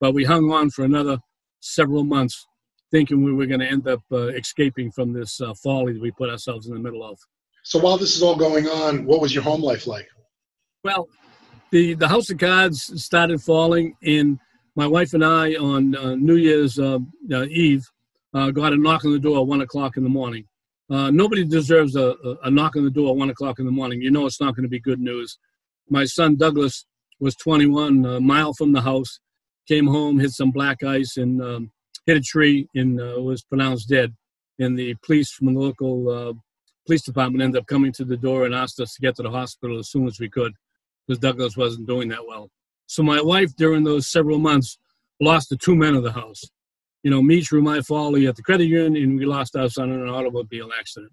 but 0.00 0.14
we 0.14 0.24
hung 0.24 0.50
on 0.52 0.70
for 0.70 0.84
another 0.84 1.18
several 1.60 2.04
months 2.04 2.46
thinking 2.90 3.22
we 3.22 3.32
were 3.32 3.46
going 3.46 3.60
to 3.60 3.66
end 3.66 3.86
up 3.86 4.00
uh, 4.12 4.28
escaping 4.28 4.90
from 4.92 5.12
this 5.12 5.40
uh, 5.40 5.52
folly 5.62 5.92
that 5.92 6.00
we 6.02 6.10
put 6.12 6.30
ourselves 6.30 6.66
in 6.68 6.74
the 6.74 6.80
middle 6.80 7.04
of. 7.04 7.18
So 7.64 7.78
while 7.78 7.98
this 7.98 8.16
is 8.16 8.22
all 8.22 8.36
going 8.36 8.66
on, 8.66 9.04
what 9.04 9.20
was 9.20 9.34
your 9.34 9.44
home 9.44 9.60
life 9.60 9.86
like? 9.86 10.08
Well, 10.84 11.08
the, 11.70 11.94
the 11.94 12.08
house 12.08 12.30
of 12.30 12.38
cards 12.38 13.02
started 13.02 13.42
falling, 13.42 13.94
and 14.02 14.38
my 14.74 14.86
wife 14.86 15.12
and 15.12 15.24
I 15.24 15.54
on 15.54 15.94
uh, 15.96 16.14
New 16.14 16.36
Year's 16.36 16.78
uh, 16.78 17.00
Eve 17.30 17.84
uh, 18.34 18.50
got 18.50 18.72
a 18.72 18.76
knock 18.76 19.04
on 19.04 19.12
the 19.12 19.18
door 19.18 19.40
at 19.40 19.46
one 19.46 19.60
o'clock 19.60 19.96
in 19.96 20.02
the 20.02 20.08
morning. 20.08 20.44
Uh, 20.90 21.10
nobody 21.10 21.44
deserves 21.44 21.96
a, 21.96 22.14
a, 22.44 22.50
knock 22.50 22.74
on 22.74 22.84
the 22.84 22.90
door 22.90 23.10
at 23.10 23.16
one 23.16 23.28
o'clock 23.28 23.58
in 23.58 23.66
the 23.66 23.72
morning. 23.72 24.00
You 24.00 24.10
know 24.10 24.24
it's 24.24 24.40
not 24.40 24.54
going 24.54 24.62
to 24.62 24.70
be 24.70 24.80
good 24.80 25.00
news. 25.00 25.38
My 25.90 26.04
son 26.04 26.36
Douglas 26.36 26.86
was 27.20 27.34
21, 27.36 28.06
a 28.06 28.20
mile 28.20 28.54
from 28.54 28.72
the 28.72 28.80
house, 28.80 29.20
came 29.66 29.86
home, 29.86 30.18
hit 30.18 30.30
some 30.30 30.50
black 30.50 30.82
ice, 30.82 31.18
and 31.18 31.42
um, 31.42 31.70
hit 32.06 32.16
a 32.16 32.20
tree 32.20 32.68
and 32.74 33.00
uh, 33.00 33.20
was 33.20 33.42
pronounced 33.42 33.88
dead. 33.88 34.14
And 34.58 34.78
the 34.78 34.94
police 35.04 35.30
from 35.30 35.52
the 35.52 35.60
local 35.60 36.08
uh, 36.08 36.32
police 36.86 37.02
department 37.02 37.42
ended 37.42 37.60
up 37.60 37.66
coming 37.66 37.92
to 37.92 38.04
the 38.04 38.16
door 38.16 38.46
and 38.46 38.54
asked 38.54 38.80
us 38.80 38.94
to 38.94 39.02
get 39.02 39.16
to 39.16 39.22
the 39.22 39.30
hospital 39.30 39.78
as 39.78 39.90
soon 39.90 40.06
as 40.06 40.18
we 40.18 40.30
could 40.30 40.52
because 41.06 41.18
Douglas 41.18 41.56
wasn't 41.56 41.86
doing 41.86 42.08
that 42.08 42.26
well. 42.26 42.50
So 42.86 43.02
my 43.02 43.20
wife, 43.20 43.54
during 43.56 43.84
those 43.84 44.08
several 44.08 44.38
months, 44.38 44.78
lost 45.20 45.50
the 45.50 45.56
two 45.56 45.76
men 45.76 45.94
of 45.94 46.02
the 46.02 46.12
house 46.12 46.42
you 47.02 47.10
know, 47.10 47.22
me 47.22 47.42
through 47.42 47.62
my 47.62 47.80
folly 47.80 48.26
at 48.26 48.36
the 48.36 48.42
credit 48.42 48.66
union, 48.66 49.02
and 49.02 49.18
we 49.18 49.24
lost 49.24 49.56
our 49.56 49.68
son 49.68 49.90
in 49.90 50.00
an 50.00 50.08
automobile 50.08 50.70
accident. 50.78 51.12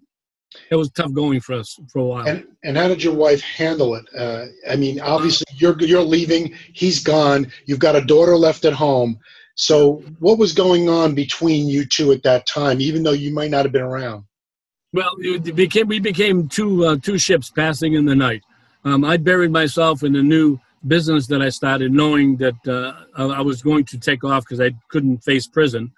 It 0.70 0.76
was 0.76 0.90
tough 0.90 1.12
going 1.12 1.40
for 1.40 1.54
us 1.54 1.78
for 1.92 1.98
a 1.98 2.04
while. 2.04 2.26
And, 2.26 2.46
and 2.64 2.76
how 2.76 2.88
did 2.88 3.02
your 3.02 3.14
wife 3.14 3.42
handle 3.42 3.94
it? 3.94 4.04
Uh, 4.16 4.46
I 4.70 4.76
mean, 4.76 5.00
obviously 5.00 5.46
you're 5.56 5.78
you're 5.80 6.02
leaving. 6.02 6.54
He's 6.72 7.02
gone. 7.02 7.52
You've 7.66 7.78
got 7.78 7.96
a 7.96 8.04
daughter 8.04 8.36
left 8.36 8.64
at 8.64 8.72
home. 8.72 9.18
So 9.54 10.02
what 10.18 10.38
was 10.38 10.52
going 10.52 10.88
on 10.88 11.14
between 11.14 11.68
you 11.68 11.84
two 11.84 12.12
at 12.12 12.22
that 12.22 12.46
time, 12.46 12.80
even 12.80 13.02
though 13.02 13.12
you 13.12 13.32
might 13.32 13.50
not 13.50 13.64
have 13.64 13.72
been 13.72 13.82
around? 13.82 14.24
Well, 14.92 15.14
became, 15.54 15.88
we 15.88 15.98
became 15.98 16.48
two 16.48 16.86
uh, 16.86 16.96
two 17.02 17.18
ships 17.18 17.50
passing 17.50 17.94
in 17.94 18.06
the 18.06 18.14
night. 18.14 18.42
Um, 18.84 19.04
I 19.04 19.16
buried 19.16 19.50
myself 19.50 20.02
in 20.04 20.14
a 20.16 20.22
new 20.22 20.58
business 20.86 21.26
that 21.28 21.42
I 21.42 21.48
started, 21.48 21.92
knowing 21.92 22.36
that 22.36 22.54
uh, 22.68 22.92
I 23.16 23.40
was 23.40 23.62
going 23.62 23.84
to 23.86 23.98
take 23.98 24.24
off 24.24 24.44
because 24.44 24.60
I 24.60 24.70
couldn't 24.88 25.18
face 25.24 25.46
prison. 25.46 25.92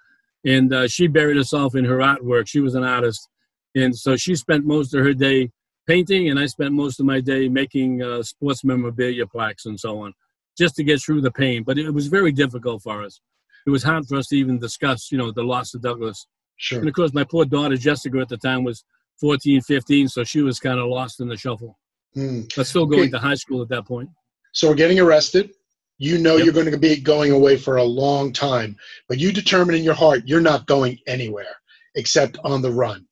And 0.45 0.73
uh, 0.73 0.87
she 0.87 1.07
buried 1.07 1.37
herself 1.37 1.75
in 1.75 1.85
her 1.85 1.97
artwork. 1.97 2.47
She 2.47 2.61
was 2.61 2.75
an 2.75 2.83
artist, 2.83 3.27
and 3.75 3.95
so 3.95 4.15
she 4.15 4.35
spent 4.35 4.65
most 4.65 4.93
of 4.93 5.03
her 5.03 5.13
day 5.13 5.51
painting, 5.85 6.29
and 6.29 6.39
I 6.39 6.45
spent 6.45 6.71
most 6.73 6.99
of 6.99 7.05
my 7.05 7.19
day 7.19 7.49
making 7.49 8.01
uh, 8.01 8.23
sports 8.23 8.63
memorabilia 8.63 9.27
plaques 9.27 9.65
and 9.65 9.77
so 9.77 10.01
on, 10.01 10.13
just 10.57 10.75
to 10.75 10.83
get 10.83 11.01
through 11.01 11.21
the 11.21 11.31
pain. 11.31 11.63
But 11.63 11.77
it 11.77 11.91
was 11.91 12.07
very 12.07 12.31
difficult 12.31 12.81
for 12.83 13.03
us. 13.03 13.19
It 13.67 13.69
was 13.71 13.83
hard 13.83 14.07
for 14.07 14.17
us 14.17 14.27
to 14.27 14.37
even 14.37 14.59
discuss, 14.59 15.11
you 15.11 15.17
know, 15.17 15.31
the 15.31 15.43
loss 15.43 15.73
of 15.73 15.81
Douglas. 15.81 16.25
Sure. 16.55 16.79
And 16.79 16.87
of 16.87 16.93
course, 16.93 17.13
my 17.13 17.25
poor 17.25 17.43
daughter 17.43 17.75
Jessica 17.75 18.19
at 18.19 18.29
the 18.29 18.37
time 18.37 18.63
was 18.63 18.83
14, 19.19 19.61
15, 19.61 20.07
so 20.07 20.23
she 20.23 20.41
was 20.41 20.59
kind 20.59 20.79
of 20.79 20.87
lost 20.87 21.19
in 21.19 21.27
the 21.27 21.35
shuffle. 21.35 21.77
Mm. 22.15 22.49
But 22.55 22.65
still 22.65 22.85
going 22.85 23.01
Okay. 23.03 23.11
to 23.11 23.19
high 23.19 23.35
school 23.35 23.61
at 23.61 23.69
that 23.69 23.85
point. 23.85 24.09
So 24.53 24.69
we're 24.69 24.75
getting 24.75 24.99
arrested. 24.99 25.51
You 25.97 26.17
know 26.17 26.37
Yep. 26.37 26.45
you're 26.45 26.53
going 26.53 26.71
to 26.71 26.77
be 26.77 26.95
going 26.95 27.31
away 27.31 27.57
for 27.57 27.77
a 27.77 27.83
long 27.83 28.31
time, 28.31 28.77
but 29.09 29.17
you 29.19 29.31
determine 29.33 29.75
in 29.75 29.83
your 29.83 29.93
heart 29.93 30.23
you're 30.25 30.41
not 30.41 30.65
going 30.65 30.97
anywhere 31.07 31.57
except 31.95 32.37
on 32.43 32.61
the 32.61 32.71
run. 32.71 33.05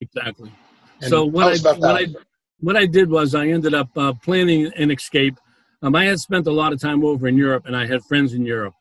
Exactly. 0.00 0.52
And 1.00 1.10
so 1.10 1.24
what 1.24 1.66
I, 1.66 1.72
what 1.74 2.02
I 2.02 2.06
what 2.60 2.76
I 2.76 2.86
did 2.86 3.10
was 3.10 3.34
I 3.34 3.48
ended 3.48 3.74
up 3.74 3.88
uh, 3.96 4.12
planning 4.22 4.66
an 4.76 4.90
escape. 4.90 5.38
Um, 5.82 5.96
I 5.96 6.04
had 6.04 6.20
spent 6.20 6.46
a 6.46 6.52
lot 6.52 6.72
of 6.72 6.80
time 6.80 7.02
over 7.04 7.26
in 7.26 7.36
Europe, 7.36 7.64
and 7.66 7.74
I 7.74 7.86
had 7.86 8.02
friends 8.04 8.34
in 8.34 8.44
Europe. 8.44 8.74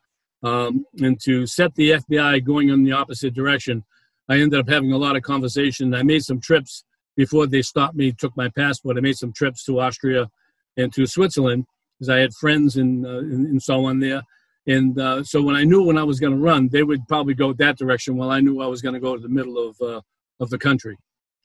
Um, 0.43 0.85
and 1.01 1.19
to 1.21 1.45
set 1.47 1.73
the 1.75 1.91
FBI 1.91 2.45
going 2.45 2.69
in 2.69 2.83
the 2.83 2.91
opposite 2.91 3.33
direction, 3.33 3.83
I 4.27 4.39
ended 4.39 4.59
up 4.59 4.69
having 4.69 4.91
a 4.91 4.97
lot 4.97 5.15
of 5.15 5.23
conversation. 5.23 5.93
I 5.93 6.03
made 6.03 6.23
some 6.23 6.39
trips 6.39 6.83
before 7.15 7.47
they 7.47 7.61
stopped 7.61 7.95
me, 7.95 8.11
took 8.11 8.35
my 8.37 8.49
passport. 8.49 8.97
I 8.97 9.01
made 9.01 9.17
some 9.17 9.33
trips 9.33 9.63
to 9.65 9.79
Austria 9.79 10.29
and 10.77 10.93
to 10.93 11.05
Switzerland 11.05 11.65
because 11.99 12.09
I 12.09 12.19
had 12.19 12.33
friends 12.33 12.77
and, 12.77 13.05
uh, 13.05 13.19
and 13.19 13.61
so 13.61 13.85
on 13.85 13.99
there. 13.99 14.21
And 14.67 14.99
uh, 14.99 15.23
so 15.23 15.41
when 15.41 15.55
I 15.55 15.63
knew 15.63 15.83
when 15.83 15.97
I 15.97 16.03
was 16.03 16.19
going 16.19 16.33
to 16.33 16.39
run, 16.39 16.69
they 16.69 16.83
would 16.83 17.07
probably 17.07 17.33
go 17.33 17.53
that 17.53 17.77
direction 17.77 18.15
while 18.17 18.29
I 18.29 18.39
knew 18.39 18.61
I 18.61 18.67
was 18.67 18.81
going 18.81 18.93
to 18.93 18.99
go 18.99 19.15
to 19.15 19.21
the 19.21 19.29
middle 19.29 19.57
of, 19.57 19.75
uh, 19.81 20.01
of 20.39 20.49
the 20.49 20.59
country. 20.59 20.95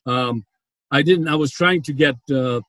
Um, 0.06 0.44
I 0.90 1.02
didn't. 1.02 1.28
I 1.28 1.34
was 1.34 1.50
trying 1.50 1.82
to 1.82 1.92
get 1.92 2.16
uh, 2.30 2.60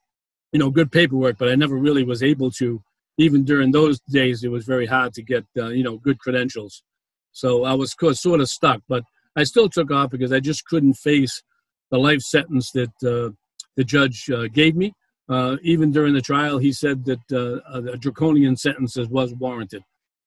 you 0.51 0.59
know 0.59 0.69
good 0.69 0.91
paperwork, 0.91 1.37
but 1.37 1.49
I 1.49 1.55
never 1.55 1.75
really 1.75 2.03
was 2.03 2.23
able 2.23 2.51
to. 2.51 2.81
Even 3.17 3.45
during 3.45 3.71
those 3.71 3.99
days, 4.09 4.43
it 4.43 4.49
was 4.49 4.65
very 4.65 4.85
hard 4.85 5.13
to 5.13 5.21
get 5.21 5.45
uh, 5.57 5.67
you 5.67 5.83
know 5.83 5.97
good 5.97 6.19
credentials. 6.19 6.81
So 7.31 7.65
I 7.65 7.73
was 7.73 7.95
sort 8.13 8.39
of 8.39 8.49
stuck, 8.49 8.81
but 8.87 9.03
I 9.35 9.43
still 9.43 9.69
took 9.69 9.91
off 9.91 10.09
because 10.09 10.31
I 10.31 10.39
just 10.39 10.65
couldn't 10.65 10.95
face 10.95 11.43
the 11.91 11.97
life 11.97 12.21
sentence 12.21 12.71
that 12.71 12.93
uh, 13.03 13.31
the 13.75 13.83
judge 13.83 14.29
uh, 14.29 14.47
gave 14.47 14.75
me. 14.75 14.93
Uh, 15.27 15.57
even 15.63 15.91
during 15.91 16.13
the 16.13 16.21
trial, 16.21 16.57
he 16.57 16.71
said 16.71 17.03
that 17.05 17.19
uh, 17.31 17.79
a 17.91 17.97
draconian 17.97 18.55
sentences 18.55 19.07
was 19.09 19.33
warranted. 19.33 19.83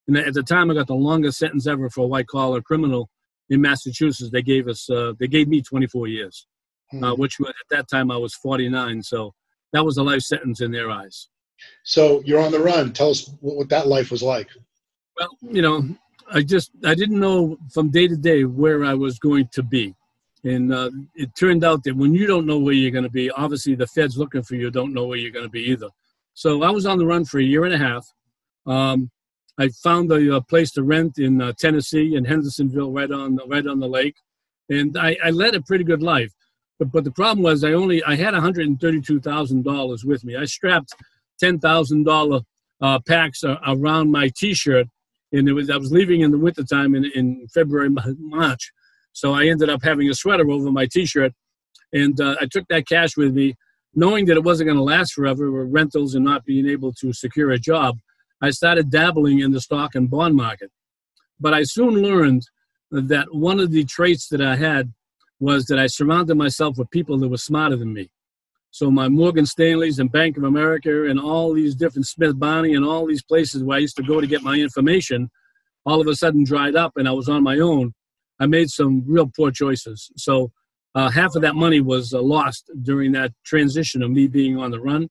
And 0.08 0.16
at 0.16 0.34
the 0.34 0.42
time, 0.42 0.70
I 0.70 0.74
got 0.74 0.86
the 0.86 0.94
longest 0.94 1.38
sentence 1.38 1.66
ever 1.66 1.88
for 1.90 2.04
a 2.04 2.08
white 2.08 2.26
collar 2.26 2.60
criminal 2.60 3.08
in 3.50 3.60
Massachusetts. 3.60 4.30
They 4.30 4.42
gave 4.42 4.66
us 4.66 4.88
uh, 4.90 5.12
they 5.20 5.28
gave 5.28 5.48
me 5.48 5.62
24 5.62 6.08
years 6.08 6.46
Hmm. 6.90 7.04
uh, 7.04 7.14
which 7.14 7.38
was, 7.38 7.50
at 7.50 7.76
that 7.76 7.88
time 7.88 8.10
I 8.10 8.16
was 8.16 8.34
49. 8.34 9.02
So 9.02 9.34
that 9.72 9.84
was 9.84 9.98
a 9.98 10.02
life 10.02 10.22
sentence 10.22 10.60
in 10.60 10.70
their 10.70 10.90
eyes. 10.90 11.28
So 11.84 12.22
you're 12.24 12.40
on 12.40 12.52
the 12.52 12.60
run. 12.60 12.92
Tell 12.92 13.10
us 13.10 13.30
what, 13.40 13.56
what 13.56 13.68
that 13.68 13.86
life 13.88 14.10
was 14.10 14.22
like. 14.22 14.48
Well, 15.18 15.28
you 15.42 15.62
know, 15.62 15.88
I 16.30 16.42
just 16.42 16.70
I 16.84 16.94
didn't 16.94 17.18
know 17.18 17.58
from 17.72 17.90
day 17.90 18.06
to 18.06 18.16
day 18.16 18.44
where 18.44 18.84
I 18.84 18.94
was 18.94 19.18
going 19.18 19.48
to 19.52 19.62
be, 19.62 19.94
and 20.44 20.72
uh, 20.72 20.90
it 21.14 21.34
turned 21.34 21.64
out 21.64 21.82
that 21.84 21.96
when 21.96 22.14
you 22.14 22.26
don't 22.26 22.46
know 22.46 22.58
where 22.58 22.74
you're 22.74 22.90
going 22.90 23.04
to 23.04 23.10
be, 23.10 23.30
obviously 23.30 23.74
the 23.74 23.86
feds 23.86 24.16
looking 24.16 24.42
for 24.42 24.54
you 24.54 24.70
don't 24.70 24.94
know 24.94 25.06
where 25.06 25.18
you're 25.18 25.32
going 25.32 25.46
to 25.46 25.50
be 25.50 25.64
either. 25.64 25.88
So 26.34 26.62
I 26.62 26.70
was 26.70 26.86
on 26.86 26.98
the 26.98 27.06
run 27.06 27.24
for 27.24 27.38
a 27.38 27.42
year 27.42 27.64
and 27.64 27.74
a 27.74 27.78
half. 27.78 28.06
Um, 28.66 29.10
I 29.58 29.68
found 29.82 30.12
a, 30.12 30.36
a 30.36 30.40
place 30.40 30.70
to 30.72 30.84
rent 30.84 31.18
in 31.18 31.42
uh, 31.42 31.52
Tennessee 31.58 32.14
in 32.14 32.24
Hendersonville, 32.24 32.92
right 32.92 33.10
on 33.10 33.34
the, 33.34 33.44
right 33.46 33.66
on 33.66 33.80
the 33.80 33.88
lake, 33.88 34.14
and 34.68 34.96
I, 34.96 35.16
I 35.24 35.30
led 35.30 35.54
a 35.54 35.62
pretty 35.62 35.84
good 35.84 36.02
life. 36.02 36.32
But, 36.78 36.92
but 36.92 37.02
the 37.02 37.10
problem 37.10 37.42
was 37.42 37.64
I 37.64 37.72
only 37.72 38.04
I 38.04 38.14
had 38.14 38.34
$132,000 38.34 40.04
with 40.04 40.24
me. 40.24 40.36
I 40.36 40.44
strapped 40.44 40.94
$10,000 41.42 42.42
uh, 42.80 42.98
packs 43.06 43.42
a- 43.42 43.58
around 43.66 44.12
my 44.12 44.30
T-shirt, 44.36 44.86
and 45.32 45.48
it 45.48 45.52
was 45.52 45.70
I 45.70 45.76
was 45.76 45.90
leaving 45.90 46.20
in 46.20 46.30
the 46.30 46.38
wintertime 46.38 46.94
in, 46.94 47.06
in 47.16 47.48
February 47.52 47.90
March, 48.18 48.72
so 49.18 49.34
I 49.34 49.46
ended 49.46 49.68
up 49.68 49.82
having 49.82 50.08
a 50.08 50.14
sweater 50.14 50.48
over 50.48 50.70
my 50.70 50.86
T-shirt, 50.86 51.32
and 51.92 52.20
uh, 52.20 52.36
I 52.40 52.46
took 52.46 52.68
that 52.68 52.86
cash 52.86 53.16
with 53.16 53.34
me, 53.34 53.56
knowing 53.92 54.26
that 54.26 54.36
it 54.36 54.44
wasn't 54.44 54.68
going 54.68 54.76
to 54.76 54.82
last 54.84 55.12
forever 55.12 55.50
with 55.50 55.72
rentals 55.72 56.14
and 56.14 56.24
not 56.24 56.44
being 56.44 56.68
able 56.68 56.92
to 57.00 57.12
secure 57.12 57.50
a 57.50 57.58
job. 57.58 57.98
I 58.40 58.50
started 58.50 58.92
dabbling 58.92 59.40
in 59.40 59.50
the 59.50 59.60
stock 59.60 59.96
and 59.96 60.08
bond 60.08 60.36
market, 60.36 60.70
but 61.40 61.52
I 61.52 61.64
soon 61.64 62.00
learned 62.00 62.44
that 62.92 63.34
one 63.34 63.58
of 63.58 63.72
the 63.72 63.84
traits 63.84 64.28
that 64.28 64.40
I 64.40 64.54
had 64.54 64.92
was 65.40 65.64
that 65.64 65.80
I 65.80 65.88
surrounded 65.88 66.36
myself 66.36 66.78
with 66.78 66.88
people 66.92 67.18
that 67.18 67.28
were 67.28 67.38
smarter 67.38 67.74
than 67.74 67.92
me. 67.92 68.10
So 68.70 68.88
my 68.88 69.08
Morgan 69.08 69.46
Stanleys 69.46 69.98
and 69.98 70.12
Bank 70.12 70.36
of 70.36 70.44
America 70.44 71.06
and 71.10 71.18
all 71.18 71.52
these 71.52 71.74
different 71.74 72.06
Smith 72.06 72.38
Barney 72.38 72.74
and 72.74 72.84
all 72.84 73.04
these 73.04 73.24
places 73.24 73.64
where 73.64 73.78
I 73.78 73.80
used 73.80 73.96
to 73.96 74.04
go 74.04 74.20
to 74.20 74.28
get 74.28 74.42
my 74.42 74.54
information, 74.54 75.28
all 75.84 76.00
of 76.00 76.06
a 76.06 76.14
sudden 76.14 76.44
dried 76.44 76.76
up, 76.76 76.92
and 76.96 77.08
I 77.08 77.12
was 77.12 77.28
on 77.28 77.42
my 77.42 77.58
own. 77.58 77.94
I 78.40 78.46
made 78.46 78.70
some 78.70 79.04
real 79.06 79.30
poor 79.34 79.50
choices. 79.50 80.10
So 80.16 80.52
uh, 80.94 81.10
half 81.10 81.34
of 81.34 81.42
that 81.42 81.54
money 81.54 81.80
was 81.80 82.14
uh, 82.14 82.22
lost 82.22 82.70
during 82.82 83.12
that 83.12 83.32
transition 83.44 84.02
of 84.02 84.10
me 84.10 84.26
being 84.26 84.58
on 84.58 84.70
the 84.70 84.80
run, 84.80 85.08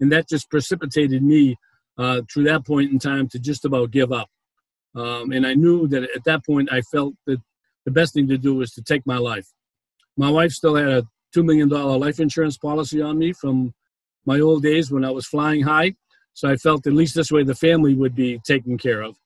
and 0.00 0.10
that 0.12 0.28
just 0.28 0.50
precipitated 0.50 1.22
me 1.22 1.56
uh, 1.98 2.22
through 2.32 2.44
that 2.44 2.66
point 2.66 2.92
in 2.92 2.98
time 2.98 3.28
to 3.28 3.38
just 3.38 3.64
about 3.64 3.90
give 3.90 4.12
up. 4.12 4.28
Um, 4.94 5.32
and 5.32 5.46
I 5.46 5.54
knew 5.54 5.86
that 5.88 6.04
at 6.04 6.24
that 6.24 6.44
point 6.46 6.72
I 6.72 6.80
felt 6.80 7.14
that 7.26 7.40
the 7.84 7.90
best 7.90 8.14
thing 8.14 8.28
to 8.28 8.38
do 8.38 8.54
was 8.54 8.72
to 8.72 8.82
take 8.82 9.06
my 9.06 9.18
life. 9.18 9.46
My 10.16 10.30
wife 10.30 10.52
still 10.52 10.74
had 10.74 10.88
a 10.88 11.02
$2 11.34 11.44
million 11.44 11.68
life 11.68 12.20
insurance 12.20 12.56
policy 12.56 13.00
on 13.00 13.18
me 13.18 13.32
from 13.32 13.72
my 14.26 14.40
old 14.40 14.62
days 14.62 14.90
when 14.90 15.04
I 15.04 15.10
was 15.10 15.26
flying 15.26 15.62
high. 15.62 15.94
So 16.34 16.48
I 16.48 16.56
felt 16.56 16.86
at 16.86 16.92
least 16.92 17.14
this 17.14 17.32
way 17.32 17.42
the 17.42 17.54
family 17.54 17.94
would 17.94 18.14
be 18.14 18.40
taken 18.46 18.78
care 18.78 19.02
of. 19.02 19.16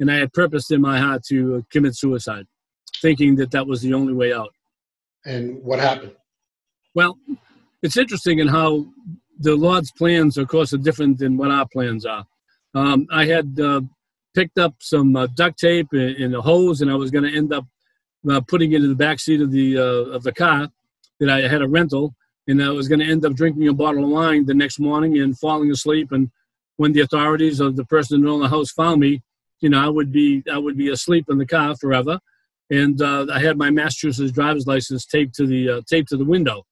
And 0.00 0.10
I 0.10 0.16
had 0.16 0.32
purpose 0.32 0.70
in 0.70 0.80
my 0.80 0.98
heart 0.98 1.22
to 1.28 1.56
uh, 1.56 1.60
commit 1.70 1.96
suicide, 1.96 2.46
thinking 3.00 3.36
that 3.36 3.50
that 3.52 3.66
was 3.66 3.82
the 3.82 3.94
only 3.94 4.12
way 4.12 4.32
out. 4.32 4.52
And 5.24 5.62
what 5.62 5.78
happened? 5.78 6.12
Well, 6.94 7.18
it's 7.82 7.96
interesting 7.96 8.38
in 8.38 8.48
how 8.48 8.86
the 9.38 9.54
Lord's 9.54 9.90
plans, 9.92 10.36
of 10.36 10.48
course, 10.48 10.72
are 10.72 10.78
different 10.78 11.18
than 11.18 11.36
what 11.36 11.50
our 11.50 11.66
plans 11.66 12.06
are. 12.06 12.24
Um, 12.74 13.06
I 13.12 13.24
had 13.26 13.58
uh, 13.60 13.82
picked 14.34 14.58
up 14.58 14.74
some 14.80 15.16
uh, 15.16 15.26
duct 15.34 15.58
tape 15.58 15.88
and, 15.92 16.16
and 16.16 16.34
a 16.34 16.42
hose, 16.42 16.80
and 16.80 16.90
I 16.90 16.94
was 16.94 17.10
going 17.10 17.24
to 17.24 17.36
end 17.36 17.52
up 17.52 17.66
uh, 18.30 18.40
putting 18.40 18.72
it 18.72 18.82
in 18.82 18.88
the 18.88 18.94
back 18.94 19.20
seat 19.20 19.40
of 19.40 19.50
the 19.50 19.78
uh, 19.78 20.14
of 20.16 20.22
the 20.22 20.32
car 20.32 20.68
that 21.20 21.30
I 21.30 21.48
had 21.48 21.62
a 21.62 21.68
rental, 21.68 22.14
and 22.48 22.62
I 22.62 22.70
was 22.70 22.88
going 22.88 23.00
to 23.00 23.10
end 23.10 23.24
up 23.24 23.34
drinking 23.34 23.68
a 23.68 23.72
bottle 23.72 24.04
of 24.04 24.10
wine 24.10 24.46
the 24.46 24.54
next 24.54 24.78
morning 24.78 25.18
and 25.18 25.38
falling 25.38 25.70
asleep. 25.70 26.12
And 26.12 26.30
when 26.76 26.92
the 26.92 27.00
authorities 27.00 27.60
or 27.60 27.70
the 27.70 27.84
person 27.84 28.22
who 28.22 28.32
owned 28.32 28.42
the 28.42 28.48
house 28.48 28.70
found 28.70 29.00
me, 29.00 29.22
you 29.60 29.68
know, 29.68 29.84
I 29.84 29.88
would 29.88 30.12
be 30.12 30.42
I 30.50 30.58
would 30.58 30.76
be 30.76 30.90
asleep 30.90 31.26
in 31.28 31.38
the 31.38 31.46
car 31.46 31.76
forever. 31.76 32.18
And 32.70 33.00
uh, 33.00 33.26
I 33.32 33.40
had 33.40 33.58
my 33.58 33.70
Massachusetts 33.70 34.32
driver's 34.32 34.66
license 34.66 35.04
taped 35.06 35.34
to 35.36 35.46
the 35.46 35.68
uh, 35.68 35.80
taped 35.88 36.08
to 36.10 36.16
the 36.16 36.24
window. 36.24 36.64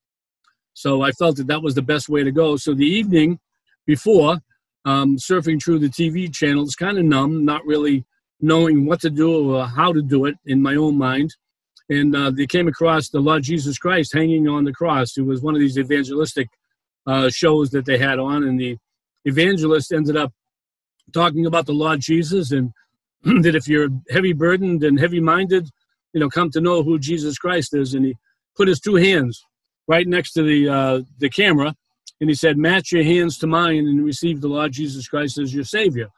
So 0.75 1.03
I 1.03 1.13
felt 1.13 1.37
that 1.37 1.49
that 1.49 1.63
was 1.63 1.75
the 1.75 1.83
best 1.83 2.09
way 2.09 2.25
to 2.25 2.33
go. 2.33 2.57
So 2.57 2.75
the 2.75 2.87
evening 2.87 3.39
before, 3.87 4.39
um, 4.85 5.17
surfing 5.17 5.63
through 5.63 5.81
the 5.81 5.89
TV 5.89 6.33
channels, 6.33 6.75
kind 6.75 6.99
of 6.99 7.05
numb, 7.05 7.45
not 7.45 7.65
really 7.67 8.05
knowing 8.41 8.87
what 8.87 9.01
to 9.01 9.11
do 9.11 9.55
or 9.55 9.67
how 9.67 9.93
to 9.93 10.03
do 10.03 10.25
it 10.25 10.37
in 10.47 10.63
my 10.63 10.75
own 10.75 10.97
mind. 10.97 11.35
And 11.89 12.17
uh, 12.17 12.31
they 12.31 12.47
came 12.47 12.69
across 12.69 13.09
the 13.09 13.21
Lord 13.21 13.43
Jesus 13.43 13.79
Christ 13.79 14.15
hanging 14.15 14.49
on 14.49 14.65
the 14.65 14.73
cross. 14.73 15.17
It 15.17 15.23
was 15.23 15.43
one 15.43 15.55
of 15.55 15.61
these 15.61 15.79
evangelistic 15.79 16.49
uh, 17.07 17.29
shows 17.29 17.71
that 17.71 17.85
they 17.85 17.99
had 17.99 18.19
on, 18.19 18.45
and 18.45 18.59
the 18.59 18.79
evangelist 19.25 19.93
ended 19.93 20.17
up 20.17 20.33
talking 21.13 21.47
about 21.47 21.67
the 21.67 21.73
Lord 21.73 22.01
Jesus 22.01 22.53
and 22.53 22.73
that 23.23 23.55
if 23.55 23.69
you're 23.69 23.89
heavy 24.11 24.33
burdened 24.33 24.83
and 24.85 24.99
heavy 24.99 25.21
minded, 25.21 25.69
you 26.13 26.21
know, 26.21 26.29
come 26.29 26.51
to 26.51 26.61
know 26.61 26.83
who 26.83 26.99
Jesus 26.99 27.39
Christ 27.39 27.75
is. 27.75 27.95
And 27.95 28.05
he 28.07 28.17
put 28.57 28.69
his 28.69 28.81
two 28.81 28.97
hands 28.97 29.43
right 29.89 30.07
next 30.07 30.33
to 30.33 30.43
the 30.43 30.69
uh, 30.69 31.01
the 31.19 31.31
camera, 31.31 31.75
and 32.21 32.31
he 32.31 32.35
said, 32.35 32.57
"Match 32.59 32.93
your 32.93 33.05
hands 33.05 33.39
to 33.39 33.47
mine 33.47 33.87
and 33.87 34.05
receive 34.05 34.41
the 34.41 34.49
Lord 34.49 34.73
Jesus 34.73 35.09
Christ 35.09 35.39
as 35.39 35.55
your 35.55 35.65
Savior." 35.65 36.09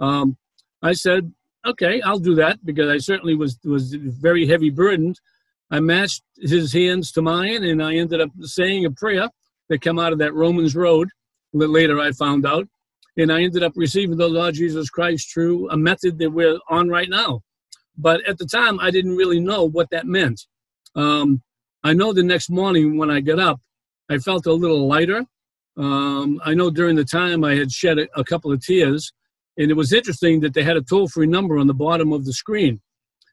Um, 0.00 0.36
I 0.82 0.92
said, 0.92 1.32
"Okay, 1.66 2.00
I'll 2.02 2.18
do 2.18 2.34
that," 2.36 2.64
because 2.64 2.88
I 2.88 2.98
certainly 2.98 3.34
was 3.34 3.58
was 3.64 3.94
very 3.94 4.46
heavy 4.46 4.70
burdened. 4.70 5.20
I 5.70 5.80
matched 5.80 6.24
his 6.36 6.72
hands 6.72 7.12
to 7.12 7.22
mine, 7.22 7.62
and 7.64 7.82
I 7.82 7.94
ended 7.94 8.20
up 8.20 8.30
saying 8.40 8.84
a 8.84 8.90
prayer 8.90 9.28
that 9.68 9.82
came 9.82 9.98
out 9.98 10.12
of 10.12 10.18
that 10.18 10.34
Romans 10.34 10.74
road. 10.74 11.08
that 11.52 11.68
Later, 11.68 12.00
I 12.00 12.12
found 12.12 12.46
out, 12.46 12.66
and 13.16 13.32
I 13.32 13.42
ended 13.42 13.62
up 13.62 13.72
receiving 13.76 14.16
the 14.16 14.28
Lord 14.28 14.54
Jesus 14.54 14.90
Christ 14.90 15.32
through 15.32 15.70
a 15.70 15.76
method 15.76 16.18
that 16.18 16.30
we're 16.30 16.58
on 16.68 16.88
right 16.88 17.08
now. 17.08 17.42
But 17.96 18.26
at 18.28 18.38
the 18.38 18.46
time, 18.46 18.78
I 18.80 18.90
didn't 18.90 19.16
really 19.16 19.40
know 19.40 19.64
what 19.64 19.90
that 19.90 20.06
meant. 20.06 20.46
Um, 20.94 21.42
I 21.82 21.92
know 21.92 22.12
the 22.12 22.22
next 22.22 22.50
morning 22.50 22.98
when 22.98 23.10
I 23.10 23.20
got 23.20 23.38
up, 23.38 23.60
I 24.08 24.18
felt 24.18 24.46
a 24.46 24.52
little 24.52 24.86
lighter. 24.86 25.24
Um, 25.76 26.40
I 26.44 26.54
know 26.54 26.70
during 26.70 26.96
the 26.96 27.04
time 27.04 27.44
I 27.44 27.54
had 27.54 27.70
shed 27.70 27.98
a, 27.98 28.08
a 28.18 28.24
couple 28.24 28.52
of 28.52 28.64
tears, 28.64 29.12
and 29.56 29.70
it 29.70 29.74
was 29.74 29.92
interesting 29.92 30.40
that 30.40 30.54
they 30.54 30.62
had 30.62 30.76
a 30.76 30.82
toll 30.82 31.08
free 31.08 31.26
number 31.26 31.58
on 31.58 31.66
the 31.66 31.74
bottom 31.74 32.12
of 32.12 32.24
the 32.24 32.32
screen. 32.32 32.80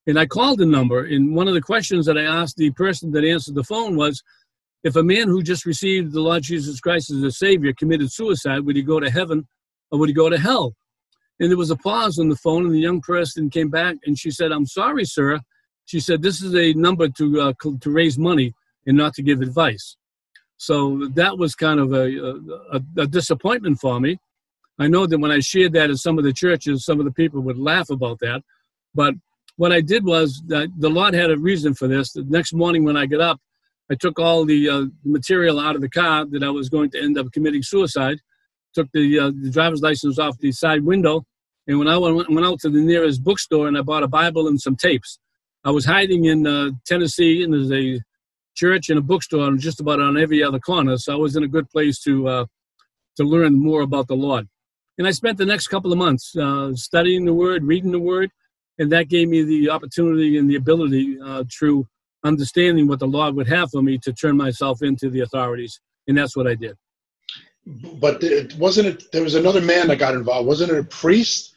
And 0.05 0.17
I 0.17 0.25
called 0.25 0.59
the 0.59 0.65
number, 0.65 1.03
and 1.03 1.35
one 1.35 1.47
of 1.47 1.53
the 1.53 1.61
questions 1.61 2.05
that 2.05 2.17
I 2.17 2.23
asked 2.23 2.55
the 2.55 2.71
person 2.71 3.11
that 3.11 3.25
answered 3.25 3.55
the 3.55 3.63
phone 3.63 3.97
was, 3.97 4.23
if 4.83 4.95
a 4.95 5.03
man 5.03 5.27
who 5.27 5.41
just 5.41 5.65
received 5.65 6.13
the 6.13 6.21
Lord 6.21 6.43
Jesus 6.43 6.79
Christ 6.79 7.11
as 7.11 7.23
a 7.23 7.31
Savior 7.31 7.73
committed 7.73 8.11
suicide, 8.11 8.61
would 8.61 8.75
he 8.75 8.83
go 8.83 8.99
to 8.99 9.09
heaven 9.09 9.45
or 9.91 9.99
would 9.99 10.07
he 10.07 10.13
go 10.13 10.29
to 10.29 10.37
hell? 10.37 10.75
And 11.39 11.51
there 11.51 11.57
was 11.57 11.71
a 11.71 11.75
pause 11.75 12.17
on 12.19 12.29
the 12.29 12.35
phone, 12.35 12.65
and 12.65 12.73
the 12.73 12.79
young 12.79 13.01
person 13.01 13.49
came 13.49 13.69
back 13.69 13.97
and 14.05 14.17
she 14.17 14.31
said, 14.31 14.51
I'm 14.51 14.65
sorry, 14.65 15.05
sir. 15.05 15.39
She 15.85 15.99
said, 15.99 16.21
This 16.21 16.41
is 16.41 16.55
a 16.55 16.73
number 16.73 17.07
to, 17.09 17.41
uh, 17.41 17.53
to 17.81 17.91
raise 17.91 18.17
money 18.17 18.53
and 18.85 18.97
not 18.97 19.13
to 19.15 19.23
give 19.23 19.41
advice. 19.41 19.97
So 20.57 21.07
that 21.13 21.37
was 21.37 21.53
kind 21.53 21.79
of 21.79 21.93
a, 21.93 22.41
a, 22.71 22.81
a 22.97 23.07
disappointment 23.07 23.79
for 23.79 23.99
me. 23.99 24.17
I 24.79 24.87
know 24.87 25.05
that 25.07 25.19
when 25.19 25.31
I 25.31 25.39
shared 25.39 25.73
that 25.73 25.89
in 25.89 25.97
some 25.97 26.17
of 26.17 26.23
the 26.23 26.33
churches, 26.33 26.85
some 26.85 26.99
of 26.99 27.05
the 27.05 27.11
people 27.11 27.41
would 27.41 27.57
laugh 27.57 27.89
about 27.89 28.19
that. 28.19 28.41
But 28.93 29.13
what 29.55 29.71
I 29.71 29.81
did 29.81 30.05
was 30.05 30.41
that 30.47 30.69
the 30.77 30.89
Lord 30.89 31.13
had 31.13 31.31
a 31.31 31.37
reason 31.37 31.73
for 31.73 31.87
this. 31.87 32.13
The 32.13 32.23
next 32.23 32.53
morning 32.53 32.83
when 32.83 32.97
I 32.97 33.05
got 33.05 33.21
up, 33.21 33.39
I 33.89 33.95
took 33.95 34.19
all 34.19 34.45
the 34.45 34.69
uh, 34.69 34.85
material 35.03 35.59
out 35.59 35.75
of 35.75 35.81
the 35.81 35.89
car 35.89 36.25
that 36.25 36.43
I 36.43 36.49
was 36.49 36.69
going 36.69 36.89
to 36.91 37.01
end 37.01 37.17
up 37.17 37.31
committing 37.31 37.63
suicide, 37.63 38.19
took 38.77 38.91
the, 38.93 39.19
uh, 39.19 39.31
the 39.41 39.49
driver's 39.49 39.81
license 39.81 40.19
off 40.19 40.37
the 40.37 40.51
side 40.51 40.83
window, 40.83 41.25
and 41.67 41.79
when 41.79 41.87
I 41.87 41.97
went, 41.97 42.29
went 42.29 42.45
out 42.45 42.59
to 42.61 42.69
the 42.69 42.79
nearest 42.79 43.23
bookstore 43.23 43.67
and 43.67 43.77
I 43.77 43.81
bought 43.81 44.03
a 44.03 44.07
Bible 44.07 44.47
and 44.47 44.61
some 44.61 44.75
tapes. 44.75 45.19
I 45.63 45.71
was 45.71 45.85
hiding 45.85 46.25
in 46.25 46.45
uh, 46.45 46.69
Tennessee, 46.85 47.43
and 47.43 47.51
there's 47.53 47.71
a 47.71 47.99
church 48.55 48.89
and 48.89 48.99
a 48.99 49.01
bookstore 49.01 49.47
and 49.47 49.59
just 49.59 49.79
about 49.79 49.99
on 49.99 50.17
every 50.17 50.43
other 50.43 50.59
corner, 50.59 50.97
so 50.97 51.13
I 51.13 51.15
was 51.15 51.35
in 51.35 51.43
a 51.43 51.47
good 51.55 51.69
place 51.69 51.99
to 52.03 52.27
uh, 52.27 52.45
to 53.17 53.23
learn 53.23 53.53
more 53.59 53.81
about 53.81 54.07
the 54.07 54.15
Lord. 54.15 54.47
And 54.97 55.07
I 55.07 55.11
spent 55.11 55.37
the 55.37 55.45
next 55.45 55.67
couple 55.67 55.91
of 55.91 55.97
months 55.97 56.35
uh, 56.35 56.73
studying 56.75 57.25
the 57.25 57.33
Word, 57.33 57.63
reading 57.63 57.91
the 57.91 57.99
Word, 57.99 58.29
and 58.79 58.91
that 58.91 59.09
gave 59.09 59.27
me 59.27 59.43
the 59.43 59.69
opportunity 59.69 60.37
and 60.37 60.49
the 60.49 60.55
ability 60.55 61.17
uh, 61.23 61.43
through 61.51 61.87
understanding 62.23 62.87
what 62.87 62.99
the 62.99 63.07
Lord 63.07 63.35
would 63.35 63.47
have 63.47 63.71
for 63.71 63.81
me 63.81 63.97
to 63.99 64.13
turn 64.13 64.37
myself 64.37 64.81
into 64.81 65.09
the 65.09 65.21
authorities, 65.21 65.79
and 66.07 66.17
that's 66.17 66.35
what 66.37 66.47
I 66.47 66.55
did. 66.55 66.75
But 67.99 68.23
it 68.23 68.55
wasn't 68.55 68.87
it. 68.87 69.11
There 69.11 69.23
was 69.23 69.35
another 69.35 69.61
man 69.61 69.87
that 69.87 69.97
got 69.97 70.13
involved. 70.13 70.47
Wasn't 70.47 70.71
it 70.71 70.77
a 70.77 70.83
priest 70.83 71.55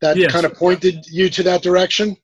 that 0.00 0.16
yes. 0.16 0.32
kind 0.32 0.46
of 0.46 0.54
pointed 0.54 1.06
you 1.06 1.28
to 1.30 1.42
that 1.42 1.62
direction? 1.62 2.16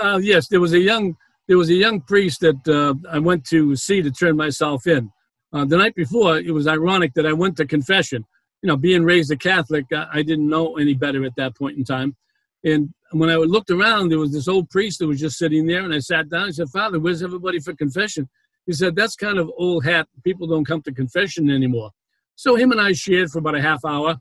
Uh, 0.00 0.18
yes, 0.22 0.48
there 0.48 0.60
was 0.60 0.72
a 0.72 0.78
young 0.78 1.16
there 1.46 1.58
was 1.58 1.68
a 1.68 1.74
young 1.74 2.00
priest 2.00 2.40
that 2.40 2.68
uh, 2.68 2.94
I 3.10 3.18
went 3.18 3.44
to 3.46 3.76
see 3.76 4.00
to 4.00 4.10
turn 4.10 4.36
myself 4.36 4.86
in. 4.86 5.10
Uh, 5.52 5.64
the 5.64 5.76
night 5.76 5.94
before, 5.94 6.38
it 6.38 6.52
was 6.52 6.66
ironic 6.66 7.12
that 7.14 7.26
I 7.26 7.32
went 7.32 7.56
to 7.58 7.66
confession. 7.66 8.24
You 8.62 8.68
know, 8.68 8.76
being 8.76 9.04
raised 9.04 9.30
a 9.30 9.36
Catholic, 9.36 9.84
I, 9.92 10.06
I 10.14 10.22
didn't 10.22 10.48
know 10.48 10.78
any 10.78 10.94
better 10.94 11.24
at 11.24 11.36
that 11.36 11.54
point 11.54 11.76
in 11.76 11.84
time. 11.84 12.16
And 12.64 12.94
when 13.12 13.28
I 13.28 13.36
looked 13.36 13.70
around, 13.70 14.08
there 14.08 14.18
was 14.18 14.32
this 14.32 14.48
old 14.48 14.70
priest 14.70 14.98
that 14.98 15.06
was 15.06 15.20
just 15.20 15.36
sitting 15.36 15.66
there, 15.66 15.84
and 15.84 15.94
I 15.94 15.98
sat 15.98 16.30
down. 16.30 16.48
I 16.48 16.50
said, 16.50 16.70
Father, 16.70 16.98
where's 16.98 17.22
everybody 17.22 17.60
for 17.60 17.74
confession? 17.74 18.28
He 18.66 18.72
said, 18.72 18.96
That's 18.96 19.16
kind 19.16 19.38
of 19.38 19.50
old 19.58 19.84
hat. 19.84 20.08
People 20.24 20.46
don't 20.46 20.64
come 20.64 20.80
to 20.82 20.92
confession 20.92 21.50
anymore. 21.50 21.90
So 22.36 22.56
him 22.56 22.72
and 22.72 22.80
I 22.80 22.92
shared 22.92 23.30
for 23.30 23.38
about 23.38 23.54
a 23.54 23.62
half 23.62 23.84
hour, 23.84 24.16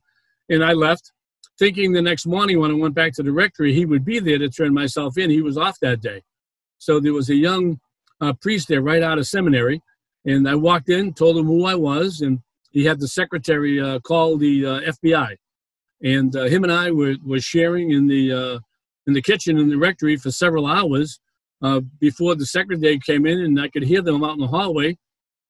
and 0.50 0.64
I 0.64 0.74
left, 0.74 1.12
thinking 1.58 1.92
the 1.92 2.02
next 2.02 2.26
morning 2.26 2.60
when 2.60 2.72
I 2.72 2.76
went 2.76 2.96
back 2.96 3.14
to 3.14 3.24
the 3.24 3.32
rectory, 3.32 3.74
he 3.74 3.86
would 3.86 4.06
be 4.06 4.20
there 4.20 4.38
to 4.38 4.50
turn 4.50 4.74
myself 4.74 5.18
in. 5.18 5.30
He 5.30 5.42
was 5.42 5.58
off 5.58 5.80
that 5.82 6.02
day. 6.02 6.22
So 6.78 7.00
there 7.00 7.14
was 7.14 7.30
a 7.30 7.36
young 7.36 7.80
uh, 8.22 8.34
priest 8.34 8.68
there 8.68 8.82
right 8.82 9.04
out 9.04 9.18
of 9.18 9.28
seminary, 9.28 9.82
and 10.26 10.48
I 10.48 10.56
walked 10.56 10.90
in, 10.90 11.14
told 11.14 11.38
him 11.38 11.46
who 11.46 11.66
I 11.66 11.76
was, 11.76 12.22
and 12.22 12.40
he 12.72 12.86
had 12.86 13.00
the 13.00 13.08
secretary 13.08 13.80
uh, 13.80 14.00
call 14.00 14.38
the 14.38 14.66
uh, 14.66 14.80
FBI 14.82 15.36
and 16.04 16.36
uh, 16.36 16.44
him 16.44 16.64
and 16.64 16.72
I 16.72 16.92
were, 16.92 17.16
were 17.26 17.40
sharing 17.40 17.92
in 17.92 18.08
the 18.08 18.32
uh, 18.32 18.60
in 19.08 19.14
the 19.14 19.22
kitchen 19.22 19.58
in 19.58 19.70
the 19.70 19.78
rectory 19.78 20.18
for 20.18 20.32
several 20.32 20.68
hours 20.68 21.20
uh, 21.62 21.82
before 22.00 22.36
the 22.36 22.46
secretary 22.46 23.00
came 23.00 23.26
in, 23.26 23.40
and 23.40 23.60
I 23.60 23.70
could 23.70 23.84
hear 23.84 24.02
them 24.02 24.24
out 24.24 24.34
in 24.34 24.40
the 24.40 24.48
hallway. 24.48 24.98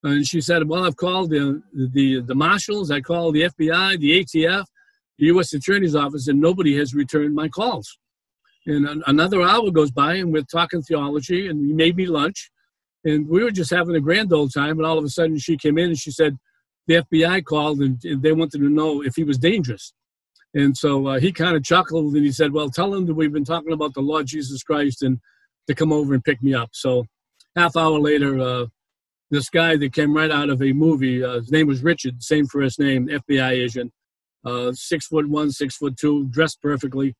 And 0.03 0.27
she 0.27 0.41
said, 0.41 0.67
"Well, 0.67 0.85
I've 0.85 0.97
called 0.97 1.29
the 1.29 1.61
the 1.73 2.21
the 2.21 2.35
marshals, 2.35 2.91
I 2.91 3.01
called 3.01 3.35
the 3.35 3.43
FBI, 3.43 3.99
the 3.99 4.23
ATF, 4.23 4.65
the 5.17 5.25
U.S. 5.27 5.53
Attorney's 5.53 5.95
Office, 5.95 6.27
and 6.27 6.41
nobody 6.41 6.77
has 6.77 6.93
returned 6.93 7.35
my 7.35 7.47
calls." 7.47 7.97
And 8.65 9.03
another 9.07 9.41
hour 9.41 9.71
goes 9.71 9.91
by, 9.91 10.15
and 10.15 10.31
we're 10.31 10.43
talking 10.43 10.81
theology, 10.81 11.47
and 11.47 11.65
he 11.65 11.73
made 11.73 11.95
me 11.97 12.05
lunch, 12.05 12.49
and 13.03 13.27
we 13.27 13.43
were 13.43 13.51
just 13.51 13.71
having 13.71 13.95
a 13.95 14.01
grand 14.01 14.31
old 14.31 14.53
time. 14.53 14.77
And 14.77 14.85
all 14.85 14.97
of 14.97 15.03
a 15.03 15.09
sudden, 15.09 15.37
she 15.37 15.57
came 15.57 15.77
in 15.77 15.89
and 15.89 15.97
she 15.97 16.11
said, 16.11 16.37
"The 16.87 16.95
FBI 16.95 17.45
called, 17.45 17.79
and 17.79 17.99
they 18.21 18.33
wanted 18.33 18.59
to 18.59 18.69
know 18.69 19.03
if 19.03 19.15
he 19.15 19.23
was 19.23 19.37
dangerous." 19.37 19.93
And 20.53 20.77
so 20.77 21.07
uh, 21.07 21.19
he 21.19 21.31
kind 21.31 21.55
of 21.55 21.63
chuckled 21.63 22.13
and 22.13 22.23
he 22.23 22.31
said, 22.31 22.53
Well, 22.53 22.69
tell 22.69 22.93
him 22.93 23.05
that 23.07 23.15
we've 23.15 23.33
been 23.33 23.45
talking 23.45 23.73
about 23.73 23.93
the 23.93 24.01
Lord 24.01 24.27
Jesus 24.27 24.61
Christ 24.63 25.01
and 25.01 25.19
to 25.67 25.73
come 25.73 25.91
over 25.91 26.13
and 26.13 26.23
pick 26.23 26.43
me 26.43 26.53
up. 26.53 26.69
So 26.73 27.05
half 27.55 27.75
hour 27.75 27.99
later, 27.99 28.39
uh, 28.39 28.65
this 29.31 29.49
guy 29.49 29.75
that 29.77 29.93
came 29.93 30.15
right 30.15 30.31
out 30.31 30.49
of 30.49 30.61
a 30.61 30.73
movie, 30.73 31.23
uh, 31.23 31.35
his 31.35 31.51
name 31.51 31.67
was 31.67 31.83
Richard, 31.83 32.21
same 32.21 32.45
first 32.45 32.79
name, 32.79 33.07
FBI 33.07 33.51
agent, 33.51 33.91
uh, 34.45 34.71
six 34.73 35.07
foot 35.07 35.27
one, 35.27 35.51
six 35.51 35.77
foot 35.77 35.97
two, 35.97 36.25
dressed 36.25 36.61
perfectly, 36.61 37.15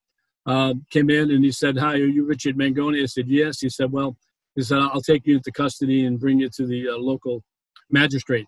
uh, 0.46 0.74
came 0.90 1.10
in 1.10 1.30
and 1.30 1.44
he 1.44 1.50
said, 1.50 1.78
Hi, 1.78 1.94
are 1.94 1.96
you 1.96 2.24
Richard 2.24 2.56
Mangoni? 2.56 3.02
I 3.02 3.06
said, 3.06 3.28
Yes. 3.28 3.60
He 3.60 3.68
said, 3.68 3.90
Well, 3.90 4.16
he 4.54 4.62
said, 4.62 4.78
I'll 4.78 5.00
take 5.00 5.26
you 5.26 5.36
into 5.36 5.50
custody 5.50 6.04
and 6.06 6.20
bring 6.20 6.38
you 6.40 6.50
to 6.50 6.66
the 6.66 6.90
uh, 6.90 6.96
local 6.96 7.42
magistrate. 7.90 8.46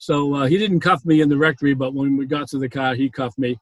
So 0.00 0.44
he 0.44 0.58
didn't 0.58 0.80
cuff 0.80 1.04
me 1.04 1.20
in 1.22 1.28
the 1.28 1.36
rectory, 1.36 1.74
but 1.74 1.92
when 1.92 2.16
we 2.16 2.26
got 2.26 2.48
to 2.50 2.58
the 2.58 2.68
car, 2.68 2.94
he 2.94 3.10
cuffed 3.10 3.38
me 3.38 3.58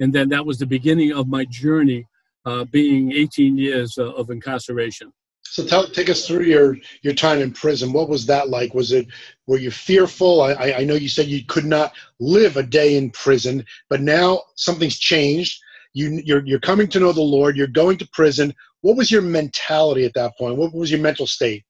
and 0.00 0.12
then 0.12 0.28
that 0.28 0.46
was 0.46 0.58
the 0.58 0.66
beginning 0.66 1.12
of 1.12 1.28
my 1.28 1.44
journey, 1.44 2.06
uh, 2.44 2.64
being 2.64 3.12
18 3.12 3.58
years 3.58 3.98
uh, 3.98 4.12
of 4.12 4.30
incarceration. 4.30 5.12
So 5.50 5.64
tell, 5.64 5.86
take 5.88 6.10
us 6.10 6.26
through 6.26 6.44
your 6.44 6.76
your 7.02 7.14
time 7.14 7.40
in 7.40 7.52
prison. 7.52 7.92
What 7.92 8.08
was 8.08 8.26
that 8.26 8.48
like? 8.48 8.74
Was 8.74 8.92
it 8.92 9.06
were 9.46 9.58
you 9.58 9.70
fearful? 9.70 10.42
I, 10.42 10.74
I 10.78 10.84
know 10.84 10.94
you 10.94 11.08
said 11.08 11.26
you 11.26 11.44
could 11.44 11.64
not 11.64 11.92
live 12.20 12.56
a 12.56 12.62
day 12.62 12.96
in 12.96 13.10
prison, 13.10 13.64
but 13.88 14.00
now 14.00 14.42
something's 14.56 14.98
changed. 14.98 15.60
You 15.94 16.20
you're 16.24 16.44
you're 16.46 16.60
coming 16.60 16.88
to 16.88 17.00
know 17.00 17.12
the 17.12 17.20
Lord. 17.20 17.56
You're 17.56 17.66
going 17.66 17.98
to 17.98 18.08
prison. 18.12 18.54
What 18.82 18.96
was 18.96 19.10
your 19.10 19.22
mentality 19.22 20.04
at 20.04 20.14
that 20.14 20.36
point? 20.38 20.56
What 20.56 20.74
was 20.74 20.90
your 20.90 21.00
mental 21.00 21.26
state? 21.26 21.64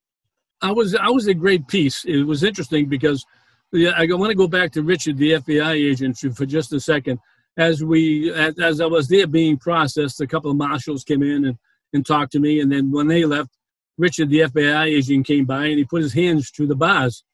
I 0.61 0.73
was 0.73 0.95
I 0.95 1.09
was 1.09 1.29
at 1.29 1.39
great 1.39 1.69
peace. 1.69 2.05
It 2.05 2.25
was 2.25 2.43
interesting 2.43 2.89
because 2.89 3.25
yeah, 3.73 3.91
I 3.97 4.07
want 4.13 4.31
to 4.31 4.37
go 4.37 4.49
back 4.49 4.73
to 4.73 4.83
Richard, 4.83 5.19
the 5.19 5.33
FBI 5.33 5.91
agent, 5.91 6.19
for 6.19 6.47
just 6.47 6.73
a 6.73 6.81
second 6.81 7.21
as 7.59 7.83
we 7.85 8.33
as, 8.33 8.59
as 8.59 8.81
I 8.81 8.87
was 8.87 9.09
there 9.09 9.27
being 9.27 9.59
processed, 9.59 10.21
a 10.21 10.27
couple 10.27 10.51
of 10.51 10.57
marshals 10.57 11.05
came 11.05 11.23
in 11.23 11.45
and, 11.45 11.59
and 11.93 12.07
talked 12.07 12.33
to 12.33 12.41
me. 12.41 12.61
And 12.61 12.73
then 12.73 12.91
when 12.91 13.09
they 13.09 13.25
left, 13.25 13.51
Richard, 13.99 14.31
the 14.31 14.41
FBI 14.41 14.87
agent, 14.87 15.27
came 15.27 15.45
by 15.45 15.67
and 15.67 15.79
he 15.79 15.85
put 15.85 16.03
his 16.03 16.15
hands 16.15 16.51
to 16.53 16.67
the 16.67 16.77
bars. 16.77 17.25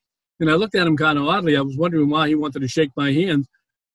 And 0.41 0.51
I 0.51 0.55
looked 0.55 0.75
at 0.75 0.87
him 0.87 0.97
kind 0.97 1.19
of 1.19 1.27
oddly. 1.27 1.57
I 1.57 1.61
was 1.61 1.77
wondering 1.77 2.11
why 2.11 2.29
he 2.29 2.35
wanted 2.35 2.61
to 2.61 2.69
shake 2.69 2.91
my 2.97 3.13
hand. 3.13 3.47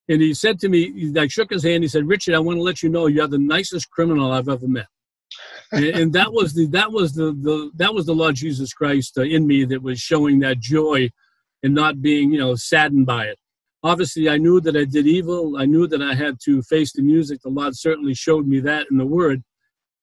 And 0.07 0.21
he 0.21 0.33
said 0.33 0.59
to 0.59 0.69
me, 0.69 1.11
I 1.17 1.27
shook 1.27 1.51
his 1.51 1.63
hand. 1.63 1.83
He 1.83 1.89
said, 1.89 2.07
"Richard, 2.07 2.33
I 2.33 2.39
want 2.39 2.57
to 2.57 2.63
let 2.63 2.81
you 2.81 2.89
know 2.89 3.07
you're 3.07 3.27
the 3.27 3.37
nicest 3.37 3.91
criminal 3.91 4.31
I've 4.31 4.49
ever 4.49 4.67
met." 4.67 4.87
and, 5.71 5.85
and, 5.99 6.13
that 6.13 6.33
was 6.33 6.53
the 6.53 6.65
that 6.67 6.91
was 6.91 7.13
the, 7.13 7.33
the 7.33 7.69
that 7.75 7.93
was 7.93 8.07
the 8.07 8.15
Lord 8.15 8.35
Jesus 8.35 8.73
Christ 8.73 9.17
uh, 9.17 9.21
in 9.21 9.45
me 9.45 9.65
that 9.65 9.83
was 9.83 9.99
showing 9.99 10.39
that 10.39 10.59
joy 10.59 11.11
and 11.61 11.75
not 11.75 12.01
being 12.01 12.31
you 12.31 12.39
know 12.39 12.55
saddened 12.55 13.05
by 13.05 13.25
it 13.25 13.37
obviously 13.83 14.29
I 14.29 14.37
knew 14.37 14.59
that 14.61 14.75
I 14.75 14.85
did 14.85 15.07
evil. 15.07 15.57
I 15.57 15.65
knew 15.65 15.87
that 15.87 16.01
I 16.01 16.13
had 16.13 16.39
to 16.45 16.61
face 16.63 16.93
the 16.93 17.01
music. 17.01 17.41
The 17.41 17.49
Lord 17.49 17.75
certainly 17.75 18.13
showed 18.13 18.47
me 18.47 18.59
that 18.61 18.87
in 18.91 18.97
the 18.97 19.05
Word, 19.05 19.43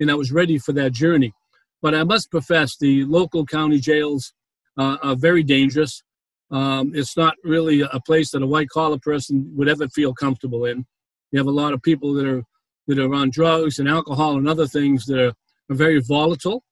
and 0.00 0.10
I 0.10 0.14
was 0.14 0.32
ready 0.32 0.58
for 0.58 0.72
that 0.72 0.92
journey. 0.92 1.32
But 1.82 1.94
I 1.94 2.04
must 2.04 2.30
profess, 2.30 2.76
the 2.76 3.04
local 3.04 3.44
county 3.44 3.78
jails 3.78 4.32
uh, 4.78 4.96
are 5.02 5.16
very 5.16 5.42
dangerous. 5.42 6.02
Um, 6.50 6.92
it's 6.94 7.16
not 7.16 7.34
really 7.44 7.80
a 7.80 8.00
place 8.06 8.30
that 8.30 8.42
a 8.42 8.46
white 8.46 8.68
collar 8.68 8.98
person 8.98 9.50
would 9.56 9.68
ever 9.68 9.88
feel 9.88 10.14
comfortable 10.14 10.64
in. 10.64 10.86
You 11.32 11.38
have 11.38 11.46
a 11.46 11.50
lot 11.50 11.72
of 11.72 11.82
people 11.82 12.14
that 12.14 12.26
are 12.26 12.42
that 12.86 13.00
are 13.00 13.12
on 13.14 13.30
drugs 13.30 13.80
and 13.80 13.88
alcohol 13.88 14.36
and 14.36 14.48
other 14.48 14.68
things 14.68 15.06
that 15.06 15.18
are, 15.18 15.34
are 15.70 15.76
very 15.76 16.00
volatile, 16.00 16.62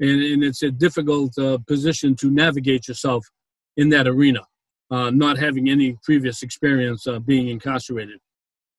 and, 0.00 0.20
and 0.20 0.42
it's 0.42 0.64
a 0.64 0.70
difficult 0.70 1.38
uh, 1.38 1.58
position 1.68 2.16
to 2.16 2.28
navigate 2.28 2.88
yourself 2.88 3.24
in 3.76 3.88
that 3.90 4.08
arena 4.08 4.40
uh, 4.90 5.10
not 5.10 5.38
having 5.38 5.68
any 5.68 5.96
previous 6.02 6.42
experience 6.42 7.06
uh, 7.06 7.18
being 7.20 7.48
incarcerated. 7.48 8.18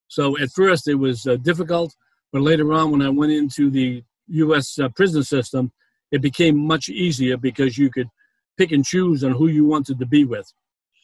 So 0.08 0.38
at 0.38 0.50
first 0.50 0.88
it 0.88 0.94
was 0.94 1.26
uh, 1.26 1.36
difficult, 1.36 1.94
but 2.32 2.42
later 2.42 2.72
on, 2.72 2.90
when 2.90 3.02
I 3.02 3.08
went 3.08 3.32
into 3.32 3.70
the 3.70 4.04
U.S. 4.32 4.78
Uh, 4.78 4.88
prison 4.90 5.22
system, 5.22 5.72
it 6.10 6.20
became 6.20 6.56
much 6.56 6.88
easier 6.88 7.36
because 7.36 7.78
you 7.78 7.90
could 7.90 8.08
pick 8.56 8.72
and 8.72 8.84
choose 8.84 9.24
on 9.24 9.32
who 9.32 9.48
you 9.48 9.64
wanted 9.64 9.98
to 9.98 10.06
be 10.06 10.24
with. 10.24 10.50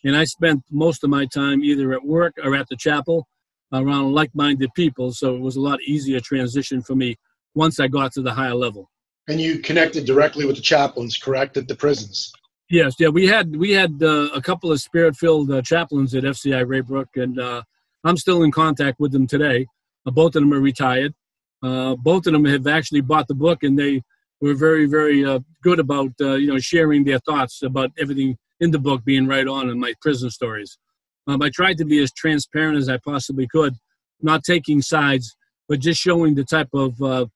And 0.05 0.17
I 0.17 0.25
spent 0.25 0.63
most 0.71 1.03
of 1.03 1.11
my 1.11 1.27
time 1.27 1.63
either 1.63 1.93
at 1.93 2.05
work 2.05 2.35
or 2.43 2.55
at 2.55 2.69
the 2.69 2.77
chapel 2.77 3.27
around 3.73 4.13
like 4.13 4.31
minded 4.35 4.71
people, 4.75 5.13
so 5.13 5.35
it 5.35 5.41
was 5.41 5.57
a 5.57 5.61
lot 5.61 5.81
easier 5.83 6.21
transition 6.21 6.83
for 6.83 6.95
me 6.95 7.17
once 7.55 7.81
I 7.81 7.89
got 7.89 8.13
to 8.13 8.23
the 8.23 8.33
higher 8.33 8.55
level. 8.55 8.91
And 9.29 9.41
you 9.41 9.59
connected 9.59 10.07
directly 10.07 10.47
with 10.47 10.57
the 10.57 10.63
chaplains, 10.63 11.19
correct, 11.19 11.57
at 11.57 11.69
the 11.69 11.75
prisons? 11.75 12.33
Yes, 12.71 12.95
yeah, 12.99 13.09
we 13.09 13.27
had 13.27 13.57
we 13.57 13.73
had 13.73 14.03
uh, 14.03 14.29
a 14.35 14.43
couple 14.43 14.71
of 14.71 14.81
spirit-filled 14.81 15.51
uh, 15.51 15.63
chaplains 15.63 16.15
at 16.15 16.25
FCI 16.25 16.67
Ray 16.67 16.81
Brook, 16.81 17.09
and 17.17 17.39
uh, 17.39 17.63
I'm 18.05 18.17
still 18.17 18.43
in 18.43 18.53
contact 18.53 19.01
with 19.01 19.11
them 19.13 19.27
today. 19.27 19.67
Uh, 20.07 20.11
both 20.11 20.37
of 20.37 20.43
them 20.43 20.53
are 20.53 20.61
retired. 20.61 21.15
Uh, 21.63 21.97
both 21.97 22.27
of 22.27 22.33
them 22.33 22.45
have 22.45 22.67
actually 22.67 23.01
bought 23.01 23.29
the 23.29 23.35
book, 23.35 23.63
and 23.63 23.79
they 23.79 24.03
were 24.41 24.55
very, 24.55 24.87
very 24.87 25.25
uh, 25.25 25.41
good 25.63 25.79
about 25.79 26.13
you 26.19 26.47
know 26.47 26.59
sharing 26.59 27.05
their 27.05 27.19
thoughts 27.21 27.63
about 27.63 27.91
everything 27.99 28.37
in 28.61 28.71
the 28.71 28.79
book 28.79 29.05
being 29.05 29.27
right 29.27 29.47
on 29.47 29.69
in 29.69 29.79
my 29.79 29.95
prison 30.01 30.31
stories. 30.31 30.79
Um, 31.27 31.43
I 31.43 31.51
tried 31.51 31.79
to 31.79 31.85
be 31.85 32.03
as 32.03 32.13
transparent 32.13 32.79
as 32.79 32.89
I 32.89 32.97
possibly 32.99 33.47
could, 33.47 33.75
not 34.23 34.45
taking 34.45 34.81
sides, 34.81 35.37
but 35.69 35.81
just 35.81 36.01
showing 36.01 36.35
the 36.35 36.45
type 36.45 36.71
of 36.73 37.01
uh, 37.03 37.27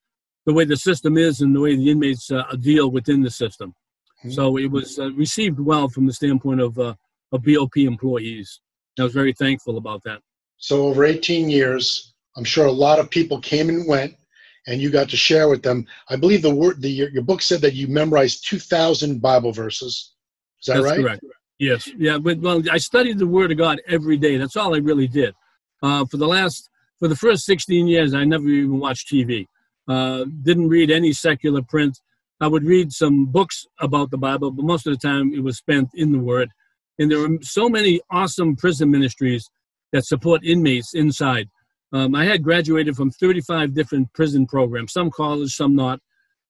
the 0.46 0.54
way 0.54 0.64
the 0.64 0.76
system 0.76 1.16
is 1.16 1.40
and 1.40 1.54
the 1.54 1.61
way 1.61 1.76
the 1.76 1.90
inmates 1.90 2.30
uh, 2.30 2.44
deal 2.61 2.90
within 2.90 3.22
the 3.22 3.30
system. 3.30 3.74
Mm-hmm. 4.20 4.30
So 4.30 4.56
it 4.56 4.70
was 4.70 4.98
uh, 4.98 5.12
received 5.12 5.61
well 5.61 5.88
from 5.88 6.06
the 6.06 6.12
standpoint 6.12 6.61
of 6.61 6.78
uh, 6.78 6.94
of 7.32 7.44
BOP 7.44 7.76
employees. 7.76 8.61
I 8.98 9.04
was 9.04 9.12
very 9.12 9.32
thankful 9.32 9.78
about 9.78 10.02
that. 10.04 10.20
So 10.58 10.87
over 10.87 11.04
18 11.04 11.48
years, 11.50 12.12
I'm 12.37 12.45
sure 12.45 12.66
a 12.66 12.73
lot 12.73 12.99
of 12.99 13.11
people 13.11 13.40
came 13.40 13.68
and 13.68 13.87
went, 13.87 14.14
and 14.66 14.81
you 14.81 14.90
got 14.90 15.09
to 15.11 15.16
share 15.16 15.49
with 15.49 15.62
them. 15.62 15.87
I 16.09 16.16
believe 16.16 16.42
the 16.42 16.55
word 16.55 16.81
the 16.81 16.90
your, 16.90 17.11
your 17.11 17.23
book 17.23 17.42
said 17.42 17.61
that 17.62 17.75
you 17.75 17.88
memorized 17.88 18.49
2,000 18.49 19.21
Bible 19.21 19.53
verses. 19.53 20.12
Is 20.61 20.66
that 20.66 20.75
That's 20.75 20.85
right? 20.85 21.01
Correct. 21.01 21.25
Yes. 21.59 21.88
Yeah. 21.97 22.18
But 22.18 22.40
well, 22.40 22.62
I 22.71 22.79
studied 22.79 23.18
the 23.18 23.27
Word 23.27 23.53
of 23.53 23.59
God 23.59 23.81
every 23.87 24.16
day. 24.16 24.37
That's 24.37 24.57
all 24.57 24.75
I 24.75 24.79
really 24.79 25.07
did. 25.07 25.35
Uh, 25.83 26.05
for 26.07 26.16
the 26.16 26.27
last 26.27 26.68
for 26.99 27.09
the 27.09 27.16
first 27.16 27.45
16 27.45 27.87
years, 27.87 28.14
I 28.14 28.25
never 28.25 28.49
even 28.49 28.79
watched 28.79 29.09
TV. 29.09 29.47
Uh, 29.88 30.25
didn't 30.42 30.68
read 30.68 30.90
any 30.90 31.12
secular 31.12 31.62
print. 31.62 31.99
I 32.40 32.49
would 32.49 32.64
read 32.64 32.92
some 32.92 33.27
books 33.27 33.66
about 33.81 34.11
the 34.11 34.18
Bible, 34.18 34.51
but 34.51 34.64
most 34.64 34.87
of 34.87 34.92
the 34.92 34.99
time 34.99 35.33
it 35.35 35.42
was 35.42 35.59
spent 35.59 35.90
in 35.95 36.12
the 36.12 36.18
Word. 36.18 36.49
And 36.99 37.11
there 37.11 37.25
are 37.25 37.38
so 37.42 37.68
many 37.68 38.01
awesome 38.11 38.57
prison 38.57 38.90
ministries 38.90 39.49
that 39.92 40.05
support 40.05 40.45
inmates 40.45 40.95
inside. 40.95 41.49
Um, 41.92 42.14
I 42.14 42.24
had 42.24 42.42
graduated 42.42 42.96
from 42.96 43.11
35 43.11 43.74
different 43.74 44.12
prison 44.14 44.46
programs, 44.46 44.92
some 44.92 45.11
college, 45.11 45.55
some 45.55 45.74
not, 45.76 46.00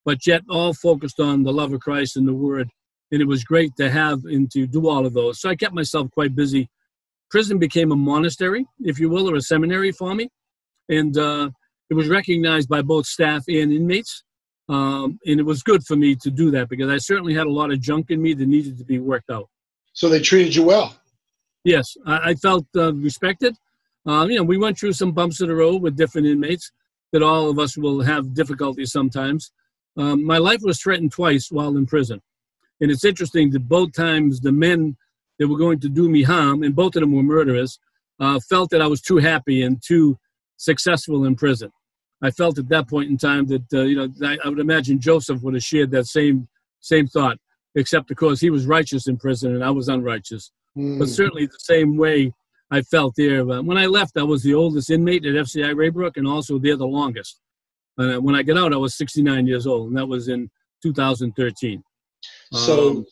but 0.05 0.26
yet 0.26 0.42
all 0.48 0.72
focused 0.72 1.20
on 1.20 1.42
the 1.42 1.52
love 1.52 1.72
of 1.72 1.81
Christ 1.81 2.16
and 2.16 2.26
the 2.26 2.35
Word. 2.35 2.68
And 3.11 3.20
it 3.20 3.26
was 3.26 3.44
great 3.44 3.72
to 3.76 3.90
have 3.90 4.24
and 4.24 4.50
to 4.52 4.66
do 4.66 4.88
all 4.88 5.05
of 5.05 5.14
those. 5.14 5.40
So 5.40 5.50
I 5.50 5.57
kept 5.57 5.74
myself 5.74 6.11
quite 6.12 6.35
busy. 6.35 6.68
Prison 7.31 7.59
became 7.59 7.92
a 7.92 7.96
monastery, 7.96 8.66
if 8.81 8.98
you 8.98 9.11
will, 9.11 9.28
or 9.28 9.37
a 9.37 9.40
seminary 9.40 9.92
for 9.92 10.14
me. 10.14 10.28
And 10.88 11.16
uh, 11.18 11.50
it 11.90 11.94
was 11.94 12.09
recognized 12.09 12.68
by 12.68 12.83
both 12.83 13.07
staff 13.07 13.44
and 13.48 13.72
inmates. 13.72 14.22
Um, 14.68 15.18
and 15.26 15.40
it 15.40 15.42
was 15.42 15.62
good 15.62 15.85
for 15.85 15.96
me 15.96 16.14
to 16.16 16.31
do 16.31 16.50
that 16.52 16.68
because 16.68 16.88
I 16.88 16.98
certainly 16.98 17.35
had 17.35 17.46
a 17.46 17.50
lot 17.50 17.72
of 17.72 17.81
junk 17.81 18.11
in 18.11 18.22
me 18.22 18.33
that 18.35 18.46
needed 18.46 18.78
to 18.78 18.85
be 18.85 18.98
worked 18.98 19.31
out. 19.31 19.48
So 19.92 20.09
they 20.09 20.20
treated 20.20 20.55
you 20.55 20.62
well. 20.64 20.96
Yes, 21.64 21.96
I, 22.07 22.31
I 22.31 22.35
felt 22.35 22.66
uh, 22.76 22.94
respected. 22.94 23.57
Uh, 24.06 24.26
you 24.28 24.36
know, 24.36 24.42
we 24.42 24.58
went 24.58 24.78
through 24.78 24.92
some 24.92 25.12
bumps 25.12 25.40
in 25.40 25.48
the 25.48 25.54
road 25.54 25.82
with 25.82 25.96
different 25.96 26.26
inmates 26.26 26.72
that 27.12 27.22
all 27.22 27.48
of 27.48 27.58
us 27.58 27.76
will 27.76 28.00
have 28.00 28.34
difficulties 28.34 28.90
sometimes. 28.90 29.52
Um, 29.96 30.24
my 30.24 30.38
life 30.38 30.60
was 30.62 30.80
threatened 30.80 31.12
twice 31.12 31.50
while 31.50 31.76
in 31.76 31.86
prison. 31.86 32.20
And 32.80 32.90
it's 32.90 33.04
interesting 33.04 33.50
that 33.50 33.68
both 33.68 33.92
times 33.92 34.40
the 34.40 34.52
men 34.52 34.96
that 35.38 35.48
were 35.48 35.58
going 35.58 35.80
to 35.80 35.88
do 35.88 36.08
me 36.08 36.22
harm, 36.22 36.62
and 36.62 36.74
both 36.74 36.96
of 36.96 37.00
them 37.00 37.12
were 37.12 37.22
murderers, 37.22 37.78
uh, 38.18 38.40
felt 38.48 38.70
that 38.70 38.82
I 38.82 38.86
was 38.86 39.00
too 39.00 39.18
happy 39.18 39.62
and 39.62 39.80
too 39.82 40.18
successful 40.56 41.24
in 41.24 41.36
prison. 41.36 41.70
I 42.22 42.30
felt 42.30 42.58
at 42.58 42.68
that 42.68 42.88
point 42.88 43.10
in 43.10 43.18
time 43.18 43.46
that 43.46 43.72
uh, 43.72 43.82
you 43.82 43.96
know 43.96 44.08
I, 44.24 44.38
I, 44.44 44.48
would 44.48 44.60
imagine 44.60 45.00
Joseph 45.00 45.42
would 45.42 45.54
have 45.54 45.62
shared 45.62 45.90
that 45.90 46.06
same 46.06 46.48
same 46.80 47.08
thought, 47.08 47.38
except 47.74 48.06
because 48.06 48.40
he 48.40 48.50
was 48.50 48.66
righteous 48.66 49.08
in 49.08 49.16
prison 49.16 49.54
and 49.54 49.64
I 49.64 49.70
was 49.70 49.88
unrighteous. 49.88 50.52
Mm. 50.76 51.00
But 51.00 51.08
certainly 51.08 51.46
the 51.46 51.58
same 51.58 51.96
way 51.96 52.32
I 52.72 52.80
felt 52.80 53.14
there. 53.16 53.48
Uh, 53.48 53.62
when 53.62 53.76
I 53.76 53.85
left, 53.85 54.16
I 54.16 54.22
was 54.22 54.42
the 54.42 54.54
oldest 54.54 54.90
inmate 54.90 55.26
at 55.26 55.35
FCI 55.35 55.76
Ray 55.76 55.90
Brook 55.90 56.16
and 56.16 56.26
also 56.26 56.58
there 56.58 56.76
the 56.76 56.87
longest. 56.87 57.38
Uh, 57.98 58.14
when 58.14 58.35
I 58.35 58.42
got 58.42 58.56
out, 58.56 58.72
I 58.72 58.78
was 58.78 58.96
69 58.96 59.46
years 59.46 59.66
old, 59.66 59.88
and 59.88 59.96
that 59.98 60.06
was 60.06 60.28
in 60.28 60.50
2013. 60.82 61.85
So, 62.54 62.90
um, 62.90 63.06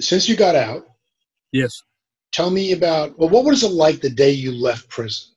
since 0.00 0.28
you 0.28 0.34
got 0.34 0.56
out, 0.56 0.88
yes, 1.52 1.80
tell 2.32 2.50
me 2.50 2.72
about 2.72 3.16
well, 3.16 3.28
what 3.28 3.44
was 3.44 3.62
it 3.62 3.70
like 3.70 4.00
the 4.00 4.10
day 4.10 4.32
you 4.32 4.50
left 4.50 4.88
prison? 4.88 5.28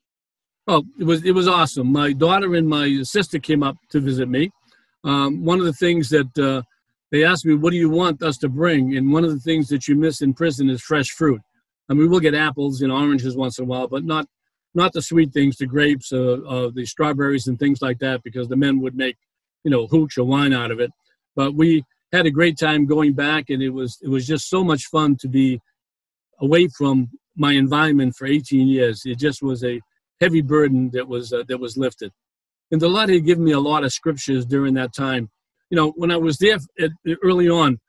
Oh, 0.68 0.84
it 1.00 1.04
was 1.04 1.24
it 1.24 1.32
was 1.32 1.48
awesome. 1.48 1.92
My 1.92 2.14
daughter 2.14 2.56
and 2.56 2.68
my 2.68 3.04
sister 3.04 3.38
came 3.38 3.62
up 3.62 3.76
to 3.92 4.00
visit 4.00 4.28
me. 4.28 4.50
Um, 5.04 5.46
one 5.46 5.60
of 5.60 5.66
the 5.66 5.74
things 5.74 6.10
that 6.10 6.38
uh, 6.40 6.64
they 7.12 7.24
asked 7.24 7.46
me, 7.46 7.54
"What 7.54 7.72
do 7.72 7.78
you 7.78 7.90
want 7.90 8.24
us 8.24 8.38
to 8.40 8.50
bring?" 8.50 8.98
And 8.98 9.14
one 9.14 9.24
of 9.24 9.32
the 9.32 9.40
things 9.40 9.68
that 9.68 9.88
you 9.88 9.96
miss 9.96 10.22
in 10.22 10.34
prison 10.34 10.70
is 10.70 10.82
fresh 10.82 11.10
fruit. 11.10 11.42
I 11.90 11.94
mean, 11.94 12.10
we'll 12.10 12.20
get 12.20 12.36
apples 12.36 12.82
and 12.82 12.92
oranges 12.92 13.36
once 13.36 13.58
in 13.58 13.66
a 13.66 13.68
while, 13.68 13.88
but 13.88 14.04
not 14.04 14.28
not 14.76 14.94
the 14.94 15.02
sweet 15.02 15.34
things, 15.34 15.58
the 15.58 15.66
grapes, 15.66 16.14
uh, 16.14 16.38
uh, 16.48 16.70
the 16.72 16.86
strawberries, 16.86 17.48
and 17.48 17.58
things 17.58 17.82
like 17.82 17.98
that, 18.00 18.22
because 18.22 18.48
the 18.48 18.56
men 18.56 18.80
would 18.82 18.96
make, 18.96 19.18
you 19.64 19.72
know, 19.72 19.88
hooch 19.88 20.18
or 20.18 20.26
wine 20.26 20.54
out 20.54 20.70
of 20.70 20.80
it. 20.80 20.92
But 21.36 21.56
we 21.56 21.84
had 22.12 22.28
a 22.28 22.32
great 22.32 22.58
time 22.58 22.86
going 22.86 23.14
back, 23.14 23.50
and 23.50 23.64
it 23.64 23.70
was 23.70 23.98
it 24.02 24.10
was 24.10 24.28
just 24.28 24.50
so 24.50 24.64
much 24.64 24.86
fun 24.86 25.16
to 25.18 25.28
be 25.28 25.60
away 26.40 26.68
from 26.68 27.10
my 27.36 27.54
environment 27.54 28.16
for 28.16 28.28
18 28.28 28.68
years. 28.68 29.02
It 29.06 29.18
just 29.18 29.42
was 29.42 29.64
a 29.64 29.82
heavy 30.22 30.42
burden 30.42 30.92
that 30.94 31.08
was 31.08 31.34
uh, 31.34 31.44
that 31.48 31.60
was 31.60 31.78
lifted. 31.78 32.12
And 32.72 32.80
the 32.80 32.90
Lord 32.90 33.10
had 33.10 33.26
given 33.26 33.44
me 33.44 33.54
a 33.54 33.60
lot 33.60 33.84
of 33.84 33.92
scriptures 33.92 34.46
during 34.46 34.76
that 34.76 34.94
time. 34.94 35.30
You 35.72 35.76
know, 35.76 35.92
when 35.96 36.12
I 36.12 36.18
was 36.18 36.38
there 36.38 36.60
at, 36.80 36.92
early 37.24 37.50
on, 37.50 37.80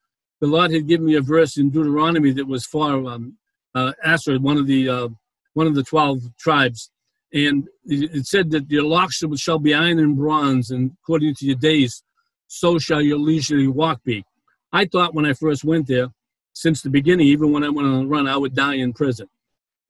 the 0.40 0.46
Lord 0.46 0.70
had 0.70 0.86
given 0.86 1.06
me 1.06 1.16
a 1.16 1.20
verse 1.20 1.58
in 1.58 1.70
Deuteronomy 1.70 2.32
that 2.32 2.46
was 2.46 2.64
far 2.64 3.04
um, 3.06 3.36
uh, 3.74 3.92
Asher, 4.04 4.38
one 4.38 4.56
of 4.56 4.66
the 4.66 4.88
uh, 4.88 5.08
one 5.54 5.66
of 5.66 5.74
the 5.74 5.82
twelve 5.82 6.20
tribes, 6.38 6.90
and 7.32 7.68
it 7.84 8.26
said 8.26 8.50
that 8.50 8.70
your 8.70 8.84
locks 8.84 9.22
shall 9.36 9.58
be 9.58 9.74
iron 9.74 9.98
and 9.98 10.16
bronze, 10.16 10.70
and 10.70 10.92
according 11.02 11.34
to 11.36 11.46
your 11.46 11.56
days, 11.56 12.02
so 12.46 12.78
shall 12.78 13.00
your 13.00 13.18
leisurely 13.18 13.68
walk 13.68 14.02
be. 14.04 14.24
I 14.72 14.86
thought 14.86 15.14
when 15.14 15.26
I 15.26 15.32
first 15.32 15.64
went 15.64 15.86
there, 15.86 16.08
since 16.52 16.82
the 16.82 16.90
beginning, 16.90 17.26
even 17.28 17.52
when 17.52 17.64
I 17.64 17.68
went 17.68 17.88
on 17.88 18.00
the 18.00 18.06
run, 18.06 18.28
I 18.28 18.36
would 18.36 18.54
die 18.54 18.74
in 18.74 18.92
prison. 18.92 19.28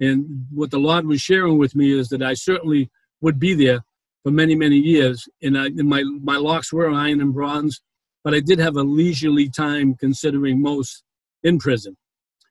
And 0.00 0.46
what 0.50 0.70
the 0.70 0.78
Lord 0.78 1.06
was 1.06 1.20
sharing 1.20 1.58
with 1.58 1.74
me 1.74 1.92
is 1.98 2.08
that 2.08 2.22
I 2.22 2.34
certainly 2.34 2.90
would 3.20 3.38
be 3.38 3.54
there 3.54 3.80
for 4.22 4.30
many, 4.30 4.54
many 4.54 4.76
years. 4.76 5.28
And, 5.42 5.58
I, 5.58 5.66
and 5.66 5.88
my, 5.88 6.02
my 6.22 6.36
locks 6.36 6.72
were 6.72 6.90
iron 6.90 7.20
and 7.20 7.34
bronze, 7.34 7.80
but 8.24 8.34
I 8.34 8.40
did 8.40 8.58
have 8.58 8.76
a 8.76 8.82
leisurely 8.82 9.48
time 9.48 9.94
considering 9.94 10.62
most 10.62 11.02
in 11.42 11.58
prison. 11.58 11.96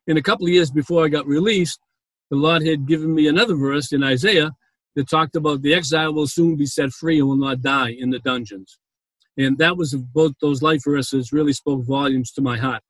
And 0.09 0.17
a 0.17 0.23
couple 0.23 0.47
of 0.47 0.51
years 0.51 0.71
before 0.71 1.05
I 1.05 1.07
got 1.07 1.27
released, 1.27 1.79
the 2.31 2.35
Lord 2.35 2.65
had 2.65 2.87
given 2.87 3.13
me 3.13 3.27
another 3.27 3.55
verse 3.55 3.93
in 3.93 4.03
Isaiah 4.03 4.51
that 4.95 5.07
talked 5.07 5.35
about 5.35 5.61
the 5.61 5.75
exile 5.75 6.11
will 6.11 6.25
soon 6.25 6.55
be 6.55 6.65
set 6.65 6.89
free 6.91 7.19
and 7.19 7.27
will 7.27 7.35
not 7.35 7.61
die 7.61 7.91
in 7.91 8.09
the 8.09 8.17
dungeons. 8.17 8.79
And 9.37 9.55
that 9.59 9.77
was 9.77 9.93
both 9.93 10.33
those 10.41 10.63
life 10.63 10.81
verses 10.83 11.31
really 11.31 11.53
spoke 11.53 11.85
volumes 11.85 12.31
to 12.31 12.41
my 12.41 12.57
heart. 12.57 12.81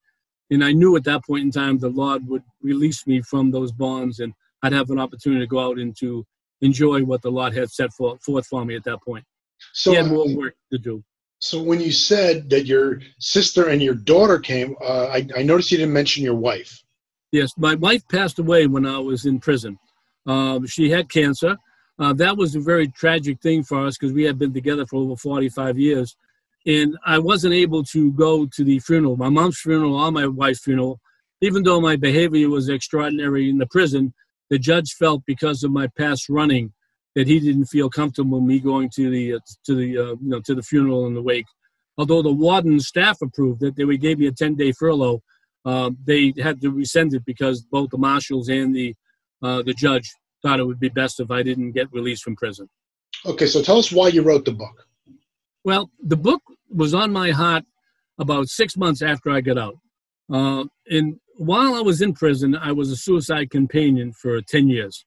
And 0.50 0.64
I 0.64 0.72
knew 0.72 0.96
at 0.96 1.04
that 1.04 1.26
point 1.26 1.44
in 1.44 1.52
time 1.52 1.78
the 1.78 1.90
Lord 1.90 2.26
would 2.26 2.44
release 2.62 3.06
me 3.06 3.22
from 3.22 3.52
those 3.52 3.74
bonds 3.74 4.20
and 4.22 4.34
I'd 4.64 4.72
have 4.72 4.90
an 4.90 5.00
opportunity 5.00 5.42
to 5.42 5.48
go 5.48 5.60
out 5.60 5.78
and 5.78 5.96
to 6.00 6.26
enjoy 6.62 7.04
what 7.04 7.22
the 7.22 7.32
Lord 7.32 7.54
had 7.54 7.70
set 7.70 7.92
for, 7.98 8.18
forth 8.20 8.48
for 8.48 8.64
me 8.64 8.78
at 8.78 8.86
that 8.86 9.04
point. 9.04 9.26
So 9.74 9.92
he 9.92 9.98
had 9.98 10.08
more 10.08 10.34
work 10.34 10.56
to 10.72 10.78
do. 10.78 11.04
So 11.40 11.62
when 11.62 11.82
you 11.82 11.92
said 11.92 12.50
that 12.50 12.66
your 12.66 13.02
sister 13.20 13.68
and 13.68 13.84
your 13.84 13.94
daughter 13.94 14.40
came, 14.40 14.78
uh, 14.82 15.08
I, 15.08 15.28
I, 15.36 15.44
noticed 15.44 15.72
you 15.72 15.78
didn't 15.78 15.94
mention 15.94 16.24
your 16.24 16.36
wife. 16.36 16.82
Yes, 17.32 17.52
my 17.58 17.76
wife 17.76 18.08
passed 18.08 18.40
away 18.40 18.68
when 18.68 18.86
I 18.86 18.98
was 18.98 19.26
in 19.26 19.40
prison. 19.40 19.78
Uh, 20.26 20.60
she 20.66 20.90
had 20.90 21.10
cancer. 21.10 21.58
Uh, 21.98 22.14
that 22.14 22.38
was 22.38 22.56
a 22.56 22.60
very 22.60 22.88
tragic 22.88 23.42
thing 23.42 23.64
for 23.64 23.86
us 23.86 23.98
because 23.98 24.14
we 24.14 24.24
had 24.24 24.40
been 24.40 24.54
together 24.54 24.86
for 24.86 24.98
over 24.98 25.16
45 25.16 25.78
years. 25.78 26.16
And 26.66 26.98
I 27.06 27.20
wasn't 27.20 27.54
able 27.54 27.84
to 27.86 28.12
go 28.14 28.46
to 28.46 28.64
the 28.64 28.80
funeral, 28.80 29.18
my 29.18 29.30
mom's 29.30 29.60
funeral 29.60 29.96
or 29.96 30.12
my 30.12 30.28
wife's 30.28 30.64
funeral, 30.64 31.00
even 31.42 31.64
though 31.64 31.80
my 31.80 31.96
behavior 31.96 32.50
was 32.50 32.70
extraordinary 32.70 33.50
in 33.50 33.58
the 33.58 33.68
prison 33.68 34.14
the 34.50 34.60
judge 34.60 34.94
felt 34.94 35.24
because 35.26 35.64
of 35.64 35.72
my 35.72 35.88
past 35.88 36.28
running 36.30 36.74
that 37.16 37.28
he 37.28 37.40
didn't 37.40 37.66
feel 37.66 37.90
comfortable 37.90 38.42
me 38.42 38.60
going 38.60 38.90
to 38.96 39.10
the 39.10 39.36
uh, 39.36 39.40
to 39.66 39.76
the 39.76 39.98
uh, 39.98 40.12
you 40.12 40.18
know 40.22 40.42
to 40.42 40.56
the 40.56 40.64
funeral 40.64 41.06
and 41.06 41.16
the 41.16 41.22
wake. 41.22 41.46
Although 41.98 42.22
the 42.22 42.32
warden 42.32 42.80
staff 42.80 43.22
approved 43.22 43.64
it, 43.64 43.76
they 43.76 43.98
gave 43.98 44.20
me 44.20 44.28
a 44.28 44.32
10 44.32 44.56
day 44.56 44.72
furlough. 44.72 45.22
Uh, 45.70 45.92
they 46.06 46.34
had 46.42 46.60
to 46.62 46.72
rescind 46.72 47.14
it 47.14 47.24
because 47.26 47.62
both 47.62 47.90
the 47.92 47.98
marshals 47.98 48.50
and 48.50 48.76
the 48.76 48.96
uh, 49.44 49.62
the 49.62 49.74
judge 49.74 50.08
thought 50.42 50.60
it 50.60 50.66
would 50.66 50.80
be 50.80 50.90
best 50.90 51.20
if 51.20 51.30
I 51.30 51.44
didn't 51.44 51.74
get 51.74 51.94
released 51.94 52.24
from 52.24 52.36
prison. 52.36 52.68
Okay, 53.26 53.46
so 53.46 53.62
tell 53.62 53.78
us 53.78 53.92
why 53.92 54.08
you 54.08 54.24
wrote 54.24 54.46
the 54.46 54.58
book. 54.64 54.88
Well, 55.64 55.92
the 56.02 56.18
book 56.18 56.42
was 56.82 56.94
on 56.94 57.12
my 57.12 57.30
heart 57.32 57.66
about 58.18 58.48
six 58.48 58.78
months 58.78 59.02
after 59.02 59.30
I 59.30 59.42
got 59.42 59.58
out. 59.58 59.78
Uh, 60.32 60.66
and 60.88 61.20
while 61.38 61.76
I 61.76 61.82
was 61.82 62.02
in 62.02 62.14
prison, 62.14 62.56
I 62.56 62.72
was 62.72 62.90
a 62.92 62.98
suicide 62.98 63.50
companion 63.52 64.12
for 64.12 64.42
10 64.42 64.70
years. 64.70 65.06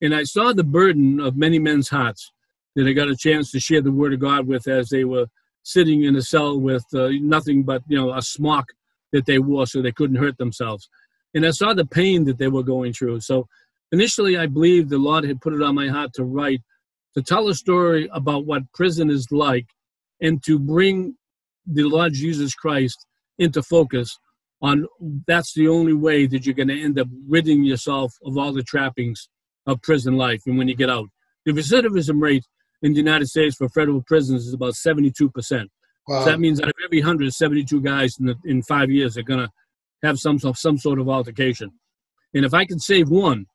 And 0.00 0.14
I 0.14 0.24
saw 0.24 0.52
the 0.52 0.64
burden 0.64 1.20
of 1.20 1.36
many 1.36 1.58
men's 1.58 1.88
hearts 1.88 2.30
that 2.76 2.86
I 2.86 2.92
got 2.92 3.08
a 3.08 3.16
chance 3.16 3.50
to 3.52 3.60
share 3.60 3.82
the 3.82 3.92
word 3.92 4.14
of 4.14 4.20
God 4.20 4.46
with 4.46 4.68
as 4.68 4.88
they 4.88 5.04
were 5.04 5.26
sitting 5.62 6.04
in 6.04 6.16
a 6.16 6.22
cell 6.22 6.58
with 6.58 6.84
uh, 6.94 7.08
nothing 7.20 7.62
but, 7.64 7.82
you 7.88 7.98
know, 7.98 8.14
a 8.14 8.22
smock 8.22 8.66
that 9.12 9.26
they 9.26 9.38
wore 9.38 9.66
so 9.66 9.82
they 9.82 9.92
couldn't 9.92 10.16
hurt 10.16 10.38
themselves. 10.38 10.88
And 11.34 11.46
I 11.46 11.50
saw 11.50 11.74
the 11.74 11.86
pain 11.86 12.24
that 12.24 12.38
they 12.38 12.48
were 12.48 12.62
going 12.62 12.92
through. 12.92 13.20
So 13.20 13.46
initially, 13.92 14.36
I 14.36 14.46
believed 14.46 14.90
the 14.90 14.98
Lord 14.98 15.24
had 15.24 15.40
put 15.40 15.52
it 15.52 15.62
on 15.62 15.74
my 15.74 15.88
heart 15.88 16.12
to 16.14 16.24
write, 16.24 16.60
to 17.14 17.22
tell 17.22 17.48
a 17.48 17.54
story 17.54 18.08
about 18.12 18.46
what 18.46 18.70
prison 18.72 19.10
is 19.10 19.26
like 19.30 19.66
and 20.20 20.42
to 20.44 20.58
bring 20.58 21.16
the 21.66 21.84
Lord 21.84 22.12
Jesus 22.12 22.54
Christ 22.54 23.06
into 23.38 23.62
focus 23.62 24.18
on 24.62 24.86
that's 25.26 25.54
the 25.54 25.68
only 25.68 25.94
way 25.94 26.26
that 26.26 26.44
you're 26.44 26.54
going 26.54 26.68
to 26.68 26.80
end 26.80 26.98
up 26.98 27.08
ridding 27.26 27.64
yourself 27.64 28.14
of 28.24 28.36
all 28.36 28.52
the 28.52 28.62
trappings 28.62 29.28
of 29.66 29.80
prison 29.82 30.16
life 30.16 30.42
and 30.46 30.58
when 30.58 30.68
you 30.68 30.76
get 30.76 30.90
out. 30.90 31.08
The 31.46 31.52
recidivism 31.52 32.20
rate 32.20 32.44
in 32.82 32.92
the 32.92 32.98
United 32.98 33.28
States 33.28 33.56
for 33.56 33.68
federal 33.70 34.02
prisons 34.02 34.46
is 34.46 34.52
about 34.52 34.74
72%. 34.74 35.66
Wow. 36.08 36.24
So 36.24 36.30
that 36.30 36.40
means 36.40 36.60
out 36.60 36.68
of 36.68 36.74
every 36.84 36.98
172 36.98 37.80
guys 37.80 38.16
in, 38.18 38.26
the, 38.26 38.36
in 38.44 38.62
five 38.62 38.90
years 38.90 39.16
are 39.16 39.22
going 39.22 39.40
to 39.40 39.50
have 40.02 40.18
some, 40.18 40.38
some 40.38 40.78
sort 40.78 40.98
of 40.98 41.08
altercation. 41.08 41.70
And 42.34 42.44
if 42.44 42.54
I 42.54 42.64
could 42.64 42.80
save 42.80 43.08
one, 43.08 43.46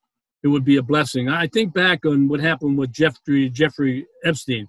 it 0.43 0.47
would 0.49 0.65
be 0.65 0.77
a 0.77 0.83
blessing. 0.83 1.27
I 1.27 1.47
think 1.47 1.73
back 1.73 2.05
on 2.05 2.27
what 2.27 2.39
happened 2.39 2.77
with 2.77 2.91
Jeffrey, 2.91 3.49
Jeffrey 3.49 4.05
Epstein. 4.23 4.67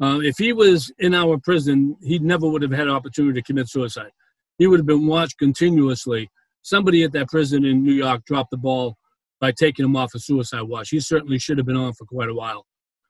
Uh, 0.00 0.18
if 0.20 0.36
he 0.36 0.52
was 0.52 0.92
in 0.98 1.14
our 1.14 1.38
prison, 1.38 1.96
he 2.02 2.18
never 2.18 2.48
would 2.48 2.62
have 2.62 2.72
had 2.72 2.88
an 2.88 2.94
opportunity 2.94 3.40
to 3.40 3.46
commit 3.46 3.68
suicide. 3.68 4.10
He 4.58 4.66
would 4.66 4.80
have 4.80 4.86
been 4.86 5.06
watched 5.06 5.38
continuously. 5.38 6.28
Somebody 6.62 7.04
at 7.04 7.12
that 7.12 7.28
prison 7.28 7.64
in 7.64 7.84
New 7.84 7.92
York 7.92 8.24
dropped 8.24 8.50
the 8.50 8.56
ball 8.56 8.96
by 9.40 9.52
taking 9.52 9.84
him 9.84 9.96
off 9.96 10.14
a 10.14 10.18
suicide 10.18 10.62
watch. 10.62 10.90
He 10.90 11.00
certainly 11.00 11.38
should 11.38 11.58
have 11.58 11.66
been 11.66 11.76
on 11.76 11.92
for 11.92 12.04
quite 12.04 12.28
a 12.28 12.34
while. 12.34 12.66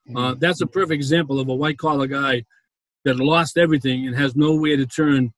Uh, 0.08 0.32
mm-hmm. 0.32 0.38
that's 0.40 0.60
a 0.60 0.66
perfect 0.66 0.92
example 0.92 1.38
of 1.38 1.48
a 1.48 1.54
white 1.54 1.78
collar 1.78 2.06
guy 2.06 2.44
that 3.04 3.16
lost 3.16 3.58
everything 3.58 4.06
and 4.06 4.16
has 4.16 4.36
nowhere 4.36 4.76
to 4.76 4.86
turn 4.86 5.32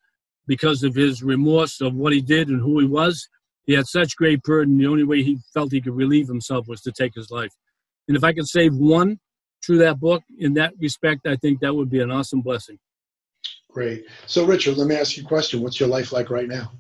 because 0.47 0.83
of 0.83 0.95
his 0.95 1.23
remorse 1.23 1.81
of 1.81 1.95
what 1.95 2.13
he 2.13 2.21
did 2.21 2.49
and 2.49 2.61
who 2.61 2.79
he 2.79 2.87
was. 2.87 3.29
He 3.67 3.73
had 3.73 3.87
such 3.87 4.17
great 4.17 4.43
burden. 4.43 4.77
The 4.77 4.87
only 4.87 5.05
way 5.05 5.23
he 5.23 5.39
felt 5.55 5.73
he 5.73 5.81
could 5.81 5.97
relieve 5.97 6.29
himself 6.29 6.69
was 6.69 6.83
to 6.83 6.93
take 6.93 7.15
his 7.15 7.31
life. 7.31 7.53
And 8.09 8.17
if 8.17 8.23
I 8.23 8.33
could 8.33 8.47
save 8.47 8.75
one 8.75 9.19
through 9.65 9.79
that 9.79 9.99
book 9.99 10.23
in 10.39 10.55
that 10.55 10.75
respect, 10.79 11.27
I 11.27 11.37
think 11.37 11.61
that 11.61 11.75
would 11.75 11.91
be 11.91 12.01
an 12.01 12.11
awesome 12.11 12.43
blessing. 12.43 12.79
Great. 13.71 14.05
So, 14.27 14.45
Richard, 14.45 14.77
let 14.77 14.87
me 14.87 14.95
ask 14.95 15.17
you 15.17 15.25
a 15.25 15.27
question. 15.27 15.63
What's 15.63 15.81
your 15.81 15.89
life 15.89 16.13
like 16.13 16.31
right 16.31 16.47
now? 16.47 16.73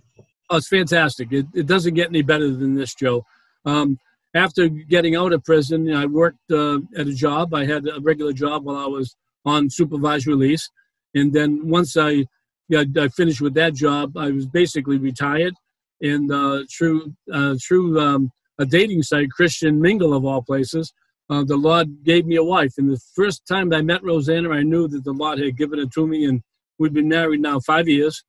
Oh, 0.51 0.59
it's 0.59 0.68
fantastic. 0.68 1.33
It, 1.33 1.47
it 1.55 1.66
doesn't 1.66 1.94
get 1.94 2.09
any 2.09 2.23
better 2.23 2.51
than 2.51 2.75
this, 2.75 2.94
Joe. 2.94 3.25
Um, 3.64 3.99
after 4.35 4.68
getting 4.68 5.16
out 5.16 5.33
of 5.33 5.42
prison, 5.44 5.92
I 5.92 6.07
worked 6.07 6.51
uh, 6.51 6.79
at 6.97 7.07
a 7.07 7.14
job. 7.14 7.55
I 7.55 7.64
had 7.64 7.88
a 7.88 8.01
regular 8.01 8.33
job 8.33 8.64
while 8.64 8.77
I 8.77 8.87
was 8.87 9.16
on 9.44 9.70
supervised 9.70 10.26
release. 10.26 10.70
And 11.14 11.33
then 11.33 11.68
once 11.68 11.96
I, 11.96 12.26
yeah, 12.68 12.85
I 12.98 13.09
finished 13.09 13.40
with 13.40 13.54
that 13.54 13.74
job, 13.74 14.16
I 14.16 14.30
was 14.30 14.46
basically 14.46 14.98
retired. 14.98 15.54
And 16.00 16.30
uh, 16.30 16.64
through, 16.76 17.14
uh, 17.33 17.57
through 17.66 18.00
um, 18.00 18.30
a 18.59 18.66
dating 18.66 19.02
site, 19.02 19.30
Christian 19.30 19.80
Mingle 19.80 20.14
of 20.14 20.24
all 20.24 20.42
places, 20.42 20.92
uh, 21.30 21.44
the 21.44 21.57
Lord 21.57 22.04
gave 22.04 22.26
me 22.26 22.37
a 22.37 22.44
wife. 22.44 22.72
And 22.78 22.90
the 22.90 23.00
first 23.14 23.46
time 23.46 23.72
I 23.72 23.83
met 23.83 24.02
Rosanna, 24.02 24.50
I 24.50 24.62
knew 24.62 24.88
that 24.88 25.04
the 25.04 25.12
Lord 25.12 25.38
had 25.38 25.57
given 25.57 25.78
it 25.78 25.92
to 25.92 26.07
me. 26.07 26.26
And 26.26 26.42
we've 26.78 26.92
been 26.92 27.09
married 27.09 27.40
now 27.40 27.61
five 27.61 27.88
years. 27.88 28.22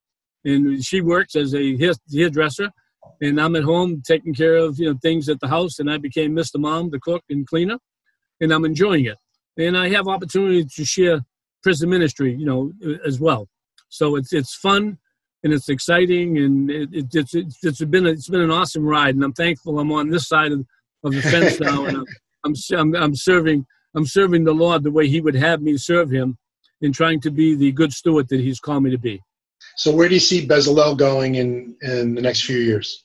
And 0.43 0.83
she 0.83 1.01
works 1.01 1.35
as 1.35 1.55
a 1.55 1.75
hairdresser 2.11 2.69
and 3.21 3.39
I'm 3.39 3.55
at 3.55 3.63
home 3.63 4.01
taking 4.05 4.33
care 4.33 4.55
of 4.57 4.79
you 4.79 4.91
know 4.91 4.99
things 5.01 5.29
at 5.29 5.39
the 5.39 5.47
house, 5.47 5.79
and 5.79 5.89
I 5.89 5.97
became 5.97 6.35
Mr. 6.35 6.59
Mom, 6.59 6.89
the 6.89 6.99
cook 6.99 7.23
and 7.29 7.47
cleaner, 7.47 7.77
and 8.41 8.51
I'm 8.51 8.65
enjoying 8.65 9.05
it. 9.05 9.17
And 9.57 9.77
I 9.77 9.89
have 9.89 10.07
opportunity 10.07 10.65
to 10.65 10.85
share 10.85 11.21
prison 11.63 11.89
ministry, 11.89 12.33
you 12.33 12.45
know, 12.45 12.71
as 13.05 13.19
well. 13.19 13.47
So 13.89 14.15
it's 14.15 14.33
it's 14.33 14.55
fun 14.55 14.97
and 15.43 15.53
it's 15.53 15.69
exciting, 15.69 16.39
and 16.39 16.71
it, 16.71 16.89
it, 16.91 17.05
it's, 17.13 17.35
it's 17.35 17.63
it's 17.63 17.83
been 17.85 18.07
a, 18.07 18.09
it's 18.09 18.29
been 18.29 18.41
an 18.41 18.51
awesome 18.51 18.83
ride, 18.83 19.15
and 19.15 19.23
I'm 19.23 19.33
thankful 19.33 19.79
I'm 19.79 19.91
on 19.91 20.09
this 20.09 20.27
side 20.27 20.51
of, 20.51 20.65
of 21.03 21.13
the 21.13 21.21
fence 21.21 21.59
now, 21.59 21.85
and 21.85 21.97
I'm, 22.43 22.53
I'm 22.73 22.95
I'm 22.95 23.15
serving 23.15 23.65
I'm 23.95 24.05
serving 24.05 24.43
the 24.43 24.53
Lord 24.53 24.83
the 24.83 24.91
way 24.91 25.07
He 25.07 25.21
would 25.21 25.35
have 25.35 25.61
me 25.61 25.77
serve 25.77 26.09
Him, 26.09 26.37
in 26.81 26.91
trying 26.91 27.21
to 27.21 27.31
be 27.31 27.55
the 27.55 27.71
good 27.71 27.93
steward 27.93 28.27
that 28.29 28.39
He's 28.39 28.59
called 28.59 28.83
me 28.83 28.91
to 28.91 28.97
be. 28.97 29.21
So 29.77 29.93
where 29.93 30.07
do 30.07 30.13
you 30.13 30.19
see 30.19 30.47
Bezalel 30.47 30.97
going 30.97 31.35
in, 31.35 31.75
in 31.81 32.15
the 32.15 32.21
next 32.21 32.43
few 32.43 32.57
years? 32.57 33.03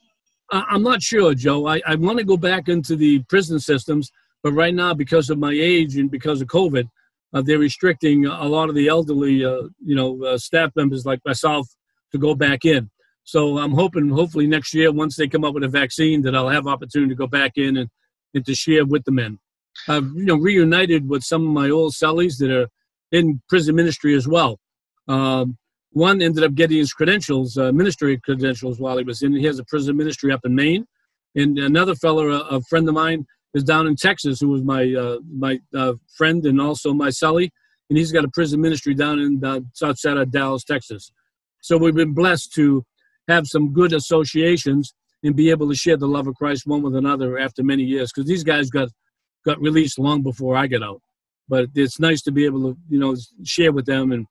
I'm 0.53 0.83
not 0.83 1.01
sure, 1.01 1.33
Joe. 1.35 1.67
I, 1.67 1.81
I 1.87 1.95
want 1.95 2.19
to 2.19 2.25
go 2.25 2.37
back 2.37 2.69
into 2.69 2.97
the 2.97 3.21
prison 3.29 3.61
systems, 3.61 4.11
but 4.43 4.53
right 4.53 4.75
now, 4.75 4.95
because 4.95 5.31
of 5.31 5.39
my 5.39 5.53
age 5.53 5.97
and 5.97 6.11
because 6.11 6.41
of 6.41 6.49
COVID, 6.49 6.89
uh, 7.33 7.43
they're 7.43 7.59
restricting 7.59 8.27
a 8.27 8.45
lot 8.45 8.69
of 8.69 8.75
the 8.75 8.89
elderly, 8.89 9.45
uh, 9.45 9.63
you 9.85 9.95
know, 9.95 10.23
uh, 10.25 10.39
staff 10.39 10.71
members 10.75 11.07
like 11.07 11.21
myself 11.25 11.69
to 12.13 12.19
go 12.19 12.35
back 12.35 12.65
in. 12.65 12.91
So 13.25 13.59
I'm 13.59 13.73
hoping, 13.73 14.09
hopefully 14.09 14.47
next 14.47 14.75
year, 14.75 14.91
once 14.91 15.15
they 15.17 15.29
come 15.29 15.45
up 15.45 15.55
with 15.55 15.63
a 15.63 15.69
vaccine, 15.69 16.23
that 16.23 16.35
I'll 16.35 16.49
have 16.49 16.67
opportunity 16.67 17.11
to 17.11 17.17
go 17.17 17.27
back 17.27 17.53
in 17.57 17.77
and, 17.77 17.89
and 18.35 18.45
to 18.47 18.55
share 18.55 18.85
with 18.85 19.05
the 19.05 19.13
men. 19.13 19.39
I've, 19.87 20.07
you 20.17 20.25
know, 20.25 20.37
reunited 20.37 21.09
with 21.09 21.23
some 21.23 21.47
of 21.47 21.53
my 21.53 21.71
old 21.71 21.93
cellies 21.93 22.39
that 22.39 22.51
are 22.51 22.69
in 23.13 23.41
prison 23.49 23.77
ministry 23.77 24.15
as 24.15 24.27
well. 24.27 24.59
Um, 25.07 25.57
one 25.93 26.23
ended 26.23 26.45
up 26.45 26.55
getting 26.55 26.79
his 26.79 26.93
credentials, 26.93 27.57
uh, 27.59 27.73
ministry 27.73 28.19
credentials, 28.19 28.81
while 28.81 28.99
he 28.99 29.05
was 29.05 29.23
in. 29.23 29.33
He 29.33 29.45
has 29.45 29.59
a 29.59 29.65
prison 29.65 29.97
ministry 29.97 30.33
up 30.33 30.41
in 30.45 30.55
Maine, 30.55 30.87
and 31.35 31.59
another 31.59 31.95
fellow, 31.95 32.31
a, 32.31 32.41
a 32.57 32.61
friend 32.63 32.89
of 32.89 32.95
mine, 32.95 33.27
is 33.55 33.65
down 33.65 33.87
in 33.87 33.97
Texas, 33.97 34.41
who 34.41 34.49
was 34.49 34.63
my 34.63 34.93
uh, 34.95 35.19
my 35.33 35.61
uh, 35.75 35.95
friend 36.17 36.45
and 36.47 36.61
also 36.61 36.93
my 36.93 37.09
cellie, 37.09 37.51
and 37.89 37.99
he's 37.99 38.13
got 38.13 38.25
a 38.25 38.29
prison 38.29 38.61
ministry 38.61 38.95
down 38.95 39.19
in 39.19 39.41
the 39.41 39.65
south 39.75 39.99
side 39.99 40.17
of 40.17 40.31
Dallas, 40.31 40.65
Texas. 40.65 41.11
So 41.61 41.77
we've 41.77 41.95
been 41.95 42.15
blessed 42.15 42.53
to 42.55 42.85
have 43.29 43.47
some 43.47 43.73
good 43.73 43.93
associations 43.93 44.95
and 45.23 45.37
be 45.37 45.51
able 45.51 45.69
to 45.69 45.75
share 45.75 45.97
the 45.97 46.09
love 46.09 46.27
of 46.27 46.35
Christ 46.37 46.67
one 46.67 46.83
with 46.83 46.97
another 46.97 47.39
after 47.39 47.63
many 47.63 47.83
years, 47.83 48.11
because 48.13 48.29
these 48.29 48.45
guys 48.45 48.71
got 48.71 48.89
got 49.45 49.61
released 49.61 49.99
long 49.99 50.23
before 50.23 50.57
I 50.57 50.67
got 50.67 50.83
out. 50.83 51.03
But 51.49 51.67
it's 51.75 51.99
nice 51.99 52.23
to 52.23 52.33
be 52.33 52.45
able 52.45 52.73
to 52.73 52.79
you 52.89 52.99
know 52.99 53.17
share 53.45 53.73
with 53.73 53.87
them 53.87 54.13
and 54.13 54.27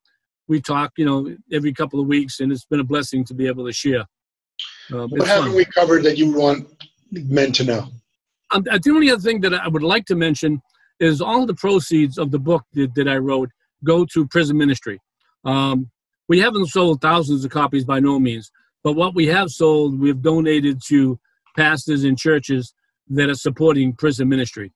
we 0.50 0.60
talk, 0.60 0.92
you 0.98 1.06
know, 1.06 1.34
every 1.54 1.72
couple 1.72 2.02
of 2.02 2.08
weeks, 2.08 2.40
and 2.40 2.52
it's 2.52 2.66
been 2.66 2.80
a 2.80 2.84
blessing 2.84 3.24
to 3.26 3.34
be 3.34 3.48
able 3.48 3.66
to 3.68 3.72
share. 3.72 4.02
Uh, 4.92 5.06
what 5.08 5.28
haven't 5.28 5.50
fun. 5.50 5.56
we 5.56 5.64
covered 5.64 6.04
that 6.04 6.18
you 6.18 6.34
want 6.34 6.68
men 7.12 7.52
to 7.54 7.64
know? 7.64 7.88
Um, 8.52 8.64
uh, 8.70 8.80
the 8.82 8.92
only 8.92 9.12
other 9.12 9.22
thing 9.22 9.42
that 9.42 9.54
I 9.54 9.68
would 9.68 9.84
like 9.84 10.06
to 10.06 10.16
mention 10.16 10.62
is 11.00 11.22
all 11.22 11.46
the 11.46 11.54
proceeds 11.54 12.18
of 12.18 12.32
the 12.32 12.40
book 12.40 12.64
that, 12.74 12.94
that 12.96 13.08
I 13.08 13.18
wrote 13.18 13.50
go 13.84 14.06
to 14.14 14.28
prison 14.28 14.58
ministry. 14.58 15.00
Um, 15.46 15.90
we 16.28 16.40
haven't 16.40 16.68
sold 16.68 17.02
thousands 17.02 17.46
of 17.46 17.52
copies 17.52 17.86
by 17.86 18.00
no 18.00 18.20
means, 18.20 18.52
but 18.84 18.94
what 18.94 19.16
we 19.16 19.28
have 19.28 19.50
sold, 19.50 20.00
we've 20.00 20.22
donated 20.22 20.82
to 20.88 21.20
pastors 21.56 22.04
and 22.04 22.18
churches 22.18 22.74
that 23.10 23.30
are 23.30 23.36
supporting 23.36 23.94
prison 23.94 24.30
ministry. 24.30 24.72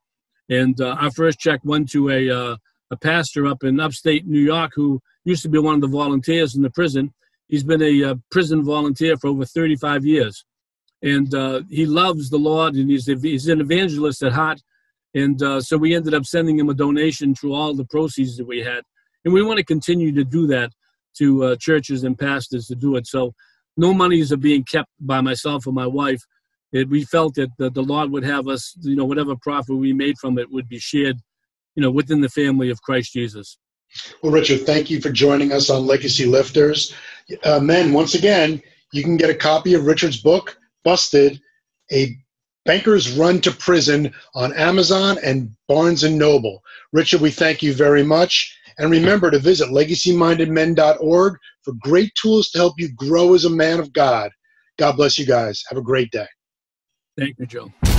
And 0.50 0.80
uh, 0.80 0.96
our 1.00 1.12
first 1.12 1.40
check 1.40 1.60
went 1.64 1.90
to 1.92 2.10
a, 2.10 2.30
uh, 2.30 2.56
a 2.92 2.98
pastor 2.98 3.48
up 3.48 3.64
in 3.64 3.80
upstate 3.80 4.26
New 4.26 4.40
York 4.40 4.72
who 4.76 5.02
used 5.26 5.44
to 5.44 5.50
be 5.50 5.60
one 5.60 5.76
of 5.76 5.82
the 5.82 5.88
volunteers 5.88 6.56
in 6.56 6.62
the 6.62 6.70
prison. 6.70 7.14
He's 7.48 7.64
been 7.64 7.82
a 7.82 8.04
uh, 8.04 8.16
prison 8.32 8.64
volunteer 8.64 9.16
for 9.18 9.28
over 9.28 9.46
35 9.46 10.06
years. 10.06 10.44
And 11.04 11.34
uh, 11.36 11.62
he 11.70 11.86
loves 11.86 12.30
the 12.30 12.38
Lord 12.38 12.74
and 12.76 12.89
he's, 12.89 13.06
he's 13.06 13.48
an 13.50 13.62
evangelist 13.62 14.24
at 14.24 14.32
heart. 14.32 14.62
And 15.13 15.44
uh, 15.44 15.62
so 15.62 15.78
we 15.78 15.94
ended 15.94 16.16
up 16.16 16.26
sending 16.26 16.58
him 16.58 16.70
a 16.70 16.74
donation 16.74 17.36
through 17.36 17.54
all 17.54 17.76
the 17.76 17.86
proceeds 17.86 18.38
that 18.38 18.48
we 18.48 18.60
had. 18.60 18.82
And 19.26 19.34
we 19.34 19.44
want 19.44 19.58
to 19.58 19.66
continue 19.66 20.12
to 20.13 20.24
do 20.24 20.48
that 20.48 20.72
to 21.18 21.44
uh, 21.44 21.56
churches 21.60 22.04
and 22.04 22.18
pastors 22.18 22.68
to 22.68 22.76
do 22.76 22.96
it. 22.96 23.06
So 23.06 23.34
no 23.78 23.94
monies 23.94 24.32
are 24.32 24.38
being 24.38 24.63
kept 24.63 24.89
by 25.00 25.22
myself 25.22 25.68
or 25.68 25.74
my 25.74 25.86
wife. 25.86 26.22
It, 26.72 26.89
we 26.89 27.04
felt 27.04 27.36
that 27.36 27.50
the, 27.60 27.70
the 27.70 27.84
Lord 27.84 28.12
would 28.12 28.24
have 28.24 28.48
us, 28.48 28.76
you 28.82 28.96
know, 28.96 29.06
whatever 29.06 29.36
profit 29.36 29.76
we 29.76 29.94
made 29.94 30.18
from 30.18 30.39
it 30.39 30.52
would 30.52 30.68
be 30.68 30.80
shared, 30.80 31.18
you 31.76 31.84
know, 31.84 31.92
within 31.92 32.22
the 32.22 32.30
family 32.30 32.72
of 32.72 32.82
Christ 32.82 33.13
Jesus. 33.13 33.58
Well, 34.24 34.32
Richard, 34.32 34.66
thank 34.66 34.89
you 34.89 35.00
for 35.00 35.12
joining 35.12 35.52
us 35.52 35.70
on 35.70 35.86
Legacy 35.86 36.26
Lifters. 36.26 36.96
Uh, 37.44 37.60
men, 37.60 37.94
once 37.94 38.16
again, 38.16 38.62
you 38.92 39.04
can 39.04 39.18
get 39.18 39.30
a 39.30 39.36
copy 39.36 39.76
of 39.76 39.86
Richard's 39.86 40.20
book, 40.20 40.58
Busted, 40.84 41.39
A 41.91 42.15
Banker's 42.65 43.12
Run 43.12 43.41
to 43.41 43.52
Prison 43.52 44.13
on 44.36 44.54
Amazon 44.54 45.17
and 45.24 45.52
Barnes 45.67 46.04
& 46.04 46.10
Noble. 46.10 46.62
Richard, 46.93 47.22
we 47.22 47.32
thank 47.32 47.62
you 47.62 47.74
very 47.74 48.04
much. 48.04 48.58
And 48.78 48.89
remember 48.89 49.30
to 49.30 49.39
visit 49.39 49.69
legacymindedmen.org 49.69 51.38
for 51.62 51.74
great 51.82 52.12
tools 52.16 52.49
to 52.51 52.58
help 52.58 52.76
you 52.80 52.89
grow 52.95 53.34
as 53.34 53.45
a 53.45 53.49
man 53.49 53.80
of 53.80 53.93
God. 53.93 54.32
God 54.78 54.93
bless 54.93 55.20
you 55.20 55.26
guys. 55.26 55.64
Have 55.70 55.78
a 55.78 55.84
great 55.84 56.12
day. 56.12 56.28
Thank 57.18 57.38
you, 57.38 57.45
Joe. 57.45 57.93